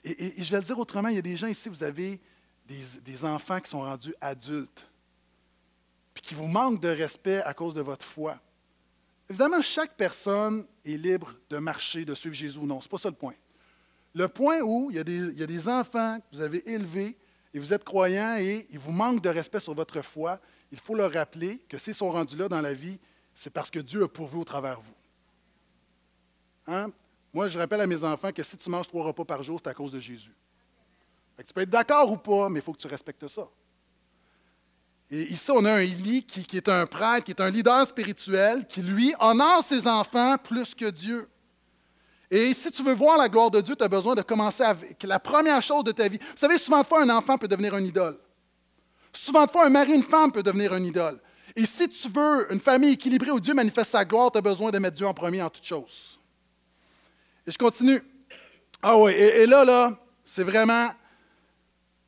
Et, 0.03 0.43
je 0.43 0.51
vais 0.51 0.57
le 0.57 0.63
dire 0.63 0.79
autrement, 0.79 1.09
il 1.09 1.15
y 1.15 1.19
a 1.19 1.23
des 1.23 1.37
gens 1.37 1.47
ici, 1.47 1.69
vous 1.69 1.83
avez 1.83 2.19
des, 2.65 2.81
des 3.03 3.25
enfants 3.25 3.59
qui 3.59 3.69
sont 3.69 3.81
rendus 3.81 4.15
adultes, 4.21 4.87
puis 6.13 6.23
qui 6.23 6.35
vous 6.35 6.47
manquent 6.47 6.81
de 6.81 6.87
respect 6.87 7.41
à 7.41 7.53
cause 7.53 7.73
de 7.73 7.81
votre 7.81 8.05
foi. 8.05 8.39
Évidemment, 9.29 9.61
chaque 9.61 9.95
personne 9.95 10.65
est 10.85 10.97
libre 10.97 11.33
de 11.49 11.57
marcher, 11.57 12.05
de 12.05 12.15
suivre 12.15 12.35
Jésus 12.35 12.59
ou 12.59 12.65
non. 12.65 12.79
Ce 12.79 12.87
n'est 12.87 12.91
pas 12.91 12.97
ça 12.97 13.09
le 13.09 13.15
point. 13.15 13.35
Le 14.15 14.27
point 14.29 14.61
où 14.61 14.89
il 14.89 14.95
y, 14.95 14.99
a 14.99 15.03
des, 15.03 15.17
il 15.17 15.37
y 15.37 15.43
a 15.43 15.47
des 15.47 15.67
enfants 15.67 16.19
que 16.19 16.35
vous 16.35 16.41
avez 16.41 16.67
élevés 16.69 17.17
et 17.53 17.59
vous 17.59 17.73
êtes 17.73 17.83
croyants 17.83 18.37
et 18.39 18.65
ils 18.71 18.79
vous 18.79 18.91
manquent 18.91 19.21
de 19.21 19.29
respect 19.29 19.59
sur 19.59 19.73
votre 19.73 20.01
foi, 20.01 20.39
il 20.71 20.79
faut 20.79 20.95
leur 20.95 21.11
rappeler 21.11 21.59
que 21.69 21.77
s'ils 21.77 21.93
sont 21.93 22.11
rendus 22.11 22.37
là 22.37 22.47
dans 22.47 22.61
la 22.61 22.73
vie, 22.73 22.99
c'est 23.37 23.51
parce 23.51 23.69
que 23.69 23.77
Dieu 23.77 24.03
a 24.03 24.07
pourvu 24.07 24.39
au 24.39 24.43
travers 24.43 24.79
vous. 24.81 24.95
Hein? 26.65 26.89
Moi, 27.31 27.47
je 27.49 27.59
rappelle 27.59 27.81
à 27.81 27.85
mes 27.85 28.03
enfants 28.03 28.31
que 28.31 28.41
si 28.41 28.57
tu 28.57 28.67
manges 28.67 28.87
trois 28.87 29.03
repas 29.05 29.25
par 29.25 29.43
jour, 29.43 29.59
c'est 29.63 29.69
à 29.69 29.75
cause 29.75 29.91
de 29.91 29.99
Jésus. 29.99 30.33
Tu 31.45 31.53
peux 31.53 31.61
être 31.61 31.69
d'accord 31.69 32.11
ou 32.11 32.17
pas, 32.17 32.49
mais 32.49 32.61
il 32.61 32.63
faut 32.63 32.73
que 32.73 32.79
tu 32.79 32.87
respectes 32.87 33.27
ça. 33.27 33.47
Et 35.11 35.21
ici, 35.31 35.51
on 35.51 35.63
a 35.65 35.71
un 35.71 35.81
Élie 35.81 36.23
qui, 36.23 36.43
qui 36.45 36.57
est 36.57 36.67
un 36.67 36.87
prêtre, 36.87 37.25
qui 37.25 37.31
est 37.31 37.39
un 37.39 37.51
leader 37.51 37.85
spirituel, 37.85 38.65
qui, 38.65 38.81
lui, 38.81 39.13
honore 39.19 39.63
ses 39.63 39.85
enfants 39.87 40.37
plus 40.39 40.73
que 40.73 40.89
Dieu. 40.89 41.29
Et 42.31 42.55
si 42.55 42.71
tu 42.71 42.81
veux 42.81 42.95
voir 42.95 43.19
la 43.19 43.29
gloire 43.29 43.51
de 43.51 43.61
Dieu, 43.61 43.75
tu 43.75 43.83
as 43.83 43.87
besoin 43.87 44.15
de 44.15 44.23
commencer 44.23 44.63
avec 44.63 45.03
la 45.03 45.19
première 45.19 45.61
chose 45.61 45.83
de 45.83 45.91
ta 45.91 46.07
vie. 46.07 46.17
Vous 46.17 46.37
savez, 46.37 46.57
souvent 46.57 46.81
de 46.81 46.87
fois, 46.87 47.03
un 47.03 47.09
enfant 47.09 47.37
peut 47.37 47.47
devenir 47.47 47.75
un 47.75 47.83
idole. 47.83 48.17
Souvent 49.13 49.45
de 49.45 49.51
fois, 49.51 49.67
un 49.67 49.69
mari, 49.69 49.93
une 49.93 50.01
femme 50.01 50.31
peut 50.31 50.43
devenir 50.43 50.73
un 50.73 50.83
idole. 50.83 51.19
Et 51.57 51.65
si 51.65 51.89
tu 51.89 52.07
veux 52.09 52.53
une 52.53 52.59
famille 52.59 52.91
équilibrée 52.91 53.31
où 53.31 53.39
Dieu 53.39 53.55
manifeste 53.55 53.89
sa 53.89 54.05
gloire, 54.05 54.31
tu 54.31 54.37
as 54.37 54.41
besoin 54.41 54.69
de 54.69 54.77
mettre 54.77 54.95
Dieu 54.95 55.07
en 55.07 55.13
premier 55.13 55.41
en 55.41 55.49
toutes 55.49 55.65
choses. 55.65 56.19
Et 57.47 57.51
je 57.51 57.57
continue. 57.57 57.99
Ah 58.83 58.95
oui, 58.95 59.11
et, 59.13 59.47
là, 59.47 59.65
là, 59.65 59.97
c'est 60.23 60.43
vraiment, 60.43 60.91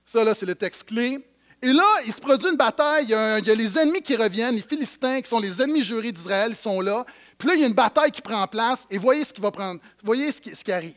ça 0.05 0.23
là, 0.23 0.35
c'est 0.35 0.45
le 0.45 0.53
texte 0.53 0.83
clé. 0.83 1.27
Et 1.63 1.73
là, 1.73 1.83
il 2.05 2.13
se 2.13 2.21
produit 2.21 2.47
une 2.47 2.57
bataille. 2.57 3.05
Il 3.05 3.09
y, 3.09 3.15
a, 3.15 3.39
les 3.39 3.79
ennemis 3.79 4.03
qui 4.03 4.15
reviennent, 4.15 4.53
les 4.53 4.62
Philistins, 4.62 5.19
qui 5.19 5.27
sont 5.27 5.39
les 5.39 5.59
ennemis 5.59 5.81
jurés 5.81 6.12
d'Israël, 6.12 6.51
ils 6.51 6.55
sont 6.55 6.79
là. 6.79 7.03
Puis 7.35 7.47
là, 7.47 7.55
il 7.55 7.62
y 7.62 7.63
a 7.63 7.67
une 7.67 7.73
bataille 7.73 8.12
qui 8.12 8.21
prend 8.21 8.45
place. 8.45 8.85
Et 8.91 8.99
voyez 8.99 9.23
ce 9.23 9.33
qui 9.33 9.41
va 9.41 9.49
prendre. 9.49 9.81
Voyez 10.03 10.31
ce 10.31 10.39
qui 10.39 10.71
arrive. 10.71 10.93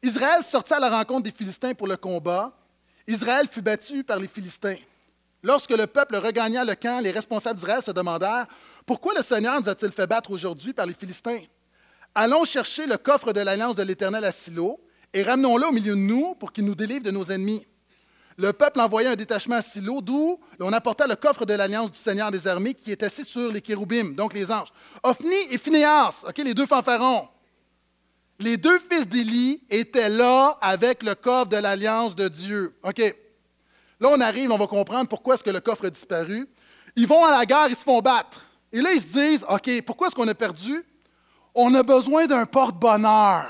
Israël 0.00 0.44
sortit 0.44 0.74
à 0.74 0.78
la 0.80 0.90
rencontre 0.90 1.24
des 1.24 1.32
Philistins 1.32 1.74
pour 1.74 1.88
le 1.88 1.96
combat. 1.96 2.56
Israël 3.04 3.48
fut 3.50 3.62
battu 3.62 4.04
par 4.04 4.20
les 4.20 4.28
Philistins. 4.28 4.76
Lorsque 5.42 5.70
le 5.70 5.86
peuple 5.88 6.16
regagna 6.16 6.64
le 6.64 6.74
camp, 6.76 7.00
les 7.00 7.10
responsables 7.10 7.58
d'Israël 7.58 7.82
se 7.82 7.90
demandèrent 7.90 8.46
Pourquoi 8.86 9.12
le 9.14 9.22
Seigneur 9.22 9.60
nous 9.60 9.68
a-t-il 9.68 9.90
fait 9.90 10.06
battre 10.06 10.30
aujourd'hui 10.30 10.72
par 10.72 10.86
les 10.86 10.94
Philistins? 10.94 11.40
Allons 12.14 12.44
chercher 12.44 12.86
le 12.86 12.96
coffre 12.96 13.32
de 13.32 13.40
l'alliance 13.40 13.74
de 13.74 13.82
l'Éternel 13.82 14.24
à 14.24 14.30
Silo 14.30 14.80
et 15.12 15.22
ramenons-le 15.22 15.66
au 15.66 15.72
milieu 15.72 15.94
de 15.94 16.00
nous 16.00 16.34
pour 16.36 16.52
qu'il 16.52 16.64
nous 16.64 16.74
délivre 16.74 17.02
de 17.02 17.10
nos 17.10 17.24
ennemis. 17.24 17.66
Le 18.36 18.52
peuple 18.52 18.80
envoya 18.80 19.10
un 19.10 19.16
détachement 19.16 19.56
à 19.56 19.62
Silo, 19.62 20.00
d'où 20.00 20.38
on 20.60 20.72
apporta 20.72 21.06
le 21.06 21.16
coffre 21.16 21.44
de 21.44 21.54
l'alliance 21.54 21.90
du 21.90 21.98
Seigneur 21.98 22.30
des 22.30 22.46
armées 22.46 22.74
qui 22.74 22.92
est 22.92 23.02
assis 23.02 23.24
sur 23.24 23.50
les 23.50 23.60
kéroubim, 23.60 24.14
donc 24.14 24.34
les 24.34 24.50
anges. 24.50 24.72
Ophni 25.02 25.34
et 25.50 25.58
Phinéas, 25.58 26.24
ok, 26.26 26.38
les 26.38 26.54
deux 26.54 26.66
fanfarons. 26.66 27.28
Les 28.38 28.56
deux 28.56 28.78
fils 28.78 29.08
d'Élie 29.08 29.62
étaient 29.70 30.08
là 30.08 30.56
avec 30.60 31.02
le 31.02 31.14
coffre 31.14 31.48
de 31.48 31.56
l'alliance 31.56 32.14
de 32.14 32.28
Dieu. 32.28 32.74
Là, 34.02 34.08
on 34.10 34.20
arrive, 34.20 34.50
on 34.50 34.58
va 34.58 34.66
comprendre 34.66 35.08
pourquoi 35.08 35.36
est-ce 35.36 35.44
que 35.44 35.50
le 35.50 35.60
coffre 35.60 35.86
a 35.86 35.90
disparu. 35.90 36.48
Ils 36.96 37.06
vont 37.06 37.24
à 37.24 37.30
la 37.30 37.46
gare, 37.46 37.68
ils 37.68 37.76
se 37.76 37.84
font 37.84 38.00
battre. 38.00 38.44
Et 38.72 38.80
là, 38.80 38.90
ils 38.92 39.00
se 39.00 39.06
disent, 39.06 39.46
OK, 39.48 39.70
pourquoi 39.86 40.08
est-ce 40.08 40.16
qu'on 40.16 40.26
a 40.26 40.34
perdu? 40.34 40.84
On 41.54 41.72
a 41.72 41.84
besoin 41.84 42.26
d'un 42.26 42.44
porte-bonheur. 42.44 43.46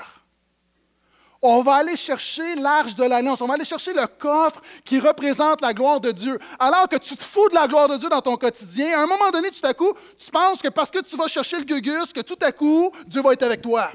On 1.41 1.63
va 1.63 1.77
aller 1.77 1.97
chercher 1.97 2.55
l'arche 2.57 2.95
de 2.95 3.03
l'alliance. 3.03 3.41
On 3.41 3.47
va 3.47 3.55
aller 3.55 3.65
chercher 3.65 3.95
le 3.95 4.07
coffre 4.07 4.61
qui 4.85 5.01
représente 5.01 5.63
la 5.63 5.73
gloire 5.73 6.01
de 6.01 6.11
Dieu. 6.11 6.39
Alors 6.59 6.87
que 6.87 6.97
tu 6.97 7.17
te 7.17 7.25
fous 7.25 7.49
de 7.49 7.55
la 7.55 7.67
gloire 7.67 7.89
de 7.89 7.97
Dieu 7.97 8.11
dans 8.11 8.21
ton 8.21 8.37
quotidien, 8.37 8.99
à 8.99 9.05
un 9.05 9.07
moment 9.07 9.31
donné, 9.31 9.51
tout 9.51 9.67
à 9.67 9.73
coup, 9.73 9.95
tu 10.19 10.31
penses 10.31 10.61
que 10.61 10.69
parce 10.69 10.91
que 10.91 10.99
tu 10.99 11.17
vas 11.17 11.29
chercher 11.29 11.57
le 11.61 11.65
gugus, 11.65 12.13
que 12.13 12.21
tout 12.21 12.39
à 12.43 12.53
coup, 12.53 12.93
Dieu 13.07 13.23
va 13.23 13.33
être 13.33 13.43
avec 13.43 13.63
toi. 13.63 13.91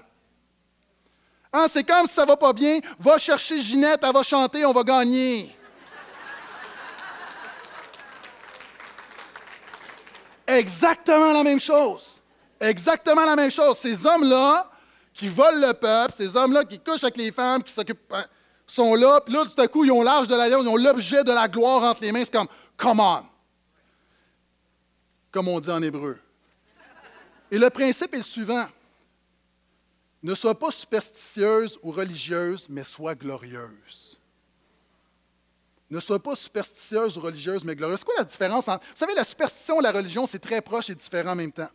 Hein, 1.54 1.68
c'est 1.70 1.84
comme 1.84 2.08
si 2.08 2.16
ça 2.16 2.26
va 2.26 2.36
pas 2.36 2.52
bien, 2.52 2.80
va 2.98 3.20
chercher 3.20 3.62
Ginette, 3.62 4.00
elle 4.02 4.12
va 4.12 4.24
chanter, 4.24 4.66
on 4.66 4.74
va 4.74 4.82
gagner. 4.82 5.56
Exactement 10.58 11.34
la 11.34 11.44
même 11.44 11.60
chose. 11.60 12.22
Exactement 12.60 13.26
la 13.26 13.36
même 13.36 13.52
chose. 13.52 13.78
Ces 13.78 14.06
hommes-là, 14.06 14.70
qui 15.14 15.28
volent 15.28 15.68
le 15.68 15.74
peuple, 15.74 16.14
ces 16.16 16.36
hommes-là 16.36 16.64
qui 16.64 16.80
couchent 16.80 17.04
avec 17.04 17.18
les 17.18 17.32
femmes, 17.32 17.64
qui 17.64 17.74
s'occupent, 17.74 18.12
hein, 18.12 18.26
sont 18.68 18.96
là, 18.96 19.20
puis 19.22 19.34
là, 19.34 19.46
tout 19.46 19.60
à 19.60 19.68
coup, 19.68 19.84
ils 19.84 19.92
ont 19.92 20.04
l'âge 20.04 20.28
de 20.28 20.36
l'alliance, 20.36 20.62
ils 20.64 20.70
ont 20.70 20.78
l'objet 20.78 21.24
de 21.24 21.32
la 21.32 21.48
gloire 21.48 21.84
entre 21.84 22.02
les 22.02 22.12
mains. 22.12 22.24
C'est 22.24 22.34
comme, 22.34 22.48
come 22.76 23.00
on! 23.00 23.24
Comme 25.32 25.48
on 25.48 25.60
dit 25.60 25.72
en 25.72 25.82
hébreu. 25.82 26.20
Et 27.50 27.58
le 27.58 27.70
principe 27.70 28.14
est 28.14 28.18
le 28.18 28.24
suivant. 28.24 28.68
Ne 30.22 30.36
sois 30.36 30.58
pas 30.58 30.72
superstitieuse 30.72 31.80
ou 31.82 31.92
religieuse, 31.92 32.68
mais 32.70 32.84
sois 32.84 33.16
glorieuse. 33.16 34.07
Ne 35.90 36.00
sois 36.00 36.22
pas 36.22 36.36
superstitieuse 36.36 37.18
ou 37.18 37.22
religieuse, 37.22 37.64
mais 37.64 37.76
glorieuse. 37.76 38.00
C'est 38.00 38.06
quoi 38.06 38.16
la 38.18 38.26
différence 38.26 38.68
entre. 38.68 38.84
Vous 38.86 38.96
savez, 38.96 39.14
la 39.16 39.24
superstition 39.24 39.80
et 39.80 39.84
la 39.84 39.92
religion, 39.92 40.28
c'est 40.28 40.40
très 40.40 40.62
proche 40.62 40.90
et 40.90 40.96
différent 40.96 41.32
en 41.32 41.36
même 41.36 41.52
temps. 41.52 41.70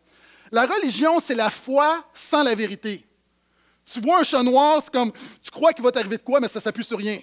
La 0.51 0.67
religion, 0.67 1.19
c'est 1.19 1.35
la 1.35 1.49
foi 1.49 2.05
sans 2.13 2.43
la 2.43 2.55
vérité. 2.55 3.07
Tu 3.85 4.01
vois 4.01 4.21
un 4.21 4.23
chat 4.23 4.43
noir, 4.43 4.81
c'est 4.83 4.93
comme, 4.93 5.11
tu 5.13 5.51
crois 5.51 5.73
qu'il 5.73 5.83
va 5.83 5.91
t'arriver 5.91 6.19
de 6.19 6.23
quoi, 6.23 6.41
mais 6.41 6.49
ça 6.49 6.59
ne 6.59 6.63
s'appuie 6.63 6.85
sur 6.85 6.99
rien. 6.99 7.21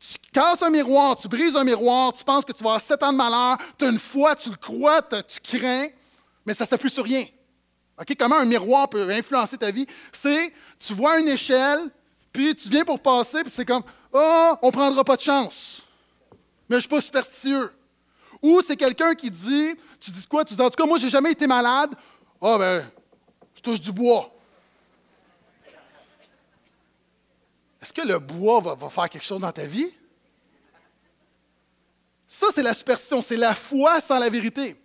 Tu 0.00 0.18
casses 0.32 0.62
un 0.62 0.70
miroir, 0.70 1.16
tu 1.16 1.28
brises 1.28 1.56
un 1.56 1.64
miroir, 1.64 2.12
tu 2.12 2.24
penses 2.24 2.44
que 2.44 2.52
tu 2.52 2.62
vas 2.62 2.70
avoir 2.70 2.80
sept 2.80 3.02
ans 3.02 3.12
de 3.12 3.16
malheur, 3.16 3.56
tu 3.78 3.84
as 3.84 3.88
une 3.88 3.98
foi, 3.98 4.34
tu 4.34 4.50
le 4.50 4.56
crois, 4.56 5.00
tu 5.02 5.40
crains, 5.40 5.88
mais 6.44 6.52
ça 6.52 6.64
ne 6.64 6.68
s'appuie 6.68 6.90
sur 6.90 7.04
rien. 7.04 7.24
OK? 7.98 8.14
Comment 8.18 8.36
un 8.36 8.44
miroir 8.44 8.88
peut 8.88 9.08
influencer 9.10 9.56
ta 9.56 9.70
vie? 9.70 9.86
C'est, 10.12 10.52
tu 10.78 10.92
vois 10.92 11.20
une 11.20 11.28
échelle, 11.28 11.88
puis 12.32 12.54
tu 12.54 12.68
viens 12.68 12.84
pour 12.84 13.00
passer, 13.00 13.42
puis 13.42 13.52
c'est 13.52 13.64
comme, 13.64 13.84
oh, 14.12 14.54
on 14.60 14.66
ne 14.66 14.72
prendra 14.72 15.04
pas 15.04 15.16
de 15.16 15.22
chance. 15.22 15.83
Mais 16.68 16.74
je 16.74 16.76
ne 16.76 16.80
suis 16.80 16.88
pas 16.88 17.00
superstitieux. 17.00 17.72
Ou 18.42 18.60
c'est 18.62 18.76
quelqu'un 18.76 19.14
qui 19.14 19.30
dit, 19.30 19.74
tu 20.00 20.10
dis 20.10 20.26
quoi? 20.26 20.44
Tu 20.44 20.54
dis, 20.54 20.60
en 20.60 20.70
tout 20.70 20.76
cas, 20.76 20.86
moi, 20.86 20.98
je 20.98 21.04
n'ai 21.04 21.10
jamais 21.10 21.32
été 21.32 21.46
malade. 21.46 21.90
Ah, 22.40 22.58
ben, 22.58 22.90
je 23.54 23.62
touche 23.62 23.80
du 23.80 23.92
bois. 23.92 24.30
Est-ce 27.80 27.92
que 27.92 28.02
le 28.02 28.18
bois 28.18 28.60
va, 28.60 28.74
va, 28.74 28.88
faire 28.88 29.08
quelque 29.08 29.24
chose 29.24 29.40
dans 29.40 29.52
ta 29.52 29.66
vie? 29.66 29.92
Ça, 32.26 32.46
c'est 32.54 32.62
la 32.62 32.74
superstition, 32.74 33.22
c'est 33.22 33.36
la 33.36 33.54
foi 33.54 34.00
sans 34.00 34.18
la 34.18 34.28
vérité. 34.28 34.76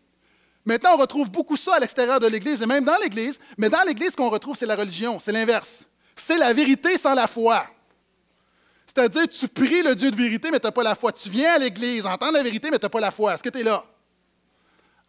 Maintenant, 0.66 0.96
on 0.96 0.98
retrouve 0.98 1.32
beaucoup 1.32 1.58
ça 1.58 1.76
à 1.76 1.80
l'extérieur 1.80 2.20
de 2.20 2.28
l'Église 2.28 2.62
et 2.62 2.66
même 2.66 2.84
dans 2.84 2.98
l'Église, 2.98 3.40
mais 3.58 3.70
dans 3.70 3.82
l'Église, 3.84 4.12
ce 4.12 4.16
qu'on 4.16 4.30
retrouve, 4.30 4.56
c'est 4.56 4.66
la 4.66 4.76
religion, 4.76 5.20
c'est 5.20 5.32
l'inverse. 5.32 5.86
C'est 6.16 6.38
la 6.38 6.54
vérité 6.54 6.98
sans 6.98 7.16
la 7.16 7.28
foi. 7.28 7.66
C'est-à-dire, 8.90 9.30
tu 9.30 9.48
pries 9.48 9.84
le 9.84 9.94
Dieu 9.94 10.10
de 10.10 10.16
vérité, 10.16 10.50
mais 10.50 10.60
tu 10.60 10.66
n'as 10.66 10.72
pas 10.72 10.82
la 10.82 10.96
foi. 10.96 11.12
Tu 11.12 11.30
viens 11.30 11.54
à 11.54 11.58
l'Église, 11.60 12.08
entendre 12.08 12.34
la 12.34 12.42
vérité, 12.42 12.72
mais 12.72 12.80
tu 12.80 12.86
n'as 12.86 12.90
pas 12.90 13.00
la 13.00 13.12
foi. 13.12 13.36
Est-ce 13.36 13.44
que 13.44 13.50
tu 13.50 13.60
es 13.60 13.64
là? 13.64 13.86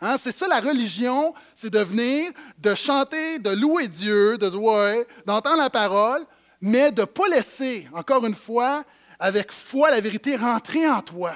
Hein? 0.02 0.16
C'est 0.18 0.32
ça 0.32 0.46
la 0.46 0.60
religion, 0.60 1.34
c'est 1.54 1.70
de 1.70 1.78
venir, 1.78 2.30
de 2.58 2.74
chanter, 2.74 3.38
de 3.38 3.50
louer 3.50 3.88
Dieu, 3.88 4.36
de 4.36 4.48
ouais, 4.54 5.06
d'entendre 5.24 5.56
la 5.62 5.70
parole, 5.70 6.26
mais 6.60 6.92
de 6.92 7.00
ne 7.00 7.06
pas 7.06 7.28
laisser, 7.28 7.88
encore 7.94 8.26
une 8.26 8.34
fois, 8.34 8.84
avec 9.18 9.50
foi, 9.50 9.90
la 9.90 10.00
vérité 10.00 10.36
rentrer 10.36 10.86
en 10.86 11.00
toi. 11.00 11.34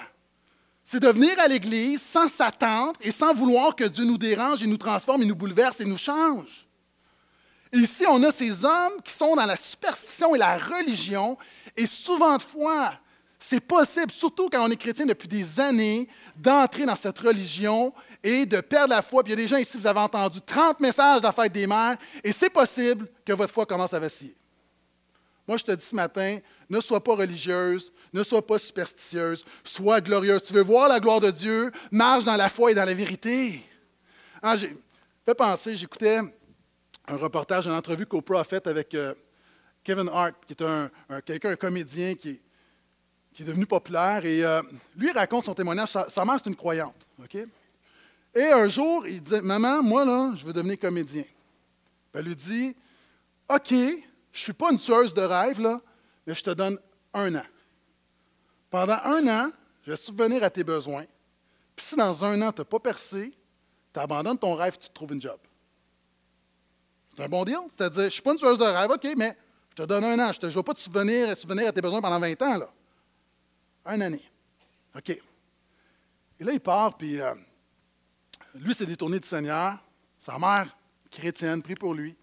C'est 0.84 1.00
de 1.00 1.08
venir 1.08 1.38
à 1.38 1.46
l'Église 1.46 2.02
sans 2.02 2.28
s'attendre 2.28 2.92
et 3.00 3.10
sans 3.10 3.32
vouloir 3.32 3.74
que 3.74 3.84
Dieu 3.84 4.04
nous 4.04 4.18
dérange 4.18 4.62
et 4.62 4.66
nous 4.66 4.76
transforme 4.76 5.22
et 5.22 5.26
nous 5.26 5.34
bouleverse 5.34 5.80
et 5.80 5.86
nous 5.86 5.96
change. 5.96 6.66
ici, 7.72 8.04
on 8.06 8.22
a 8.22 8.30
ces 8.30 8.66
hommes 8.66 9.00
qui 9.02 9.14
sont 9.14 9.34
dans 9.34 9.46
la 9.46 9.56
superstition 9.56 10.34
et 10.34 10.38
la 10.38 10.58
religion, 10.58 11.38
et 11.76 11.86
souvent 11.86 12.36
de 12.36 12.42
fois, 12.42 12.94
c'est 13.38 13.60
possible, 13.60 14.10
surtout 14.10 14.48
quand 14.48 14.64
on 14.64 14.70
est 14.70 14.76
chrétien 14.76 15.04
depuis 15.04 15.28
des 15.28 15.60
années, 15.60 16.08
d'entrer 16.36 16.86
dans 16.86 16.96
cette 16.96 17.18
religion 17.18 17.92
et 18.22 18.46
de 18.46 18.60
perdre 18.60 18.94
la 18.94 19.02
foi. 19.02 19.22
Puis 19.22 19.32
il 19.32 19.38
y 19.38 19.40
a 19.40 19.42
des 19.42 19.48
gens 19.48 19.58
ici, 19.58 19.76
vous 19.76 19.86
avez 19.86 20.00
entendu 20.00 20.40
30 20.40 20.80
messages 20.80 21.20
de 21.20 21.26
la 21.26 21.32
fête 21.32 21.52
des 21.52 21.66
mères, 21.66 21.96
et 22.22 22.32
c'est 22.32 22.48
possible 22.48 23.06
que 23.24 23.32
votre 23.32 23.52
foi 23.52 23.66
commence 23.66 23.92
à 23.92 24.00
vaciller. 24.00 24.34
Moi, 25.46 25.58
je 25.58 25.64
te 25.64 25.72
dis 25.72 25.84
ce 25.84 25.94
matin, 25.94 26.38
ne 26.70 26.80
sois 26.80 27.04
pas 27.04 27.14
religieuse, 27.14 27.92
ne 28.14 28.22
sois 28.22 28.46
pas 28.46 28.56
superstitieuse, 28.56 29.44
sois 29.62 30.00
glorieuse. 30.00 30.42
Tu 30.42 30.54
veux 30.54 30.62
voir 30.62 30.88
la 30.88 31.00
gloire 31.00 31.20
de 31.20 31.30
Dieu, 31.30 31.70
marche 31.90 32.24
dans 32.24 32.36
la 32.36 32.48
foi 32.48 32.72
et 32.72 32.74
dans 32.74 32.86
la 32.86 32.94
vérité. 32.94 33.62
Ah, 34.42 34.56
j'ai 34.56 34.74
fait 35.26 35.34
penser, 35.34 35.76
j'écoutais 35.76 36.20
un 37.06 37.16
reportage, 37.16 37.66
une 37.66 37.74
entrevue 37.74 38.06
qu'Oprah 38.06 38.40
a 38.40 38.44
faite 38.44 38.66
avec 38.66 38.94
euh, 38.94 39.12
Kevin 39.84 40.08
Hart, 40.08 40.34
qui 40.46 40.54
est 40.54 40.62
un, 40.62 40.90
quelqu'un, 41.24 41.50
un 41.50 41.56
comédien 41.56 42.14
qui, 42.14 42.40
est 43.38 43.44
devenu 43.44 43.66
populaire. 43.66 44.24
Et 44.24 44.42
euh, 44.42 44.62
lui, 44.96 45.12
raconte 45.12 45.44
son 45.44 45.54
témoignage. 45.54 45.90
Sa, 46.08 46.24
mère, 46.24 46.36
c'est 46.42 46.48
une 46.48 46.56
croyante. 46.56 47.06
OK? 47.22 47.36
Et 48.34 48.42
un 48.42 48.68
jour, 48.68 49.06
il 49.06 49.22
dit 49.22 49.40
Maman, 49.42 49.82
moi, 49.82 50.04
là, 50.04 50.32
je 50.36 50.44
veux 50.44 50.52
devenir 50.52 50.78
comédien. 50.78 51.24
elle 52.14 52.24
lui 52.24 52.34
dit 52.34 52.74
OK, 53.48 53.70
je 53.70 53.76
ne 53.76 54.00
suis 54.32 54.52
pas 54.54 54.72
une 54.72 54.78
tueuse 54.78 55.12
de 55.12 55.20
rêve, 55.20 55.60
là, 55.60 55.80
mais 56.26 56.34
je 56.34 56.42
te 56.42 56.50
donne 56.50 56.78
un 57.12 57.34
an. 57.34 57.44
Pendant 58.70 58.98
un 59.04 59.28
an, 59.28 59.50
je 59.82 59.90
vais 59.90 59.96
subvenir 59.96 60.42
à 60.42 60.50
tes 60.50 60.64
besoins. 60.64 61.04
Puis 61.76 61.86
si 61.86 61.96
dans 61.96 62.24
un 62.24 62.40
an, 62.40 62.52
tu 62.52 62.62
n'as 62.62 62.64
pas 62.64 62.80
percé, 62.80 63.36
tu 63.92 64.00
abandonnes 64.00 64.38
ton 64.38 64.54
rêve, 64.54 64.78
tu 64.78 64.88
te 64.88 64.94
trouves 64.94 65.12
une 65.12 65.20
job. 65.20 65.38
C'est 67.14 67.22
un 67.22 67.28
bon 67.28 67.44
deal. 67.44 67.58
C'est-à-dire, 67.76 68.00
je 68.00 68.06
ne 68.06 68.10
suis 68.10 68.22
pas 68.22 68.32
une 68.32 68.38
tueuse 68.38 68.58
de 68.58 68.64
rêve, 68.64 68.90
OK, 68.90 69.06
mais 69.16 69.36
je 69.76 69.82
te 69.82 69.88
donne 69.88 70.04
un 70.04 70.18
an. 70.20 70.30
Je 70.32 70.46
ne 70.46 70.52
vais 70.52 70.62
pas 70.62 70.72
te 70.72 70.80
subvenir, 70.80 71.30
à 71.30 71.72
tes 71.72 71.80
besoins 71.80 72.00
pendant 72.00 72.20
20 72.20 72.42
ans. 72.42 72.58
Là. 72.58 72.70
Un 73.86 74.00
année. 74.02 74.22
OK. 74.96 75.10
Et 75.10 76.44
là, 76.44 76.52
il 76.52 76.60
part, 76.60 76.96
puis 76.96 77.20
euh, 77.20 77.34
lui 78.54 78.72
s'est 78.72 78.86
détourné 78.86 79.18
du 79.18 79.26
Seigneur. 79.26 79.76
Sa 80.20 80.38
mère, 80.38 80.76
chrétienne, 81.10 81.60
prie 81.60 81.74
pour 81.74 81.92
lui. 81.92 82.16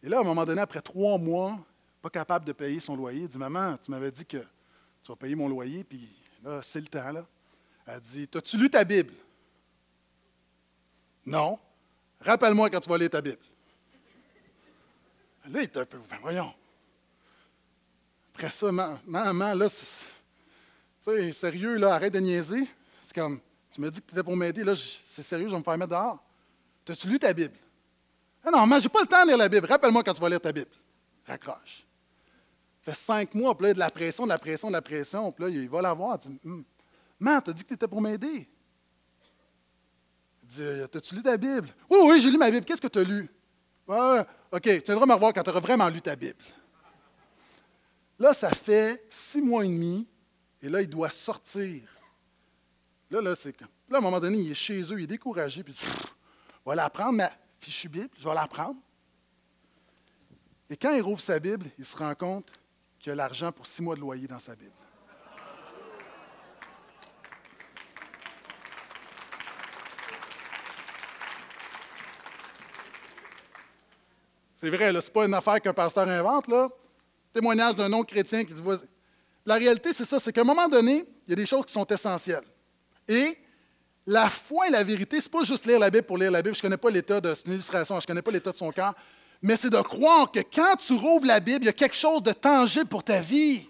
Et 0.00 0.08
là, 0.08 0.18
à 0.18 0.20
un 0.20 0.24
moment 0.24 0.44
donné, 0.44 0.60
après 0.60 0.80
trois 0.80 1.18
mois, 1.18 1.58
pas 2.00 2.10
capable 2.10 2.44
de 2.44 2.52
payer 2.52 2.78
son 2.78 2.94
loyer. 2.94 3.22
Il 3.22 3.28
dit 3.28 3.38
Maman, 3.38 3.76
tu 3.78 3.90
m'avais 3.90 4.12
dit 4.12 4.24
que 4.24 4.38
tu 5.02 5.08
vas 5.08 5.16
payer 5.16 5.34
mon 5.34 5.48
loyer, 5.48 5.82
puis 5.82 6.08
là, 6.44 6.62
c'est 6.62 6.80
le 6.80 6.86
temps. 6.86 7.10
Là. 7.10 7.26
Elle 7.84 8.00
dit 8.00 8.28
As-tu 8.32 8.58
lu 8.58 8.70
ta 8.70 8.84
Bible? 8.84 9.12
Non. 11.24 11.58
Rappelle-moi 12.20 12.70
quand 12.70 12.80
tu 12.80 12.88
vas 12.88 12.98
lire 12.98 13.10
ta 13.10 13.20
Bible. 13.20 13.38
Là, 15.50 15.60
il 15.60 15.64
est 15.64 15.76
un 15.76 15.84
peu 15.84 15.98
ben, 16.08 16.18
Voyons. 16.22 16.54
Après 18.36 18.50
ça, 18.50 18.70
maman, 18.70 19.54
là, 19.54 19.66
c'est 19.70 21.32
sérieux, 21.32 21.78
là, 21.78 21.94
arrête 21.94 22.12
de 22.12 22.18
niaiser. 22.18 22.68
C'est 23.02 23.14
comme 23.14 23.40
Tu 23.72 23.80
me 23.80 23.90
dis 23.90 23.98
que 23.98 24.06
tu 24.06 24.12
étais 24.12 24.22
pour 24.22 24.36
m'aider, 24.36 24.62
là, 24.62 24.74
c'est 24.76 25.22
sérieux, 25.22 25.46
je 25.46 25.52
vais 25.52 25.58
me 25.58 25.64
faire 25.64 25.78
mettre 25.78 25.92
dehors. 25.92 26.22
As-tu 26.86 27.08
lu 27.08 27.18
ta 27.18 27.32
Bible? 27.32 27.54
Ah 28.44 28.50
Non, 28.50 28.66
je 28.78 28.82
n'ai 28.82 28.88
pas 28.90 29.00
le 29.00 29.06
temps 29.06 29.22
de 29.22 29.28
lire 29.28 29.38
la 29.38 29.48
Bible. 29.48 29.66
Rappelle-moi 29.66 30.04
quand 30.04 30.12
tu 30.12 30.20
vas 30.20 30.28
lire 30.28 30.40
ta 30.40 30.52
Bible. 30.52 30.70
Raccroche 31.26 31.86
fait 32.82 32.94
cinq 32.94 33.34
mois, 33.34 33.56
puis 33.56 33.66
là, 33.68 33.74
de 33.74 33.78
la 33.78 33.90
pression, 33.90 34.24
de 34.24 34.28
la 34.28 34.38
pression, 34.38 34.68
de 34.68 34.74
la 34.74 34.82
pression, 34.82 35.32
puis 35.32 35.44
là, 35.44 35.50
il 35.50 35.68
va 35.68 35.80
la 35.80 35.94
voir. 35.94 36.18
Il 36.26 36.30
dit 36.30 36.40
hum, 36.44 36.62
Maman, 37.18 37.40
t'as 37.40 37.52
dit 37.54 37.62
que 37.62 37.68
tu 37.68 37.74
étais 37.74 37.88
pour 37.88 38.02
m'aider. 38.02 38.46
Il 40.42 40.48
dit 40.48 40.60
euh, 40.60 40.86
T'as-tu 40.86 41.14
lu 41.14 41.22
ta 41.22 41.38
Bible? 41.38 41.68
Oui, 41.90 41.98
oui, 42.04 42.20
j'ai 42.20 42.30
lu 42.30 42.36
ma 42.36 42.50
Bible. 42.50 42.66
Qu'est-ce 42.66 42.82
que 42.82 42.86
tu 42.86 42.98
as 42.98 43.02
lu 43.02 43.30
ah, 43.88 44.26
OK, 44.52 44.62
tu 44.62 44.82
viendras 44.84 45.06
me 45.06 45.14
revoir 45.14 45.32
quand 45.32 45.42
tu 45.42 45.50
auras 45.50 45.60
vraiment 45.60 45.88
lu 45.88 46.02
ta 46.02 46.14
Bible. 46.14 46.36
Là, 48.18 48.32
ça 48.32 48.50
fait 48.50 49.04
six 49.10 49.42
mois 49.42 49.64
et 49.64 49.68
demi, 49.68 50.06
et 50.62 50.68
là, 50.68 50.80
il 50.80 50.88
doit 50.88 51.10
sortir. 51.10 51.82
Là, 53.10 53.20
là, 53.20 53.34
c'est 53.34 53.58
là, 53.60 53.66
à 53.92 53.98
un 53.98 54.00
moment 54.00 54.18
donné, 54.20 54.38
il 54.38 54.50
est 54.50 54.54
chez 54.54 54.80
eux, 54.80 54.98
il 54.98 55.04
est 55.04 55.06
découragé, 55.06 55.62
puis 55.62 55.74
il 55.74 55.76
dit 55.76 55.94
Je 56.64 56.70
vais 56.70 56.76
la 56.76 56.88
prendre, 56.88 57.12
ma 57.12 57.30
fichue 57.60 57.88
Bible, 57.88 58.10
je 58.18 58.26
vais 58.26 58.34
la 58.34 58.48
prendre. 58.48 58.80
Et 60.68 60.76
quand 60.76 60.92
il 60.92 61.02
rouvre 61.02 61.20
sa 61.20 61.38
Bible, 61.38 61.66
il 61.78 61.84
se 61.84 61.96
rend 61.96 62.14
compte 62.14 62.50
qui 62.98 63.10
a 63.10 63.14
l'argent 63.14 63.52
pour 63.52 63.66
six 63.66 63.82
mois 63.82 63.94
de 63.94 64.00
loyer 64.00 64.26
dans 64.26 64.40
sa 64.40 64.56
Bible. 64.56 64.72
C'est 74.56 74.70
vrai, 74.70 74.88
ce 74.88 75.06
n'est 75.06 75.12
pas 75.12 75.26
une 75.26 75.34
affaire 75.34 75.60
qu'un 75.60 75.74
pasteur 75.74 76.08
invente, 76.08 76.48
là. 76.48 76.68
Témoignage 77.36 77.74
d'un 77.74 77.90
non-chrétien 77.90 78.44
qui 78.44 78.54
dit 78.54 78.62
La 79.44 79.56
réalité, 79.56 79.92
c'est 79.92 80.06
ça, 80.06 80.18
c'est 80.18 80.32
qu'à 80.32 80.40
un 80.40 80.44
moment 80.44 80.68
donné, 80.68 81.04
il 81.26 81.30
y 81.30 81.32
a 81.34 81.36
des 81.36 81.44
choses 81.44 81.66
qui 81.66 81.72
sont 81.74 81.84
essentielles. 81.84 82.44
Et 83.06 83.36
la 84.06 84.30
foi 84.30 84.68
et 84.68 84.70
la 84.70 84.82
vérité, 84.82 85.20
ce 85.20 85.26
n'est 85.26 85.30
pas 85.30 85.44
juste 85.44 85.66
lire 85.66 85.78
la 85.78 85.90
Bible 85.90 86.06
pour 86.06 86.16
lire 86.16 86.30
la 86.30 86.40
Bible. 86.40 86.54
Je 86.54 86.60
ne 86.60 86.62
connais 86.62 86.78
pas 86.78 86.88
l'état 86.88 87.20
de. 87.20 87.34
C'est 87.34 87.44
une 87.44 87.52
illustration, 87.52 87.96
je 87.96 88.04
ne 88.04 88.06
connais 88.06 88.22
pas 88.22 88.30
l'état 88.30 88.52
de 88.52 88.56
son 88.56 88.72
cœur 88.72 88.94
mais 89.42 89.54
c'est 89.56 89.68
de 89.68 89.80
croire 89.82 90.32
que 90.32 90.40
quand 90.40 90.76
tu 90.76 90.94
rouvres 90.94 91.26
la 91.26 91.40
Bible, 91.40 91.64
il 91.64 91.66
y 91.66 91.68
a 91.68 91.74
quelque 91.74 91.94
chose 91.94 92.22
de 92.22 92.32
tangible 92.32 92.86
pour 92.86 93.04
ta 93.04 93.20
vie. 93.20 93.68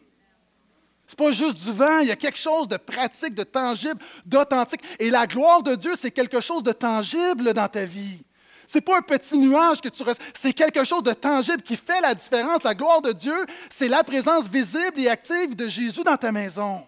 Ce 1.09 1.15
n'est 1.19 1.27
pas 1.27 1.33
juste 1.33 1.59
du 1.59 1.73
vent, 1.73 1.99
il 1.99 2.07
y 2.07 2.13
a 2.13 2.17
quelque 2.17 2.39
chose 2.39 2.69
de 2.69 2.77
pratique, 2.77 3.35
de 3.35 3.43
tangible, 3.43 4.01
d'authentique. 4.25 4.81
Et 5.01 5.11
la 5.11 5.27
gloire 5.27 5.65
de 5.65 5.75
Dieu, 5.75 5.93
c'est 5.97 6.13
quelque 6.13 6.41
chose 6.41 6.63
de 6.63 6.73
tangible 6.73 7.53
dans 7.53 7.67
ta 7.67 7.85
vie. 7.85 8.23
Ce 8.67 8.79
n'est 8.79 8.83
pas 8.83 8.99
un 8.99 9.03
petit 9.03 9.39
nuage 9.39 9.81
que 9.81 9.89
tu 9.89 10.03
restes, 10.03 10.23
c'est 10.35 10.53
quelque 10.53 10.85
chose 10.85 11.03
de 11.03 11.13
tangible 11.13 11.63
qui 11.63 11.77
fait 11.77 12.01
la 12.01 12.15
différence. 12.15 12.63
La 12.63 12.75
gloire 12.75 13.03
de 13.03 13.13
Dieu, 13.13 13.47
c'est 13.71 13.89
la 13.89 14.03
présence 14.03 14.49
visible 14.49 14.99
et 14.99 15.09
active 15.09 15.55
de 15.55 15.69
Jésus 15.69 16.03
dans 16.03 16.17
ta 16.17 16.33
maison. 16.33 16.87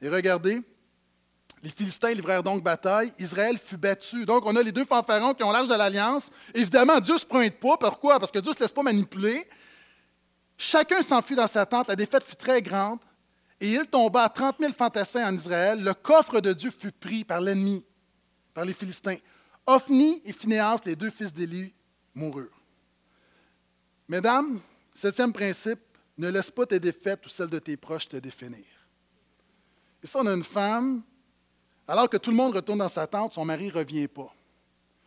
Et 0.00 0.08
regardez, 0.08 0.62
Les 1.62 1.70
Philistins 1.70 2.10
livrèrent 2.10 2.42
donc 2.42 2.62
bataille. 2.62 3.12
Israël 3.20 3.56
fut 3.56 3.76
battu. 3.76 4.26
Donc, 4.26 4.44
on 4.46 4.56
a 4.56 4.62
les 4.62 4.72
deux 4.72 4.84
fanfarons 4.84 5.32
qui 5.32 5.44
ont 5.44 5.52
l'âge 5.52 5.68
de 5.68 5.74
l'alliance. 5.74 6.28
Évidemment, 6.54 6.98
Dieu 6.98 7.14
ne 7.14 7.18
se 7.20 7.24
pointe 7.24 7.54
pas. 7.60 7.76
Pourquoi? 7.76 8.18
Parce 8.18 8.32
que 8.32 8.40
Dieu 8.40 8.50
ne 8.50 8.56
se 8.56 8.60
laisse 8.60 8.72
pas 8.72 8.82
manipuler. 8.82 9.48
Chacun 10.58 11.02
s'enfuit 11.02 11.36
dans 11.36 11.46
sa 11.46 11.64
tente. 11.64 11.86
La 11.86 11.94
défaite 11.94 12.24
fut 12.24 12.34
très 12.34 12.60
grande. 12.62 12.98
Et 13.60 13.74
il 13.74 13.86
tomba 13.86 14.24
à 14.24 14.28
30 14.28 14.56
000 14.58 14.72
fantassins 14.72 15.28
en 15.28 15.36
Israël. 15.36 15.80
Le 15.84 15.94
coffre 15.94 16.40
de 16.40 16.52
Dieu 16.52 16.72
fut 16.72 16.90
pris 16.90 17.22
par 17.22 17.40
l'ennemi, 17.40 17.84
par 18.54 18.64
les 18.64 18.72
Philistins. 18.72 19.16
Ophni 19.66 20.20
et 20.24 20.32
Phinéas, 20.32 20.78
les 20.84 20.96
deux 20.96 21.10
fils 21.10 21.32
d'Élie, 21.32 21.72
moururent. 22.14 22.60
Mesdames, 24.08 24.60
septième 24.94 25.32
principe, 25.32 25.80
ne 26.18 26.28
laisse 26.28 26.50
pas 26.50 26.66
tes 26.66 26.80
défaites 26.80 27.24
ou 27.24 27.28
celles 27.28 27.48
de 27.48 27.58
tes 27.58 27.76
proches 27.76 28.08
te 28.08 28.16
définir. 28.16 28.64
Et 30.02 30.06
ça, 30.06 30.20
on 30.20 30.26
a 30.26 30.34
une 30.34 30.44
femme, 30.44 31.02
alors 31.86 32.08
que 32.08 32.16
tout 32.16 32.30
le 32.30 32.36
monde 32.36 32.54
retourne 32.54 32.78
dans 32.78 32.88
sa 32.88 33.06
tente, 33.06 33.32
son 33.32 33.44
mari 33.44 33.68
ne 33.68 33.72
revient 33.72 34.08
pas. 34.08 34.34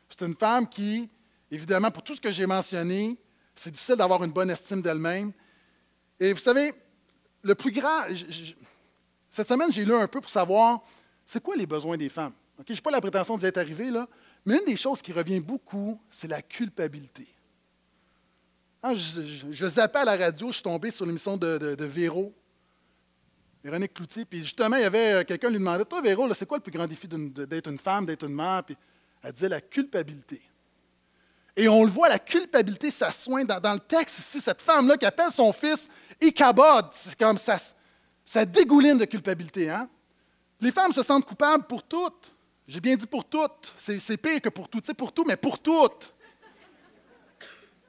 C'est 0.10 0.26
une 0.26 0.36
femme 0.36 0.68
qui, 0.68 1.10
évidemment, 1.52 1.92
pour 1.92 2.04
tout 2.04 2.16
ce 2.16 2.22
que 2.22 2.32
j'ai 2.32 2.46
mentionné, 2.46 3.18
c'est 3.56 3.72
difficile 3.72 3.96
d'avoir 3.96 4.24
une 4.24 4.32
bonne 4.32 4.50
estime 4.50 4.82
d'elle-même. 4.82 5.32
Et 6.20 6.34
vous 6.34 6.40
savez, 6.40 6.74
le 7.44 7.56
plus 7.56 7.72
grand, 7.72 8.04
cette 9.30 9.48
semaine, 9.48 9.72
j'ai 9.72 9.86
lu 9.86 9.94
un 9.94 10.08
peu 10.08 10.22
pour 10.22 10.30
savoir 10.30 10.82
c'est 11.26 11.42
quoi 11.42 11.56
les 11.56 11.66
besoins 11.66 11.98
des 11.98 12.10
femmes? 12.10 12.34
Ok, 12.60 12.66
Je 12.70 12.74
n'ai 12.74 12.82
pas 12.82 12.92
la 12.92 13.02
prétention 13.02 13.38
d'y 13.38 13.46
être 13.46 13.58
arrivé, 13.58 13.90
là, 13.90 14.08
mais 14.46 14.58
une 14.60 14.66
des 14.66 14.76
choses 14.76 15.02
qui 15.02 15.12
revient 15.12 15.40
beaucoup, 15.40 16.00
c'est 16.10 16.28
la 16.28 16.42
culpabilité. 16.42 17.28
Hein, 18.82 18.94
je, 18.94 19.68
zappais 19.68 20.00
à 20.00 20.06
la 20.06 20.16
radio, 20.16 20.48
je 20.50 20.54
suis 20.54 20.64
tombé 20.64 20.92
sur 20.92 21.06
l'émission 21.06 21.38
de, 21.38 21.76
Véro, 21.86 22.34
Véronique 23.64 23.94
Cloutier, 23.94 24.26
puis 24.26 24.40
justement, 24.40 24.76
il 24.76 24.84
y 24.84 24.86
avait 24.86 25.14
euh, 25.14 25.24
quelqu'un 25.24 25.48
qui 25.48 25.54
lui 25.54 25.60
demandait 25.60 25.86
Toi, 25.86 26.02
Véro, 26.02 26.32
c'est 26.34 26.46
quoi 26.46 26.58
le 26.58 26.64
plus 26.64 26.72
grand 26.72 26.86
défi 26.86 27.08
d'être 27.08 27.68
une 27.68 27.80
femme, 27.80 28.06
d'être 28.06 28.24
une 28.24 28.36
mère? 28.36 28.64
Puis 28.64 28.78
elle 29.24 29.32
disait 29.32 29.50
la 29.50 29.60
culpabilité. 29.60 30.40
Et 31.58 31.68
on 31.68 31.84
le 31.84 31.90
voit, 31.90 32.10
la 32.10 32.20
culpabilité, 32.20 32.92
ça 32.92 33.12
soigne 33.12 33.48
dans, 33.48 33.60
dans 33.60 33.74
le 33.74 33.80
texte 33.80 34.20
ici, 34.20 34.40
cette 34.40 34.62
femme-là 34.62 34.98
qui 34.98 35.06
appelle 35.06 35.32
son 35.32 35.52
fils 35.52 35.90
Ichabod, 36.22 36.90
c'est 36.92 37.18
comme 37.18 37.38
ça, 37.38 37.58
ça 38.26 38.46
dégouline 38.46 38.98
de 38.98 39.06
culpabilité. 39.06 39.70
Hein? 39.70 39.90
Les 40.62 40.72
femmes 40.72 40.92
se 40.92 41.04
sentent 41.04 41.26
coupables 41.26 41.66
pour 41.66 41.84
toutes. 41.84 42.32
J'ai 42.68 42.80
bien 42.80 42.96
dit 42.96 43.06
pour 43.06 43.26
toutes. 43.26 43.74
C'est 43.78 44.00
c'est 44.00 44.18
pire 44.18 44.42
que 44.42 44.50
pour 44.50 44.68
toutes. 44.68 44.86
Sais, 44.86 44.94
pour 44.94 45.12
tout, 45.12 45.24
mais 45.24 45.38
pour 45.38 45.60
toutes. 45.60 46.14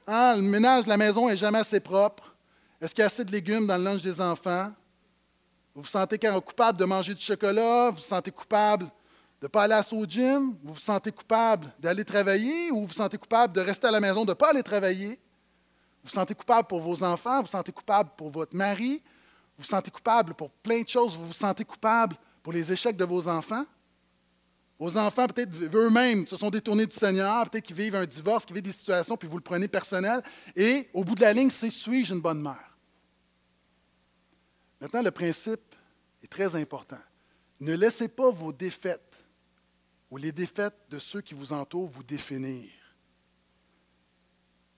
Hein, 0.05 0.35
le 0.37 0.41
ménage 0.41 0.85
de 0.85 0.89
la 0.89 0.97
maison 0.97 1.27
n'est 1.27 1.37
jamais 1.37 1.59
assez 1.59 1.79
propre. 1.79 2.33
Est-ce 2.79 2.93
qu'il 2.93 3.01
y 3.01 3.03
a 3.03 3.07
assez 3.07 3.25
de 3.25 3.31
légumes 3.31 3.67
dans 3.67 3.77
le 3.77 3.83
lunch 3.83 4.03
des 4.03 4.21
enfants? 4.21 4.71
Vous 5.73 5.81
vous 5.81 5.87
sentez 5.87 6.17
coupable 6.17 6.79
de 6.79 6.85
manger 6.85 7.13
du 7.13 7.21
chocolat? 7.21 7.89
Vous 7.89 7.97
vous 7.97 8.03
sentez 8.03 8.31
coupable 8.31 8.85
de 9.41 9.45
ne 9.45 9.47
pas 9.47 9.63
aller 9.63 9.79
au 9.91 10.05
gym? 10.05 10.55
Vous 10.63 10.73
vous 10.73 10.79
sentez 10.79 11.11
coupable 11.11 11.73
d'aller 11.79 12.05
travailler? 12.05 12.71
Ou 12.71 12.81
vous 12.81 12.85
vous 12.85 12.93
sentez 12.93 13.17
coupable 13.17 13.53
de 13.53 13.61
rester 13.61 13.87
à 13.87 13.91
la 13.91 13.99
maison, 13.99 14.23
de 14.23 14.31
ne 14.31 14.33
pas 14.33 14.51
aller 14.51 14.63
travailler? 14.63 15.09
Vous 15.09 16.09
vous 16.09 16.09
sentez 16.09 16.35
coupable 16.35 16.67
pour 16.67 16.79
vos 16.79 17.03
enfants? 17.03 17.37
Vous 17.37 17.47
vous 17.47 17.51
sentez 17.51 17.71
coupable 17.71 18.11
pour 18.15 18.29
votre 18.29 18.55
mari? 18.55 19.01
Vous 19.57 19.63
vous 19.63 19.69
sentez 19.69 19.91
coupable 19.91 20.35
pour 20.35 20.51
plein 20.51 20.81
de 20.81 20.87
choses? 20.87 21.17
Vous 21.17 21.25
vous 21.25 21.33
sentez 21.33 21.65
coupable 21.65 22.15
pour 22.41 22.53
les 22.53 22.71
échecs 22.71 22.95
de 22.95 23.05
vos 23.05 23.27
enfants? 23.27 23.65
Vos 24.79 24.95
enfants, 24.95 25.25
peut-être 25.25 25.51
eux-mêmes, 25.75 26.27
se 26.27 26.37
sont 26.37 26.51
détournés 26.51 26.85
du 26.85 26.95
Seigneur, 26.95 27.49
peut-être 27.49 27.65
qu'ils 27.65 27.75
vivent 27.75 27.95
un 27.95 28.05
divorce, 28.05 28.45
qu'ils 28.45 28.53
vivent 28.53 28.63
des 28.63 28.71
situations, 28.71 29.17
puis 29.17 29.27
vous 29.27 29.37
le 29.37 29.43
prenez 29.43 29.67
personnel. 29.67 30.21
Et 30.55 30.87
au 30.93 31.03
bout 31.03 31.15
de 31.15 31.21
la 31.21 31.33
ligne, 31.33 31.49
c'est 31.49 31.71
suis-je 31.71 32.13
une 32.13 32.21
bonne 32.21 32.41
mère? 32.41 32.77
Maintenant, 34.79 35.01
le 35.01 35.09
principe 35.09 35.75
est 36.21 36.27
très 36.27 36.55
important. 36.55 36.99
Ne 37.59 37.73
laissez 37.73 38.07
pas 38.07 38.29
vos 38.29 38.53
défaites 38.53 39.15
ou 40.11 40.17
les 40.17 40.31
défaites 40.31 40.77
de 40.89 40.99
ceux 40.99 41.21
qui 41.21 41.33
vous 41.33 41.51
entourent 41.51 41.89
vous 41.89 42.03
définir. 42.03 42.69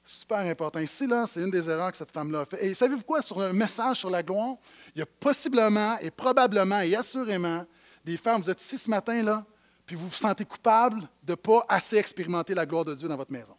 Super 0.05 0.39
important. 0.39 0.79
Ici, 0.79 1.05
là, 1.05 1.27
c'est 1.27 1.41
une 1.41 1.51
des 1.51 1.69
erreurs 1.69 1.91
que 1.91 1.97
cette 1.97 2.11
femme-là 2.11 2.39
a 2.39 2.45
fait. 2.45 2.65
Et 2.65 2.73
savez-vous 2.73 3.03
quoi? 3.03 3.21
Sur 3.21 3.41
un 3.41 3.53
message 3.53 3.97
sur 3.97 4.09
la 4.09 4.23
gloire, 4.23 4.55
il 4.95 4.99
y 4.99 5.01
a 5.01 5.05
possiblement 5.05 5.99
et 5.99 6.09
probablement 6.09 6.79
et 6.79 6.95
assurément 6.95 7.65
des 8.03 8.17
femmes, 8.17 8.41
vous 8.41 8.49
êtes 8.49 8.61
ici 8.61 8.77
ce 8.77 8.89
matin, 8.89 9.21
là, 9.21 9.45
puis 9.89 9.95
vous 9.95 10.07
vous 10.07 10.13
sentez 10.13 10.45
coupable 10.45 10.99
de 11.23 11.31
ne 11.31 11.35
pas 11.35 11.65
assez 11.67 11.97
expérimenter 11.97 12.53
la 12.53 12.63
gloire 12.63 12.85
de 12.85 12.93
Dieu 12.93 13.07
dans 13.07 13.17
votre 13.17 13.31
maison. 13.31 13.55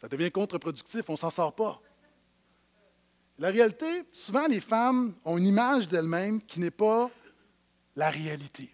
Ça 0.00 0.08
devient 0.08 0.32
contre-productif, 0.32 1.08
on 1.08 1.12
ne 1.12 1.16
s'en 1.16 1.30
sort 1.30 1.54
pas. 1.54 1.80
La 3.38 3.50
réalité, 3.50 4.02
souvent 4.10 4.48
les 4.48 4.58
femmes 4.58 5.14
ont 5.24 5.38
une 5.38 5.46
image 5.46 5.88
d'elles-mêmes 5.88 6.42
qui 6.42 6.58
n'est 6.58 6.72
pas 6.72 7.08
la 7.94 8.10
réalité. 8.10 8.68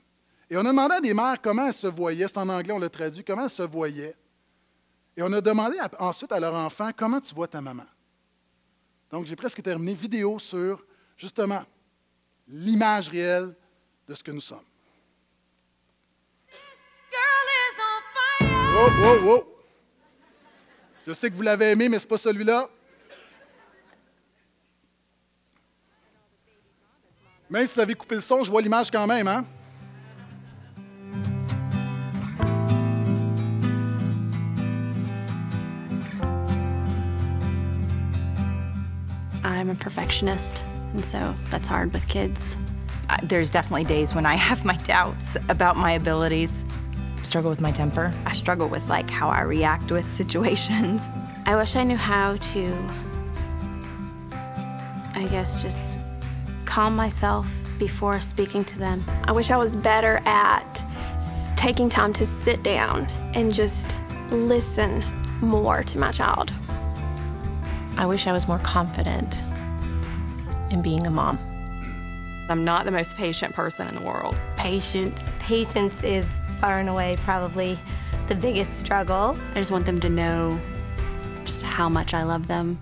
Et 0.48 0.56
on 0.56 0.60
a 0.60 0.70
demandé 0.70 0.94
à 0.94 1.00
des 1.02 1.12
mères 1.12 1.42
comment 1.42 1.66
elles 1.66 1.74
se 1.74 1.88
voyaient, 1.88 2.26
c'est 2.26 2.38
en 2.38 2.48
anglais, 2.48 2.72
on 2.72 2.78
l'a 2.78 2.88
traduit, 2.88 3.22
comment 3.22 3.44
elles 3.44 3.50
se 3.50 3.64
voyaient. 3.64 4.16
Et 5.18 5.22
on 5.22 5.30
a 5.34 5.42
demandé 5.42 5.76
ensuite 5.98 6.32
à 6.32 6.40
leur 6.40 6.54
enfant 6.54 6.92
comment 6.96 7.20
tu 7.20 7.34
vois 7.34 7.48
ta 7.48 7.60
maman? 7.60 7.84
Donc 9.10 9.26
j'ai 9.26 9.36
presque 9.36 9.62
terminé 9.62 9.92
vidéo 9.92 10.38
sur 10.38 10.82
justement 11.14 11.62
l'image 12.48 13.10
réelle 13.10 13.54
de 14.08 14.14
ce 14.14 14.22
que 14.22 14.30
nous 14.30 14.40
sommes. 14.40 14.64
Oh, 18.76 18.88
oh, 19.02 19.18
oh! 19.24 19.56
Je 21.06 21.12
sais 21.12 21.30
que 21.30 21.36
vous 21.36 21.42
l'avez 21.42 21.70
aimé, 21.70 21.88
mais 21.88 21.98
ce 21.98 22.04
n'est 22.04 22.08
pas 22.08 22.18
celui-là. 22.18 22.68
Même 27.48 27.66
si 27.66 27.74
vous 27.74 27.80
avez 27.80 27.94
coupé 27.94 28.16
le 28.16 28.20
son, 28.20 28.42
je 28.42 28.50
vois 28.50 28.62
l'image 28.62 28.90
quand 28.90 29.06
même, 29.06 29.28
hein? 29.28 29.44
I'm 39.44 39.70
a 39.70 39.74
perfectionist, 39.74 40.64
and 40.94 41.04
so 41.04 41.34
that's 41.50 41.66
hard 41.66 41.92
with 41.92 42.06
kids. 42.06 42.56
There's 43.22 43.50
definitely 43.50 43.84
days 43.84 44.14
when 44.14 44.26
I 44.26 44.34
have 44.48 44.64
my 44.64 44.76
doubts 44.76 45.36
about 45.48 45.76
my 45.76 45.92
abilities. 45.92 46.64
struggle 47.22 47.50
with 47.50 47.60
my 47.60 47.72
temper. 47.72 48.12
I 48.26 48.32
struggle 48.32 48.68
with 48.68 48.88
like 48.88 49.08
how 49.08 49.28
I 49.28 49.40
react 49.42 49.90
with 49.90 50.08
situations. 50.20 51.02
I 51.46 51.56
wish 51.56 51.76
I 51.76 51.84
knew 51.84 51.96
how 51.96 52.36
to 52.36 52.76
I 55.16 55.26
guess 55.26 55.62
just 55.62 55.98
calm 56.64 56.96
myself 56.96 57.48
before 57.78 58.20
speaking 58.20 58.64
to 58.64 58.78
them. 58.78 59.04
I 59.24 59.32
wish 59.32 59.50
I 59.50 59.56
was 59.56 59.76
better 59.76 60.20
at 60.24 60.84
taking 61.56 61.88
time 61.88 62.12
to 62.14 62.26
sit 62.26 62.62
down 62.62 63.06
and 63.34 63.54
just 63.54 63.96
listen 64.30 65.04
more 65.40 65.82
to 65.84 65.98
my 65.98 66.10
child. 66.10 66.52
I 67.96 68.06
wish 68.06 68.26
I 68.26 68.32
was 68.32 68.48
more 68.48 68.58
confident 68.58 69.42
in 70.70 70.82
being 70.82 71.06
a 71.06 71.10
mom. 71.10 71.38
I'm 72.48 72.64
not 72.64 72.84
the 72.84 72.90
most 72.90 73.16
patient 73.16 73.54
person 73.54 73.88
in 73.88 73.94
the 73.94 74.02
world. 74.02 74.38
Patience. 74.56 75.22
Patience 75.38 76.02
is 76.02 76.40
far 76.60 76.78
and 76.78 76.88
away 76.88 77.16
probably 77.22 77.78
the 78.28 78.34
biggest 78.34 78.78
struggle. 78.78 79.38
I 79.52 79.54
just 79.54 79.70
want 79.70 79.86
them 79.86 80.00
to 80.00 80.08
know 80.08 80.60
just 81.44 81.62
how 81.62 81.88
much 81.88 82.14
I 82.14 82.22
love 82.22 82.46
them. 82.46 82.78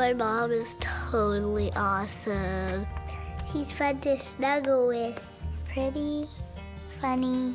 My 0.00 0.14
mom 0.14 0.50
is 0.50 0.76
totally 0.80 1.70
awesome. 1.76 2.86
She's 3.52 3.70
fun 3.70 4.00
to 4.00 4.18
snuggle 4.18 4.86
with. 4.86 5.22
Pretty, 5.74 6.26
funny. 7.02 7.52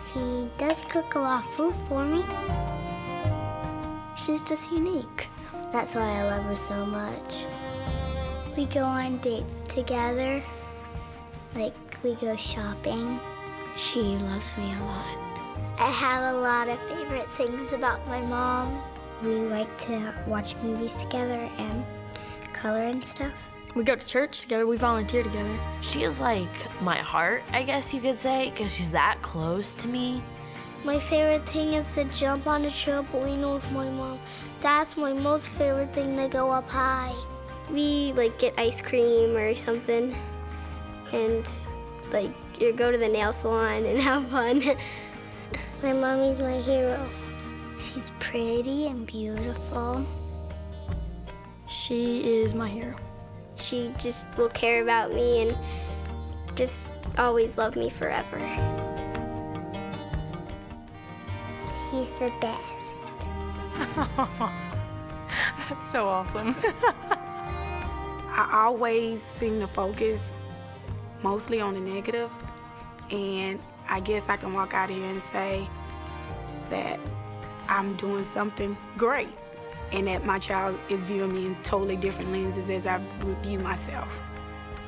She 0.00 0.48
does 0.56 0.80
cook 0.88 1.14
a 1.14 1.18
lot 1.18 1.44
of 1.44 1.50
food 1.52 1.74
for 1.86 2.06
me. 2.06 2.24
She's 4.16 4.40
just 4.40 4.72
unique. 4.72 5.28
That's 5.70 5.94
why 5.94 6.08
I 6.08 6.24
love 6.24 6.44
her 6.44 6.56
so 6.56 6.86
much. 6.86 7.44
We 8.56 8.64
go 8.64 8.84
on 8.84 9.18
dates 9.18 9.60
together. 9.60 10.42
Like, 11.54 11.74
we 12.02 12.14
go 12.14 12.34
shopping. 12.36 13.20
She 13.76 14.00
loves 14.00 14.56
me 14.56 14.72
a 14.72 14.84
lot. 14.84 15.18
I 15.78 15.90
have 15.90 16.34
a 16.34 16.38
lot 16.38 16.70
of 16.70 16.80
favorite 16.88 17.30
things 17.34 17.74
about 17.74 18.08
my 18.08 18.22
mom. 18.22 18.82
We 19.22 19.34
like 19.36 19.76
to 19.86 20.14
watch 20.26 20.54
movies 20.56 20.94
together 20.96 21.50
and 21.58 21.84
color 22.52 22.84
and 22.84 23.02
stuff. 23.02 23.32
We 23.74 23.84
go 23.84 23.96
to 23.96 24.06
church 24.06 24.40
together, 24.40 24.66
we 24.66 24.76
volunteer 24.76 25.22
together. 25.22 25.58
She 25.80 26.02
is 26.02 26.18
like 26.20 26.48
my 26.82 26.96
heart, 26.96 27.42
I 27.52 27.62
guess 27.62 27.92
you 27.92 28.00
could 28.00 28.16
say, 28.16 28.50
because 28.50 28.72
she's 28.74 28.90
that 28.90 29.18
close 29.22 29.74
to 29.74 29.88
me. 29.88 30.22
My 30.84 30.98
favorite 31.00 31.46
thing 31.48 31.74
is 31.74 31.92
to 31.94 32.04
jump 32.04 32.46
on 32.46 32.64
a 32.64 32.68
trampoline 32.68 33.54
with 33.54 33.70
my 33.72 33.90
mom. 33.90 34.20
That's 34.60 34.96
my 34.96 35.12
most 35.12 35.48
favorite 35.48 35.92
thing 35.92 36.16
to 36.16 36.28
go 36.28 36.50
up 36.50 36.70
high. 36.70 37.14
We 37.70 38.12
like 38.16 38.38
get 38.38 38.54
ice 38.58 38.80
cream 38.80 39.36
or 39.36 39.54
something 39.54 40.14
and 41.12 41.48
like 42.12 42.30
you 42.60 42.72
go 42.72 42.90
to 42.90 42.98
the 42.98 43.08
nail 43.08 43.32
salon 43.32 43.84
and 43.84 43.98
have 44.08 44.28
fun. 44.28 44.62
my 45.82 45.92
mommy's 45.92 46.40
my 46.40 46.60
hero. 46.60 47.08
She's 47.78 48.10
pretty 48.18 48.86
and 48.86 49.06
beautiful. 49.06 50.04
She 51.68 52.40
is 52.40 52.54
my 52.54 52.68
hero. 52.68 52.96
She 53.56 53.92
just 53.98 54.26
will 54.36 54.48
care 54.48 54.82
about 54.82 55.12
me 55.12 55.42
and 55.42 55.58
just 56.54 56.90
always 57.16 57.56
love 57.56 57.76
me 57.76 57.90
forever. 57.90 58.38
She's 61.90 62.10
the 62.12 62.32
best. 62.40 63.28
That's 65.68 65.90
so 65.90 66.08
awesome. 66.08 66.56
I 68.30 68.48
always 68.52 69.22
seem 69.22 69.60
to 69.60 69.66
focus 69.68 70.32
mostly 71.22 71.60
on 71.60 71.74
the 71.74 71.80
negative, 71.80 72.30
and 73.10 73.60
I 73.88 74.00
guess 74.00 74.28
I 74.28 74.36
can 74.36 74.52
walk 74.52 74.74
out 74.74 74.90
here 74.90 75.04
and 75.04 75.22
say 75.32 75.68
that 76.70 77.00
I'm 77.68 77.96
doing 77.96 78.24
something 78.24 78.76
great 78.96 79.34
and 79.92 80.06
that 80.06 80.24
my 80.24 80.38
child 80.38 80.78
is 80.88 81.04
viewing 81.04 81.34
me 81.34 81.46
in 81.46 81.56
totally 81.62 81.96
different 81.96 82.32
lenses 82.32 82.68
as 82.70 82.86
I 82.86 83.00
view 83.42 83.58
myself. 83.58 84.22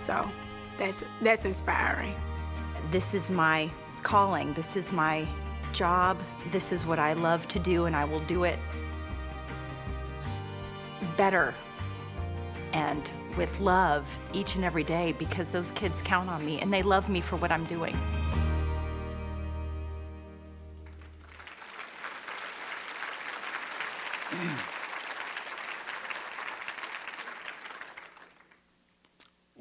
So 0.07 0.31
that's, 0.79 0.99
that's 1.23 1.45
inspiring. 1.45 2.15
This 2.91 3.15
is 3.15 3.31
my 3.31 3.71
calling. 4.03 4.53
This 4.55 4.77
is 4.77 4.93
my 4.93 5.27
job. 5.73 6.19
This 6.51 6.73
is 6.73 6.85
what 6.85 6.99
I 6.99 7.13
love 7.13 7.47
to 7.49 7.59
do, 7.59 7.87
and 7.87 7.95
I 7.95 8.05
will 8.05 8.21
do 8.21 8.45
it 8.45 8.59
better 11.17 11.55
and 12.73 13.13
with 13.37 13.59
love 13.61 14.09
each 14.33 14.55
and 14.55 14.65
every 14.65 14.85
day 14.85 15.13
because 15.13 15.49
those 15.51 15.71
kids 15.73 16.01
count 16.03 16.29
on 16.29 16.45
me 16.45 16.61
and 16.61 16.73
they 16.73 16.83
love 16.83 17.09
me 17.09 17.21
for 17.21 17.37
what 17.37 17.53
I'm 17.53 17.65
doing. 17.65 17.97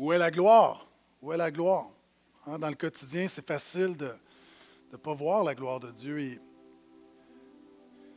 Où 0.10 0.14
est 0.14 0.18
la 0.18 0.32
gloire? 0.32 0.88
Où 1.22 1.32
est 1.32 1.38
la 1.38 1.52
gloire? 1.52 1.88
Hein, 2.48 2.58
dans 2.58 2.70
le 2.70 2.74
quotidien, 2.74 3.28
c'est 3.28 3.46
facile 3.46 3.96
de 3.96 4.10
ne 4.92 4.98
pas 4.98 5.14
voir 5.14 5.44
la 5.44 5.54
gloire 5.54 5.80
de 5.80 5.92
Dieu. 5.92 6.20
Et 6.20 6.40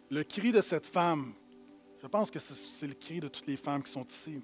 le 0.09 0.25
cri 0.25 0.53
de 0.53 0.63
cette 0.63 0.87
femme, 0.87 1.35
je 2.01 2.07
pense 2.07 2.31
que 2.31 2.39
c'est 2.39 2.87
le 2.87 2.95
cri 2.95 3.21
de 3.21 3.29
toutes 3.29 3.47
les 3.47 3.59
femmes 3.59 3.83
qui 3.83 3.93
sont 3.93 4.07
ici. 4.07 4.41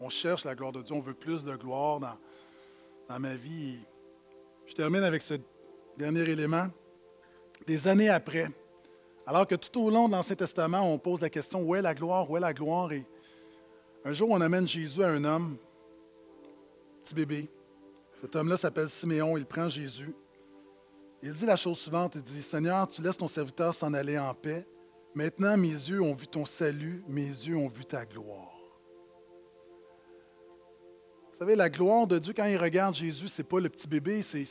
On 0.00 0.10
cherche 0.10 0.44
la 0.44 0.54
gloire 0.54 0.70
de 0.70 0.82
Dieu, 0.82 0.94
on 0.94 1.00
veut 1.00 1.14
plus 1.14 1.42
de 1.44 1.56
gloire 1.56 1.98
dans, 1.98 2.18
dans 3.08 3.20
ma 3.20 3.36
vie. 3.36 3.78
je 4.66 4.74
termine 4.74 5.02
avec 5.02 5.22
ce 5.22 5.36
dernier 5.96 6.28
élément. 6.28 6.66
Des 7.66 7.88
années 7.88 8.10
après, 8.10 8.50
alors 9.26 9.46
que 9.46 9.54
tout 9.54 9.80
au 9.80 9.88
long 9.88 10.08
de 10.08 10.12
l'Ancien 10.12 10.36
Testament, 10.36 10.82
on 10.92 10.98
pose 10.98 11.22
la 11.22 11.30
question 11.30 11.62
où 11.62 11.74
est 11.74 11.80
la 11.80 11.94
gloire, 11.94 12.30
où 12.30 12.36
est 12.36 12.40
la 12.40 12.52
gloire? 12.52 12.92
Et 12.92 13.06
un 14.04 14.12
jour, 14.12 14.28
on 14.30 14.42
amène 14.42 14.66
Jésus 14.66 15.02
à 15.02 15.08
un 15.08 15.24
homme, 15.24 15.56
petit 17.06 17.14
bébé. 17.14 17.48
Cet 18.20 18.34
homme-là 18.34 18.56
s'appelle 18.56 18.88
Siméon, 18.88 19.36
il 19.36 19.46
prend 19.46 19.68
Jésus. 19.68 20.12
Il 21.22 21.32
dit 21.32 21.46
la 21.46 21.56
chose 21.56 21.78
suivante, 21.78 22.14
il 22.16 22.22
dit, 22.22 22.42
Seigneur, 22.42 22.88
tu 22.88 23.00
laisses 23.00 23.16
ton 23.16 23.28
serviteur 23.28 23.74
s'en 23.74 23.94
aller 23.94 24.18
en 24.18 24.34
paix. 24.34 24.66
Maintenant, 25.14 25.56
mes 25.56 25.68
yeux 25.68 26.02
ont 26.02 26.14
vu 26.14 26.26
ton 26.26 26.44
salut, 26.44 27.02
mes 27.08 27.26
yeux 27.26 27.56
ont 27.56 27.68
vu 27.68 27.84
ta 27.84 28.04
gloire. 28.04 28.52
Vous 31.32 31.38
savez, 31.38 31.54
la 31.54 31.70
gloire 31.70 32.06
de 32.06 32.18
Dieu, 32.18 32.32
quand 32.34 32.46
il 32.46 32.56
regarde 32.56 32.94
Jésus, 32.94 33.28
ce 33.28 33.42
n'est 33.42 33.48
pas 33.48 33.60
le 33.60 33.68
petit 33.68 33.86
bébé, 33.86 34.22
c'est, 34.22 34.44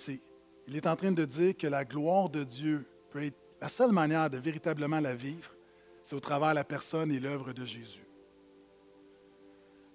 il 0.68 0.76
est 0.76 0.88
en 0.88 0.96
train 0.96 1.12
de 1.12 1.26
dire 1.26 1.58
que 1.58 1.68
la 1.68 1.84
gloire 1.84 2.30
de 2.30 2.44
Dieu 2.44 2.86
peut 3.10 3.24
être 3.24 3.38
la 3.62 3.68
seule 3.68 3.92
manière 3.92 4.30
de 4.30 4.38
véritablement 4.38 5.00
la 5.00 5.16
vivre, 5.16 5.52
c'est 6.04 6.16
au 6.16 6.20
travers 6.20 6.54
la 6.54 6.64
personne 6.64 7.12
et 7.12 7.20
l'œuvre 7.20 7.52
de 7.54 7.66
Jésus. 7.66 8.05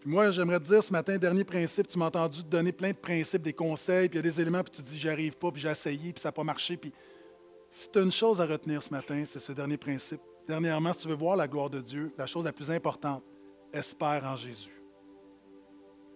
Puis 0.01 0.09
moi, 0.09 0.30
j'aimerais 0.30 0.59
te 0.59 0.64
dire 0.64 0.82
ce 0.82 0.92
matin, 0.92 1.18
dernier 1.18 1.44
principe, 1.44 1.86
tu 1.86 1.98
m'as 1.98 2.07
entendu 2.07 2.42
te 2.42 2.48
donner 2.48 2.72
plein 2.72 2.90
de 2.90 2.96
principes, 2.96 3.42
des 3.42 3.53
conseils, 3.53 4.09
puis 4.09 4.18
il 4.18 4.24
y 4.24 4.26
a 4.26 4.30
des 4.30 4.40
éléments, 4.40 4.62
puis 4.62 4.72
tu 4.72 4.82
te 4.82 4.88
dis, 4.88 4.98
j'y 4.98 5.11
arrive 5.11 5.36
pas, 5.36 5.51
puis 5.51 5.61
j'ai 5.61 5.68
essayé, 5.68 6.12
puis 6.12 6.22
ça 6.22 6.28
n'a 6.28 6.32
pas 6.32 6.44
marché. 6.44 6.78
Puis 6.78 6.92
si 7.70 7.88
tu 7.90 7.98
as 7.98 8.03
une 8.03 8.11
chose 8.11 8.40
à 8.40 8.46
retenir 8.46 8.82
ce 8.82 8.90
matin, 8.90 9.22
c'est 9.26 9.38
ce 9.38 9.53
dernier 9.53 9.76
principe. 9.76 10.20
Dernièrement, 10.48 10.92
si 10.94 11.01
tu 11.01 11.09
veux 11.09 11.14
voir 11.14 11.36
la 11.36 11.46
gloire 11.46 11.68
de 11.68 11.80
Dieu, 11.80 12.12
la 12.16 12.26
chose 12.26 12.46
la 12.46 12.53
plus 12.53 12.70
importante, 12.70 13.22
espère 13.72 14.24
en 14.24 14.36
Jésus. 14.36 14.82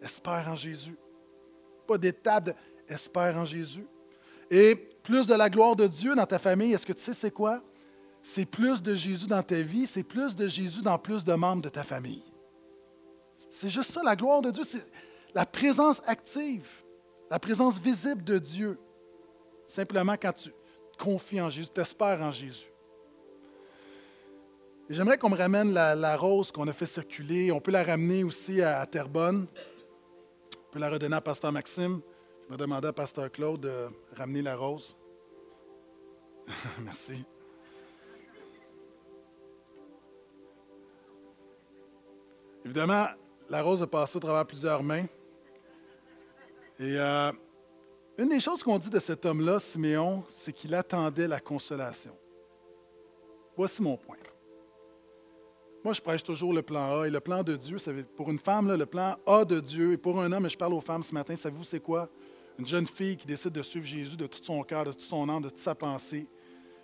Espère 0.00 0.48
en 0.48 0.56
Jésus. 0.56 0.96
Pas 1.86 1.98
d'étape 1.98 2.44
de 2.46 2.54
espère 2.88 3.36
en 3.36 3.44
Jésus. 3.44 3.86
Et 4.50 4.74
plus 4.74 5.26
de 5.26 5.34
la 5.34 5.50
gloire 5.50 5.76
de 5.76 5.86
Dieu 5.86 6.14
dans 6.14 6.26
ta 6.26 6.38
famille, 6.38 6.72
est-ce 6.72 6.86
que 6.86 6.92
tu 6.92 7.02
sais 7.02 7.14
c'est 7.14 7.30
quoi? 7.30 7.62
C'est 8.22 8.46
plus 8.46 8.82
de 8.82 8.94
Jésus 8.94 9.26
dans 9.26 9.42
ta 9.42 9.60
vie, 9.60 9.86
c'est 9.86 10.02
plus 10.02 10.34
de 10.34 10.48
Jésus 10.48 10.80
dans 10.80 10.98
plus 10.98 11.24
de 11.24 11.34
membres 11.34 11.62
de 11.62 11.68
ta 11.68 11.82
famille. 11.82 12.22
C'est 13.54 13.68
juste 13.68 13.92
ça, 13.92 14.02
la 14.02 14.16
gloire 14.16 14.42
de 14.42 14.50
Dieu, 14.50 14.64
c'est 14.64 14.84
la 15.32 15.46
présence 15.46 16.02
active, 16.06 16.68
la 17.30 17.38
présence 17.38 17.78
visible 17.78 18.24
de 18.24 18.38
Dieu. 18.38 18.78
Simplement 19.68 20.16
quand 20.20 20.32
tu 20.32 20.50
confies 20.98 21.40
en 21.40 21.50
Jésus, 21.50 21.68
tu 21.72 21.80
espères 21.80 22.20
en 22.20 22.32
Jésus. 22.32 22.66
J'aimerais 24.90 25.18
qu'on 25.18 25.30
me 25.30 25.36
ramène 25.36 25.72
la, 25.72 26.16
rose 26.16 26.50
qu'on 26.50 26.66
a 26.66 26.72
fait 26.72 26.84
circuler. 26.86 27.52
On 27.52 27.60
peut 27.60 27.70
la 27.70 27.84
ramener 27.84 28.24
aussi 28.24 28.60
à 28.60 28.84
Terrebonne 28.86 29.46
peux 30.72 30.80
la 30.80 30.90
redonner 30.90 31.14
à 31.14 31.20
Pasteur 31.20 31.52
Maxime. 31.52 32.00
Je 32.46 32.50
vais 32.50 32.56
demander 32.56 32.88
à 32.88 32.92
Pasteur 32.92 33.30
Claude 33.30 33.60
de 33.60 33.88
ramener 34.16 34.42
la 34.42 34.56
rose. 34.56 34.96
Merci. 36.80 37.24
Évidemment, 42.64 43.06
la 43.48 43.62
rose 43.62 43.82
a 43.82 43.86
passé 43.86 44.16
au 44.16 44.20
travers 44.20 44.46
plusieurs 44.46 44.82
mains. 44.82 45.06
Et 46.78 46.96
euh, 46.98 47.32
une 48.18 48.28
des 48.28 48.40
choses 48.40 48.62
qu'on 48.62 48.78
dit 48.78 48.90
de 48.90 48.98
cet 48.98 49.26
homme-là, 49.26 49.58
Siméon, 49.58 50.24
c'est 50.28 50.52
qu'il 50.52 50.74
attendait 50.74 51.28
la 51.28 51.40
consolation. 51.40 52.16
Voici 53.56 53.82
mon 53.82 53.96
point. 53.96 54.16
Moi, 55.84 55.92
je 55.92 56.00
prêche 56.00 56.22
toujours 56.22 56.54
le 56.54 56.62
plan 56.62 57.00
A. 57.00 57.06
Et 57.06 57.10
le 57.10 57.20
plan 57.20 57.42
de 57.42 57.56
Dieu, 57.56 57.76
pour 58.16 58.30
une 58.30 58.38
femme, 58.38 58.74
le 58.74 58.86
plan 58.86 59.16
A 59.26 59.44
de 59.44 59.60
Dieu, 59.60 59.92
et 59.92 59.96
pour 59.98 60.20
un 60.20 60.32
homme, 60.32 60.46
et 60.46 60.48
je 60.48 60.56
parle 60.56 60.72
aux 60.72 60.80
femmes 60.80 61.02
ce 61.02 61.12
matin, 61.12 61.36
savez-vous 61.36 61.64
c'est 61.64 61.80
quoi? 61.80 62.08
Une 62.58 62.66
jeune 62.66 62.86
fille 62.86 63.16
qui 63.16 63.26
décide 63.26 63.52
de 63.52 63.62
suivre 63.62 63.84
Jésus 63.84 64.16
de 64.16 64.26
tout 64.26 64.38
son 64.42 64.62
cœur, 64.62 64.84
de 64.84 64.92
tout 64.92 65.02
son 65.02 65.28
âme, 65.28 65.42
de 65.42 65.50
toute 65.50 65.58
sa 65.58 65.74
pensée, 65.74 66.26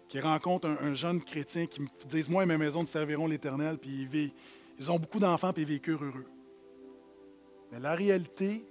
qui 0.09 0.21
rencontre 0.21 0.69
un, 0.69 0.95
jeune 0.95 1.23
chrétien 1.23 1.67
qui 1.67 1.81
me 1.81 1.87
dit 2.09 2.25
Moi 2.29 2.43
et 2.43 2.47
ma 2.47 2.59
maison, 2.59 2.81
nous 2.81 2.87
serviront 2.87 3.27
l'Éternel, 3.27 3.79
puis 3.79 4.09
ils, 4.13 4.33
ils 4.79 4.91
ont 4.91 4.99
beaucoup 4.99 5.21
d'enfants, 5.21 5.53
puis 5.53 5.63
ils 5.63 5.69
vécurent 5.69 6.05
heureux. 6.05 6.27
Mais 7.71 7.81
la 7.81 7.95
réalité, 7.95 8.65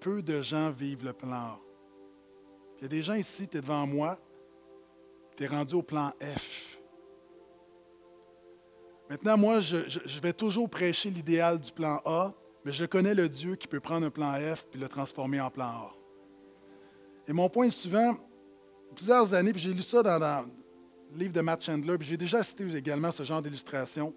peu 0.00 0.22
de 0.22 0.42
gens 0.42 0.70
vivent 0.70 1.04
le 1.04 1.12
plan 1.12 1.36
A. 1.36 1.60
Il 2.78 2.82
y 2.82 2.84
a 2.84 2.88
des 2.88 3.02
gens 3.02 3.14
ici, 3.14 3.48
tu 3.48 3.58
es 3.58 3.60
devant 3.60 3.86
moi, 3.86 4.18
tu 5.36 5.44
es 5.44 5.46
rendu 5.46 5.74
au 5.74 5.82
plan 5.82 6.12
F. 6.20 6.78
Maintenant, 9.10 9.36
moi, 9.36 9.60
je, 9.60 10.20
vais 10.20 10.32
toujours 10.32 10.68
prêcher 10.68 11.10
l'idéal 11.10 11.58
du 11.58 11.72
plan 11.72 12.00
A, 12.04 12.34
mais 12.64 12.72
je 12.72 12.84
connais 12.84 13.14
le 13.14 13.28
Dieu 13.28 13.56
qui 13.56 13.66
peut 13.66 13.80
prendre 13.80 14.06
un 14.06 14.10
plan 14.10 14.34
F 14.34 14.66
et 14.74 14.78
le 14.78 14.88
transformer 14.88 15.40
en 15.40 15.50
plan 15.50 15.66
A. 15.66 15.94
Et 17.26 17.32
mon 17.32 17.48
point 17.48 17.66
est 17.66 17.70
souvent, 17.70 18.16
plusieurs 18.94 19.34
années, 19.34 19.52
puis 19.52 19.62
j'ai 19.62 19.72
lu 19.72 19.82
ça 19.82 20.02
dans, 20.02 20.46
le 21.12 21.18
livre 21.18 21.32
de 21.32 21.40
Matt 21.40 21.64
Chandler, 21.64 21.96
puis 21.98 22.06
j'ai 22.06 22.16
déjà 22.16 22.44
cité 22.44 22.64
également 22.76 23.10
ce 23.10 23.24
genre 23.24 23.42
d'illustration. 23.42 24.14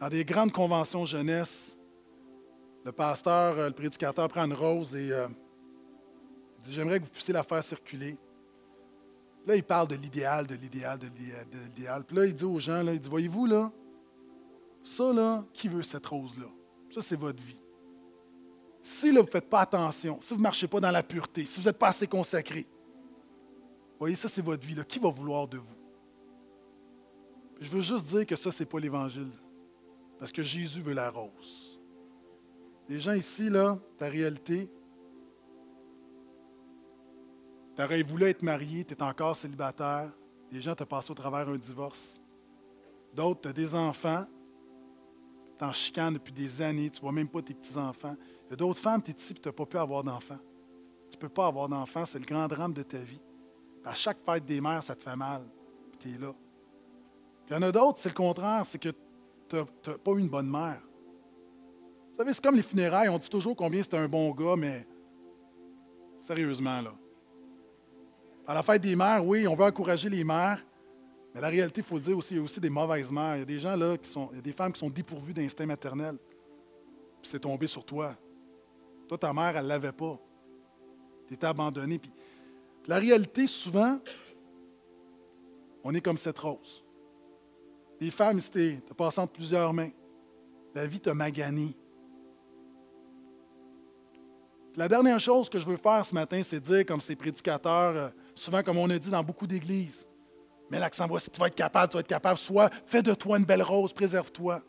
Dans 0.00 0.08
des 0.08 0.24
grandes 0.24 0.52
conventions 0.52 1.04
jeunesse, 1.04 1.76
le 2.84 2.92
pasteur, 2.92 3.58
euh, 3.58 3.68
le 3.68 3.74
prédicateur 3.74 4.28
prend 4.28 4.44
une 4.44 4.54
rose 4.54 4.94
et 4.94 5.12
euh, 5.12 5.28
dit 6.62 6.72
J'aimerais 6.72 6.98
que 6.98 7.04
vous 7.04 7.10
puissiez 7.10 7.34
la 7.34 7.42
faire 7.42 7.62
circuler. 7.62 8.16
Là, 9.46 9.56
il 9.56 9.64
parle 9.64 9.88
de 9.88 9.96
l'idéal, 9.96 10.46
de 10.46 10.54
l'idéal, 10.54 10.98
de 10.98 11.08
l'idéal. 11.64 12.04
Puis 12.04 12.16
là, 12.16 12.26
il 12.26 12.34
dit 12.34 12.44
aux 12.44 12.58
gens 12.58 12.82
là, 12.82 12.92
il 12.92 13.00
dit, 13.00 13.08
Voyez-vous, 13.08 13.46
là, 13.46 13.72
ça, 14.82 15.12
là, 15.12 15.44
qui 15.52 15.68
veut 15.68 15.82
cette 15.82 16.06
rose-là? 16.06 16.48
Ça, 16.92 17.02
c'est 17.02 17.16
votre 17.16 17.42
vie. 17.42 17.58
Si 18.82 19.12
là, 19.12 19.20
vous 19.20 19.26
ne 19.26 19.30
faites 19.30 19.48
pas 19.48 19.60
attention, 19.60 20.18
si 20.20 20.34
vous 20.34 20.38
ne 20.38 20.42
marchez 20.42 20.66
pas 20.66 20.80
dans 20.80 20.90
la 20.90 21.02
pureté, 21.02 21.44
si 21.46 21.60
vous 21.60 21.66
n'êtes 21.66 21.78
pas 21.78 21.88
assez 21.88 22.06
consacré, 22.06 22.66
voyez, 23.98 24.16
ça, 24.16 24.28
c'est 24.28 24.42
votre 24.42 24.66
vie. 24.66 24.76
Qui 24.88 24.98
va 24.98 25.10
vouloir 25.10 25.46
de 25.46 25.58
vous? 25.58 25.76
Je 27.60 27.68
veux 27.68 27.80
juste 27.80 28.06
dire 28.06 28.26
que 28.26 28.34
ça, 28.34 28.50
ce 28.50 28.62
n'est 28.62 28.68
pas 28.68 28.80
l'Évangile. 28.80 29.30
Parce 30.18 30.32
que 30.32 30.42
Jésus 30.42 30.82
veut 30.82 30.92
la 30.92 31.10
rose. 31.10 31.71
Les 32.88 32.98
gens 32.98 33.12
ici, 33.12 33.48
là, 33.48 33.78
ta 33.96 34.08
réalité, 34.08 34.68
tu 37.74 37.82
aurais 37.82 38.02
voulu 38.02 38.24
être 38.24 38.42
marié, 38.42 38.84
tu 38.84 38.94
es 38.94 39.02
encore 39.02 39.36
célibataire, 39.36 40.10
Des 40.50 40.60
gens 40.60 40.74
te 40.74 40.84
passent 40.84 41.08
au 41.08 41.14
travers 41.14 41.48
un 41.48 41.56
divorce. 41.56 42.20
D'autres, 43.14 43.40
tu 43.42 43.48
as 43.48 43.52
des 43.52 43.74
enfants, 43.74 44.26
tu 45.58 45.64
en 45.64 45.72
chicanes 45.72 46.14
depuis 46.14 46.32
des 46.32 46.60
années, 46.60 46.90
tu 46.90 46.98
ne 46.98 47.02
vois 47.02 47.12
même 47.12 47.28
pas 47.28 47.40
tes 47.40 47.54
petits-enfants. 47.54 48.16
Il 48.46 48.50
y 48.50 48.52
a 48.52 48.56
d'autres 48.56 48.80
femmes, 48.80 49.02
tu 49.02 49.12
es 49.12 49.14
ici 49.14 49.32
tu 49.32 49.40
n'as 49.48 49.52
pas 49.52 49.64
pu 49.64 49.78
avoir 49.78 50.04
d'enfants. 50.04 50.38
Tu 51.10 51.16
ne 51.16 51.20
peux 51.20 51.30
pas 51.30 51.46
avoir 51.46 51.68
d'enfants, 51.68 52.04
c'est 52.04 52.18
le 52.18 52.26
grand 52.26 52.46
drame 52.48 52.74
de 52.74 52.82
ta 52.82 52.98
vie. 52.98 53.20
à 53.84 53.94
chaque 53.94 54.18
fête 54.20 54.44
des 54.44 54.60
mères, 54.60 54.82
ça 54.82 54.94
te 54.94 55.02
fait 55.02 55.16
mal, 55.16 55.42
puis 55.90 55.98
tu 55.98 56.14
es 56.14 56.18
là. 56.18 56.34
Il 57.48 57.54
y 57.54 57.56
en 57.56 57.62
a 57.62 57.72
d'autres, 57.72 57.98
c'est 57.98 58.10
le 58.10 58.14
contraire, 58.14 58.64
c'est 58.64 58.78
que 58.78 58.90
tu 59.48 59.56
n'as 59.56 59.98
pas 59.98 60.12
eu 60.12 60.20
une 60.20 60.28
bonne 60.28 60.48
mère. 60.48 60.80
Savez, 62.22 62.34
c'est 62.34 62.44
comme 62.44 62.54
les 62.54 62.62
funérailles, 62.62 63.08
on 63.08 63.18
dit 63.18 63.28
toujours 63.28 63.56
combien 63.56 63.82
c'était 63.82 63.96
un 63.96 64.06
bon 64.06 64.30
gars, 64.30 64.54
mais 64.56 64.86
sérieusement, 66.20 66.80
là. 66.80 66.94
À 68.46 68.54
la 68.54 68.62
fête 68.62 68.80
des 68.80 68.94
mères, 68.94 69.26
oui, 69.26 69.48
on 69.48 69.56
veut 69.56 69.64
encourager 69.64 70.08
les 70.08 70.22
mères, 70.22 70.64
mais 71.34 71.40
la 71.40 71.48
réalité, 71.48 71.80
il 71.80 71.84
faut 71.84 71.96
le 71.96 72.00
dire 72.00 72.16
aussi, 72.16 72.34
il 72.34 72.36
y 72.36 72.40
a 72.40 72.44
aussi 72.44 72.60
des 72.60 72.70
mauvaises 72.70 73.10
mères. 73.10 73.34
Il 73.34 73.38
y 73.40 73.42
a 73.42 73.44
des 73.44 73.58
gens 73.58 73.74
là 73.74 73.96
qui 73.96 74.08
sont, 74.08 74.28
il 74.30 74.36
y 74.36 74.38
a 74.38 74.42
des 74.42 74.52
femmes 74.52 74.70
qui 74.72 74.78
sont 74.78 74.88
dépourvues 74.88 75.34
d'instinct 75.34 75.66
maternel. 75.66 76.16
Puis 77.20 77.28
c'est 77.28 77.40
tombé 77.40 77.66
sur 77.66 77.84
toi. 77.84 78.14
Toi, 79.08 79.18
ta 79.18 79.32
mère, 79.32 79.56
elle 79.56 79.64
ne 79.64 79.68
l'avait 79.70 79.90
pas. 79.90 80.16
Tu 81.26 81.34
étais 81.34 81.48
abandonné. 81.48 81.98
Puis, 81.98 82.12
la 82.86 82.98
réalité, 83.00 83.48
souvent, 83.48 83.98
on 85.82 85.92
est 85.92 86.00
comme 86.00 86.18
cette 86.18 86.38
rose. 86.38 86.84
Des 87.98 88.12
femmes, 88.12 88.38
tu 88.40 88.80
as 88.88 88.94
passé 88.94 89.20
entre 89.20 89.32
plusieurs 89.32 89.72
mains. 89.72 89.90
La 90.72 90.86
vie 90.86 91.00
t'a 91.00 91.14
magané. 91.14 91.74
La 94.76 94.88
dernière 94.88 95.20
chose 95.20 95.50
que 95.50 95.58
je 95.58 95.66
veux 95.66 95.76
faire 95.76 96.04
ce 96.04 96.14
matin, 96.14 96.42
c'est 96.42 96.60
dire, 96.60 96.86
comme 96.86 97.00
ces 97.00 97.14
prédicateurs, 97.14 97.96
euh, 97.96 98.08
souvent 98.34 98.62
comme 98.62 98.78
on 98.78 98.88
a 98.88 98.98
dit 98.98 99.10
dans 99.10 99.22
beaucoup 99.22 99.46
d'églises, 99.46 100.06
mais 100.70 100.78
l'accent, 100.78 101.06
voici, 101.06 101.28
tu 101.28 101.38
vas 101.38 101.48
être 101.48 101.54
capable, 101.54 101.90
tu 101.90 101.96
vas 101.96 102.00
être 102.00 102.08
capable, 102.08 102.38
soit 102.38 102.70
fais 102.86 103.02
de 103.02 103.12
toi 103.12 103.38
une 103.38 103.44
belle 103.44 103.62
rose, 103.62 103.92
préserve-toi. 103.92 104.62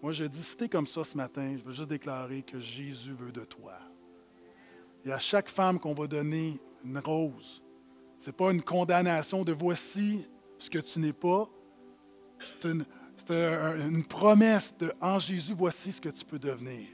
Moi, 0.00 0.12
je 0.12 0.24
dis, 0.24 0.42
si 0.42 0.56
tu 0.56 0.68
comme 0.68 0.86
ça 0.86 1.02
ce 1.02 1.16
matin, 1.16 1.56
je 1.58 1.64
veux 1.64 1.72
juste 1.72 1.88
déclarer 1.88 2.42
que 2.42 2.60
Jésus 2.60 3.12
veut 3.12 3.32
de 3.32 3.44
toi. 3.44 3.74
Et 5.04 5.10
à 5.10 5.18
chaque 5.18 5.48
femme 5.48 5.80
qu'on 5.80 5.94
va 5.94 6.06
donner 6.06 6.60
une 6.84 6.98
rose, 6.98 7.62
ce 8.20 8.26
n'est 8.30 8.36
pas 8.36 8.52
une 8.52 8.62
condamnation 8.62 9.42
de 9.42 9.52
voici 9.52 10.28
ce 10.58 10.70
que 10.70 10.78
tu 10.78 11.00
n'es 11.00 11.12
pas. 11.12 11.48
C'est 12.38 12.68
une, 12.68 14.04
promesse 14.04 14.72
de 14.78 14.92
en 15.00 15.18
Jésus, 15.18 15.54
voici 15.54 15.90
ce 15.90 16.00
que 16.00 16.08
tu 16.08 16.24
peux 16.24 16.38
devenir. 16.38 16.86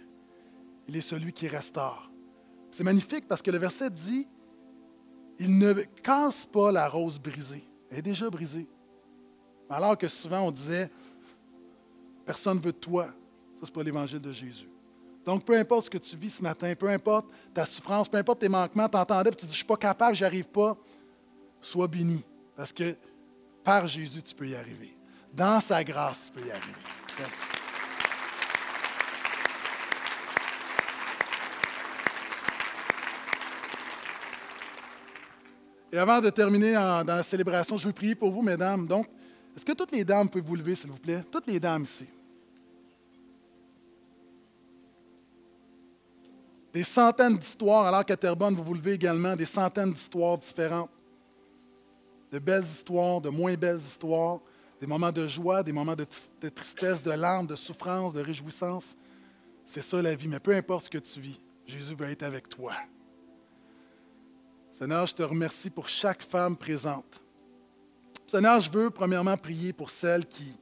Il 0.89 0.97
est 0.97 1.01
celui 1.01 1.32
qui 1.32 1.49
restaure. 1.49 2.11
C'est 2.70 2.85
magnifique 2.85 3.26
parce 3.28 3.43
que 3.43 3.51
le 3.51 3.59
verset 3.59 3.91
dit 3.91 4.28
il 5.39 5.59
ne 5.59 5.72
casse 6.03 6.47
pas 6.47 6.70
la 6.70 6.89
rose 6.89 7.18
brisée. 7.18 7.64
Elle 7.91 7.99
est 7.99 8.03
déjà 8.03 8.30
brisée. 8.30 8.68
Alors 9.68 9.99
que 9.99 10.07
souvent 10.07 10.41
on 10.43 10.51
disait 10.51 10.91
Personne 12.24 12.57
ne 12.57 12.62
veut 12.62 12.72
de 12.72 12.78
toi. 12.78 13.07
Ça, 13.07 13.61
ce 13.62 13.66
n'est 13.66 13.72
pas 13.72 13.82
l'évangile 13.82 14.20
de 14.20 14.32
Jésus. 14.32 14.68
Donc, 15.24 15.45
peu 15.45 15.57
importe 15.57 15.87
ce 15.87 15.91
que 15.91 15.99
tu 15.99 16.16
vis 16.16 16.30
ce 16.30 16.43
matin, 16.43 16.74
peu 16.74 16.89
importe 16.89 17.26
ta 17.53 17.64
souffrance, 17.64 18.09
peu 18.09 18.18
importe 18.18 18.41
tes 18.41 18.49
manquements, 18.49 18.89
tu 18.89 18.97
entendais 18.97 19.30
tu 19.30 19.37
dis 19.37 19.43
Je 19.47 19.49
ne 19.49 19.55
suis 19.55 19.64
pas 19.64 19.76
capable, 19.76 20.16
je 20.16 20.24
arrive 20.24 20.49
pas. 20.49 20.76
Sois 21.61 21.89
béni. 21.89 22.22
Parce 22.57 22.72
que 22.72 22.97
par 23.62 23.87
Jésus, 23.87 24.22
tu 24.22 24.35
peux 24.35 24.49
y 24.49 24.55
arriver. 24.55 24.97
Dans 25.32 25.61
sa 25.61 25.82
grâce, 25.82 26.26
tu 26.26 26.41
peux 26.41 26.47
y 26.47 26.51
arriver. 26.51 26.72
Merci. 27.18 27.63
Et 35.95 35.99
avant 35.99 36.20
de 36.20 36.28
terminer 36.28 36.72
dans 36.72 37.05
la 37.07 37.22
célébration, 37.22 37.76
je 37.76 37.86
veux 37.86 37.92
prier 37.92 38.16
pour 38.16 38.28
vous, 38.28 38.42
mesdames. 38.42 38.84
Donc, 38.84 39.07
est-ce 39.55 39.64
que 39.64 39.70
toutes 39.70 39.92
les 39.92 40.05
dames 40.05 40.28
peuvent 40.28 40.42
vous 40.42 40.57
lever, 40.57 40.74
s'il 40.74 40.90
vous 40.90 40.99
plaît? 40.99 41.22
Toutes 41.30 41.47
les 41.47 41.61
dames 41.61 41.84
ici. 41.84 42.07
Des 46.72 46.82
centaines 46.82 47.38
d'histoires, 47.38 47.86
alors 47.86 48.05
qu'à 48.05 48.16
Terrebonne, 48.16 48.57
vous 48.57 48.64
vous 48.64 48.74
levez 48.74 48.95
également, 48.95 49.36
des 49.36 49.47
centaines 49.47 49.92
d'histoires 49.92 50.36
différentes. 50.36 50.90
De 52.32 52.40
belles 52.40 52.64
histoires, 52.64 53.20
de 53.20 53.28
moins 53.28 53.55
belles 53.55 53.76
histoires, 53.76 54.40
des 54.80 54.88
moments 54.88 55.12
de 55.12 55.28
joie, 55.28 55.62
des 55.62 55.70
moments 55.70 55.95
de, 55.95 56.49
tristesse, 56.49 57.01
de 57.01 57.12
larmes, 57.12 57.47
de 57.47 57.55
souffrance, 57.55 58.12
de 58.12 58.20
réjouissance. 58.20 58.97
C'est 59.64 59.80
ça 59.80 60.03
la 60.03 60.16
vie, 60.16 60.26
mais 60.26 60.40
peu 60.40 60.57
importe 60.57 60.86
ce 60.86 60.90
que 60.90 60.99
tu 60.99 61.20
vis, 61.20 61.40
Jésus 61.64 61.95
veut 61.95 62.11
être 62.11 62.24
avec 62.24 62.49
toi. 62.49 62.72
Seigneur, 64.74 65.06
je 65.06 65.14
te 65.14 65.22
remercie 65.22 65.70
pour 65.70 65.88
chaque 65.88 66.20
femme 66.20 66.56
présente. 66.56 67.22
Seigneur, 68.26 68.58
je 68.58 68.68
veux 68.68 68.90
premièrement 68.90 69.36
prier 69.36 69.72
pour 69.72 69.88
celles 69.88 70.26
qui... 70.26 70.52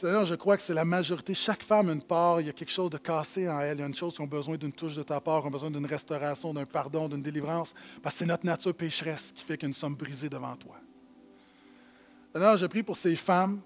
Seigneur, 0.00 0.24
je 0.24 0.34
crois 0.34 0.56
que 0.56 0.62
c'est 0.62 0.72
la 0.72 0.84
majorité. 0.86 1.34
Chaque 1.34 1.62
femme 1.62 1.90
a 1.90 1.92
une 1.92 2.02
part, 2.02 2.40
il 2.40 2.46
y 2.46 2.50
a 2.50 2.54
quelque 2.54 2.72
chose 2.72 2.88
de 2.88 2.96
cassé 2.96 3.50
en 3.50 3.60
elle. 3.60 3.76
Il 3.76 3.80
y 3.80 3.82
a 3.82 3.86
une 3.86 3.94
chose 3.94 4.14
qui 4.14 4.22
ont 4.22 4.26
besoin 4.26 4.56
d'une 4.56 4.72
touche 4.72 4.96
de 4.96 5.02
ta 5.02 5.20
part, 5.20 5.42
qui 5.42 5.48
ont 5.48 5.50
besoin 5.50 5.70
d'une 5.70 5.84
restauration, 5.84 6.54
d'un 6.54 6.64
pardon, 6.64 7.06
d'une 7.06 7.20
délivrance, 7.20 7.74
parce 8.02 8.14
que 8.14 8.18
c'est 8.20 8.26
notre 8.26 8.46
nature 8.46 8.74
pécheresse 8.74 9.30
qui 9.30 9.44
fait 9.44 9.58
que 9.58 9.66
nous 9.66 9.74
sommes 9.74 9.94
brisés 9.94 10.30
devant 10.30 10.56
toi. 10.56 10.76
Seigneur, 12.32 12.56
je 12.56 12.64
prie 12.64 12.82
pour 12.82 12.96
ces 12.96 13.14
femmes. 13.14 13.60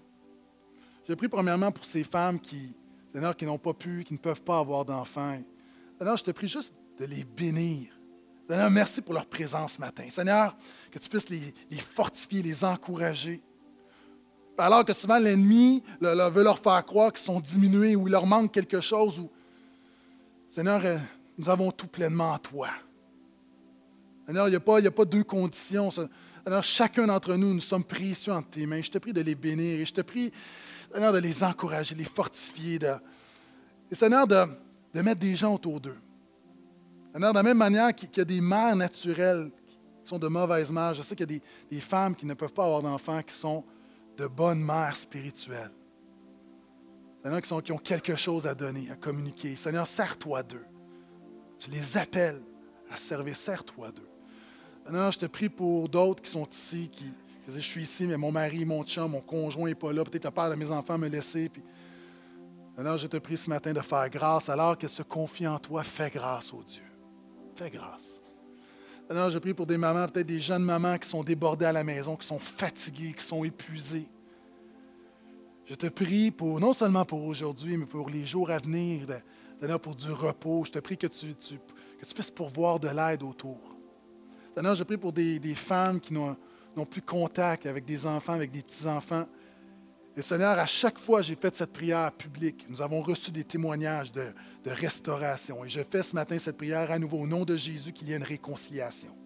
Je 1.08 1.14
prie 1.14 1.28
premièrement 1.28 1.70
pour 1.70 1.84
ces 1.84 2.02
femmes 2.02 2.40
qui, 2.40 2.72
Seigneur, 3.12 3.36
qui 3.36 3.46
n'ont 3.46 3.58
pas 3.58 3.74
pu, 3.74 4.02
qui 4.02 4.14
ne 4.14 4.18
peuvent 4.18 4.42
pas 4.42 4.58
avoir 4.58 4.84
d'enfants. 4.84 5.38
Seigneur, 5.98 6.16
je 6.16 6.24
te 6.24 6.32
prie 6.32 6.48
juste 6.48 6.72
de 6.98 7.04
les 7.04 7.22
bénir 7.22 7.99
Seigneur, 8.50 8.68
merci 8.68 9.00
pour 9.00 9.14
leur 9.14 9.26
présence 9.26 9.74
ce 9.74 9.80
matin. 9.80 10.02
Seigneur, 10.10 10.56
que 10.90 10.98
tu 10.98 11.08
puisses 11.08 11.28
les, 11.28 11.54
fortifier, 11.78 12.42
les 12.42 12.64
encourager. 12.64 13.40
Alors 14.58 14.84
que 14.84 14.92
souvent 14.92 15.20
l'ennemi 15.20 15.84
veut 16.00 16.42
leur 16.42 16.58
faire 16.58 16.84
croire 16.84 17.12
qu'ils 17.12 17.24
sont 17.24 17.38
diminués 17.38 17.94
ou 17.94 18.08
il 18.08 18.10
leur 18.10 18.26
manque 18.26 18.50
quelque 18.50 18.80
chose. 18.80 19.22
Seigneur, 20.52 20.80
euh, 20.84 20.98
nous 21.38 21.48
avons 21.48 21.70
tout 21.70 21.86
pleinement 21.86 22.32
en 22.32 22.38
toi. 22.38 22.70
Seigneur, 24.26 24.48
il 24.48 24.50
n'y 24.50 24.56
a, 24.56 24.90
pas, 24.90 25.04
deux 25.04 25.22
conditions. 25.22 25.92
Seigneur, 25.92 26.64
chacun 26.64 27.06
d'entre 27.06 27.36
nous, 27.36 27.54
nous 27.54 27.60
sommes 27.60 27.84
précieux 27.84 28.32
entre 28.32 28.50
tes 28.50 28.66
mains. 28.66 28.82
Je 28.82 28.90
te 28.90 28.98
prie 28.98 29.12
de 29.12 29.20
les 29.20 29.36
bénir 29.36 29.78
et 29.78 29.84
je 29.84 29.94
te 29.94 30.00
prie, 30.00 30.32
Seigneur, 30.92 31.12
de 31.12 31.18
les 31.18 31.44
encourager, 31.44 31.94
de 31.94 32.00
les 32.00 32.04
fortifier. 32.04 32.80
Et 33.92 33.94
Seigneur, 33.94 34.26
de 34.26 34.48
mettre 34.94 35.20
des 35.20 35.36
gens 35.36 35.54
autour 35.54 35.80
d'eux 35.80 35.98
de 37.14 37.34
la 37.34 37.42
même 37.42 37.58
manière 37.58 37.94
qu'il 37.94 38.08
y 38.16 38.20
a 38.20 38.24
des 38.24 38.40
mères 38.40 38.76
naturelles 38.76 39.50
qui 39.66 40.08
sont 40.08 40.18
de 40.18 40.28
mauvaises 40.28 40.70
mères, 40.70 40.94
je 40.94 41.02
sais 41.02 41.16
qu'il 41.16 41.30
y 41.30 41.36
a 41.36 41.40
des, 41.70 41.80
femmes 41.80 42.14
qui 42.14 42.26
ne 42.26 42.34
peuvent 42.34 42.52
pas 42.52 42.64
avoir 42.64 42.82
d'enfants 42.82 43.22
qui 43.22 43.34
sont 43.34 43.64
de 44.16 44.26
bonnes 44.26 44.62
mères 44.62 44.96
spirituelles. 44.96 45.72
Seigneur, 47.22 47.42
qui, 47.42 47.62
qui 47.62 47.72
ont 47.72 47.78
quelque 47.78 48.16
chose 48.16 48.46
à 48.46 48.54
donner, 48.54 48.90
à 48.90 48.96
communiquer. 48.96 49.54
Seigneur, 49.56 49.86
sers-toi 49.86 50.42
d'eux. 50.42 50.64
Tu 51.58 51.70
les 51.70 51.96
appelles 51.96 52.40
à 52.90 52.96
servir, 52.96 53.36
sers-toi 53.36 53.92
d'eux. 53.92 54.08
Seigneur, 54.86 55.12
je 55.12 55.18
te 55.18 55.26
prie 55.26 55.48
pour 55.48 55.88
d'autres 55.88 56.22
qui 56.22 56.30
sont 56.30 56.46
ici, 56.46 56.88
qui, 56.90 57.04
disent, 57.46 57.56
je 57.56 57.66
suis 57.66 57.82
ici, 57.82 58.06
mais 58.06 58.16
mon 58.16 58.32
mari, 58.32 58.64
mon 58.64 58.82
chum, 58.84 59.10
mon 59.10 59.20
conjoint 59.20 59.68
n'est 59.68 59.74
pas 59.74 59.92
là. 59.92 60.04
Peut-être 60.04 60.24
la 60.24 60.30
peur 60.30 60.50
de 60.50 60.54
mes 60.54 60.70
enfants 60.70 60.96
me 60.96 61.08
laisser. 61.08 61.48
Puis... 61.48 61.62
Seigneur, 62.76 62.96
je 62.96 63.06
te 63.06 63.18
prie 63.18 63.36
ce 63.36 63.50
matin 63.50 63.72
de 63.72 63.80
faire 63.80 64.08
grâce. 64.08 64.48
Alors 64.48 64.78
qu'elle 64.78 64.90
se 64.90 65.02
confie 65.02 65.46
en 65.46 65.58
toi, 65.58 65.82
fais 65.82 66.10
grâce 66.10 66.54
au 66.54 66.62
Dieu. 66.62 66.89
Grâce. 67.68 68.20
Alors, 69.10 69.30
je 69.30 69.38
prie 69.38 69.52
pour 69.52 69.66
des 69.66 69.76
mamans, 69.76 70.08
peut-être 70.08 70.26
des 70.26 70.40
jeunes 70.40 70.62
mamans 70.62 70.96
qui 70.96 71.08
sont 71.08 71.22
débordées 71.22 71.66
à 71.66 71.72
la 71.72 71.84
maison, 71.84 72.16
qui 72.16 72.26
sont 72.26 72.38
fatiguées, 72.38 73.12
qui 73.12 73.24
sont 73.24 73.44
épuisées. 73.44 74.08
Je 75.66 75.74
te 75.74 75.86
prie 75.88 76.30
pour, 76.30 76.58
non 76.58 76.72
seulement 76.72 77.04
pour 77.04 77.24
aujourd'hui, 77.24 77.76
mais 77.76 77.86
pour 77.86 78.08
les 78.08 78.24
jours 78.24 78.50
à 78.50 78.58
venir, 78.58 79.06
Seigneur, 79.60 79.80
pour 79.80 79.94
du 79.94 80.10
repos. 80.10 80.64
Je 80.64 80.72
te 80.72 80.78
prie 80.78 80.96
que 80.96 81.06
tu, 81.08 81.34
que 81.34 82.06
tu 82.06 82.14
puisses 82.14 82.30
pourvoir 82.30 82.80
de 82.80 82.88
l'aide 82.88 83.22
autour. 83.22 83.58
Seigneur, 84.56 84.74
je 84.74 84.84
prie 84.84 84.96
pour 84.96 85.12
des, 85.12 85.38
des 85.38 85.54
femmes 85.54 86.00
qui 86.00 86.14
n'ont 86.14 86.36
plus 86.88 87.02
contact 87.02 87.66
avec 87.66 87.84
des 87.84 88.06
enfants, 88.06 88.34
avec 88.34 88.50
des 88.50 88.62
petits-enfants. 88.62 89.26
Et 90.16 90.22
Seigneur, 90.22 90.58
à 90.58 90.66
chaque 90.66 90.98
fois 90.98 91.20
que 91.20 91.26
j'ai 91.26 91.36
fait 91.36 91.54
cette 91.54 91.72
prière 91.72 92.10
publique, 92.12 92.66
nous 92.68 92.82
avons 92.82 93.00
reçu 93.00 93.30
des 93.30 93.44
témoignages 93.44 94.10
de, 94.12 94.32
restauration. 94.66 95.64
Et 95.64 95.68
je 95.68 95.80
fais 95.88 96.02
ce 96.02 96.14
matin 96.14 96.38
cette 96.38 96.56
prière 96.56 96.90
à 96.90 96.98
nouveau 96.98 97.18
au 97.18 97.26
nom 97.26 97.44
de 97.44 97.56
Jésus 97.56 97.92
qu'il 97.92 98.08
y 98.08 98.12
ait 98.12 98.16
une 98.16 98.24
réconciliation. 98.24 99.16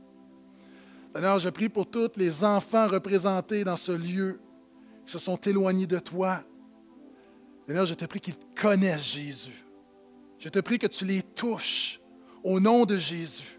Seigneur, 1.14 1.39
je 1.39 1.49
prie 1.49 1.68
pour 1.68 1.89
tous 1.89 2.12
les 2.16 2.45
enfants 2.45 2.89
représentés 2.89 3.64
dans 3.64 3.76
ce 3.76 3.93
lieu 3.93 4.41
qui 5.07 5.12
se 5.12 5.18
sont 5.18 5.37
éloignés 5.37 5.87
de 5.87 5.99
toi. 5.99 6.43
Seigneur, 7.66 7.87
je 7.87 7.95
te 7.95 8.05
prie 8.05 8.20
qu'ils 8.20 8.39
connaissent 8.55 9.14
Jésus. 9.14 9.64
Je 10.39 10.49
te 10.49 10.59
prie 10.59 10.78
que 10.78 10.87
tu 10.87 11.05
les 11.05 11.22
touches 11.22 12.01
au 12.43 12.61
nom 12.61 12.85
de 12.85 12.99
Jésus. 12.99 13.59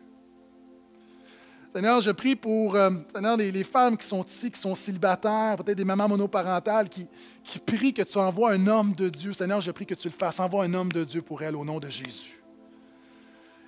Seigneur, 1.75 1.99
je 1.99 2.11
prie 2.11 2.37
pour 2.37 2.73
euh, 2.75 2.89
les, 3.37 3.63
femmes 3.65 3.97
qui 3.97 4.07
sont 4.07 4.23
ici, 4.23 4.49
qui 4.49 4.61
sont 4.61 4.75
célibataires, 4.75 5.57
peut-être 5.57 5.75
des 5.75 5.83
mamans 5.83 6.07
monoparentales 6.07 6.87
qui, 6.87 7.05
qui 7.43 7.59
prient 7.59 7.93
que 7.93 8.01
tu 8.03 8.17
envoies 8.17 8.53
un 8.53 8.67
homme 8.67 8.93
de 8.93 9.09
Dieu. 9.09 9.33
Seigneur, 9.33 9.59
je 9.59 9.71
prie 9.71 9.85
que 9.85 9.93
tu 9.93 10.07
le 10.07 10.13
fasses. 10.13 10.39
Envoie 10.39 10.63
un 10.63 10.73
homme 10.73 10.89
de 10.89 11.03
Dieu 11.03 11.21
pour 11.21 11.43
elles 11.43 11.57
au 11.57 11.65
nom 11.65 11.81
de 11.81 11.89
Jésus. 11.89 12.41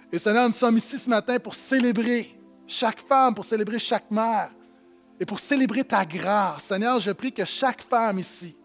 Et 0.09 0.19
Seigneur, 0.19 0.47
nous 0.47 0.55
sommes 0.55 0.77
ici 0.77 0.97
ce 0.97 1.09
matin 1.09 1.37
pour 1.37 1.53
célébrer 1.53 2.33
chaque 2.65 3.01
femme, 3.01 3.35
pour 3.35 3.43
célébrer 3.43 3.77
chaque 3.77 4.09
mère. 4.09 4.51
et 5.19 5.25
pour 5.25 5.41
célébrer 5.41 5.83
ta 5.83 6.05
grâce. 6.05 6.63
Seigneur, 6.63 7.01
je 7.01 7.11
prie 7.11 7.33
que 7.33 7.43
chaque 7.43 7.81
femme 7.81 8.19
ici, 8.19 8.55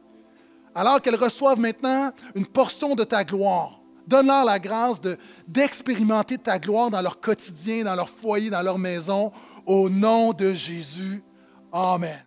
alors 0.72 1.02
qu'elle 1.02 1.16
reçoive 1.16 1.58
maintenant 1.58 2.12
une 2.36 2.46
portion 2.46 2.94
de 2.94 3.02
ta 3.02 3.24
gloire, 3.24 3.81
donne-leur 4.06 4.44
la 4.44 4.58
grâce 4.58 5.00
d'expérimenter 5.46 6.38
ta 6.38 6.58
gloire 6.58 6.90
dans 6.90 7.02
leur 7.02 7.20
quotidien, 7.20 7.84
dans 7.84 7.94
leur 7.94 8.08
foyer, 8.08 8.50
dans 8.50 8.62
leur 8.62 8.78
maison, 8.78 9.32
au 9.66 9.88
nom 9.88 10.32
de 10.32 10.52
Jésus. 10.52 11.22
Amen. 11.72 12.24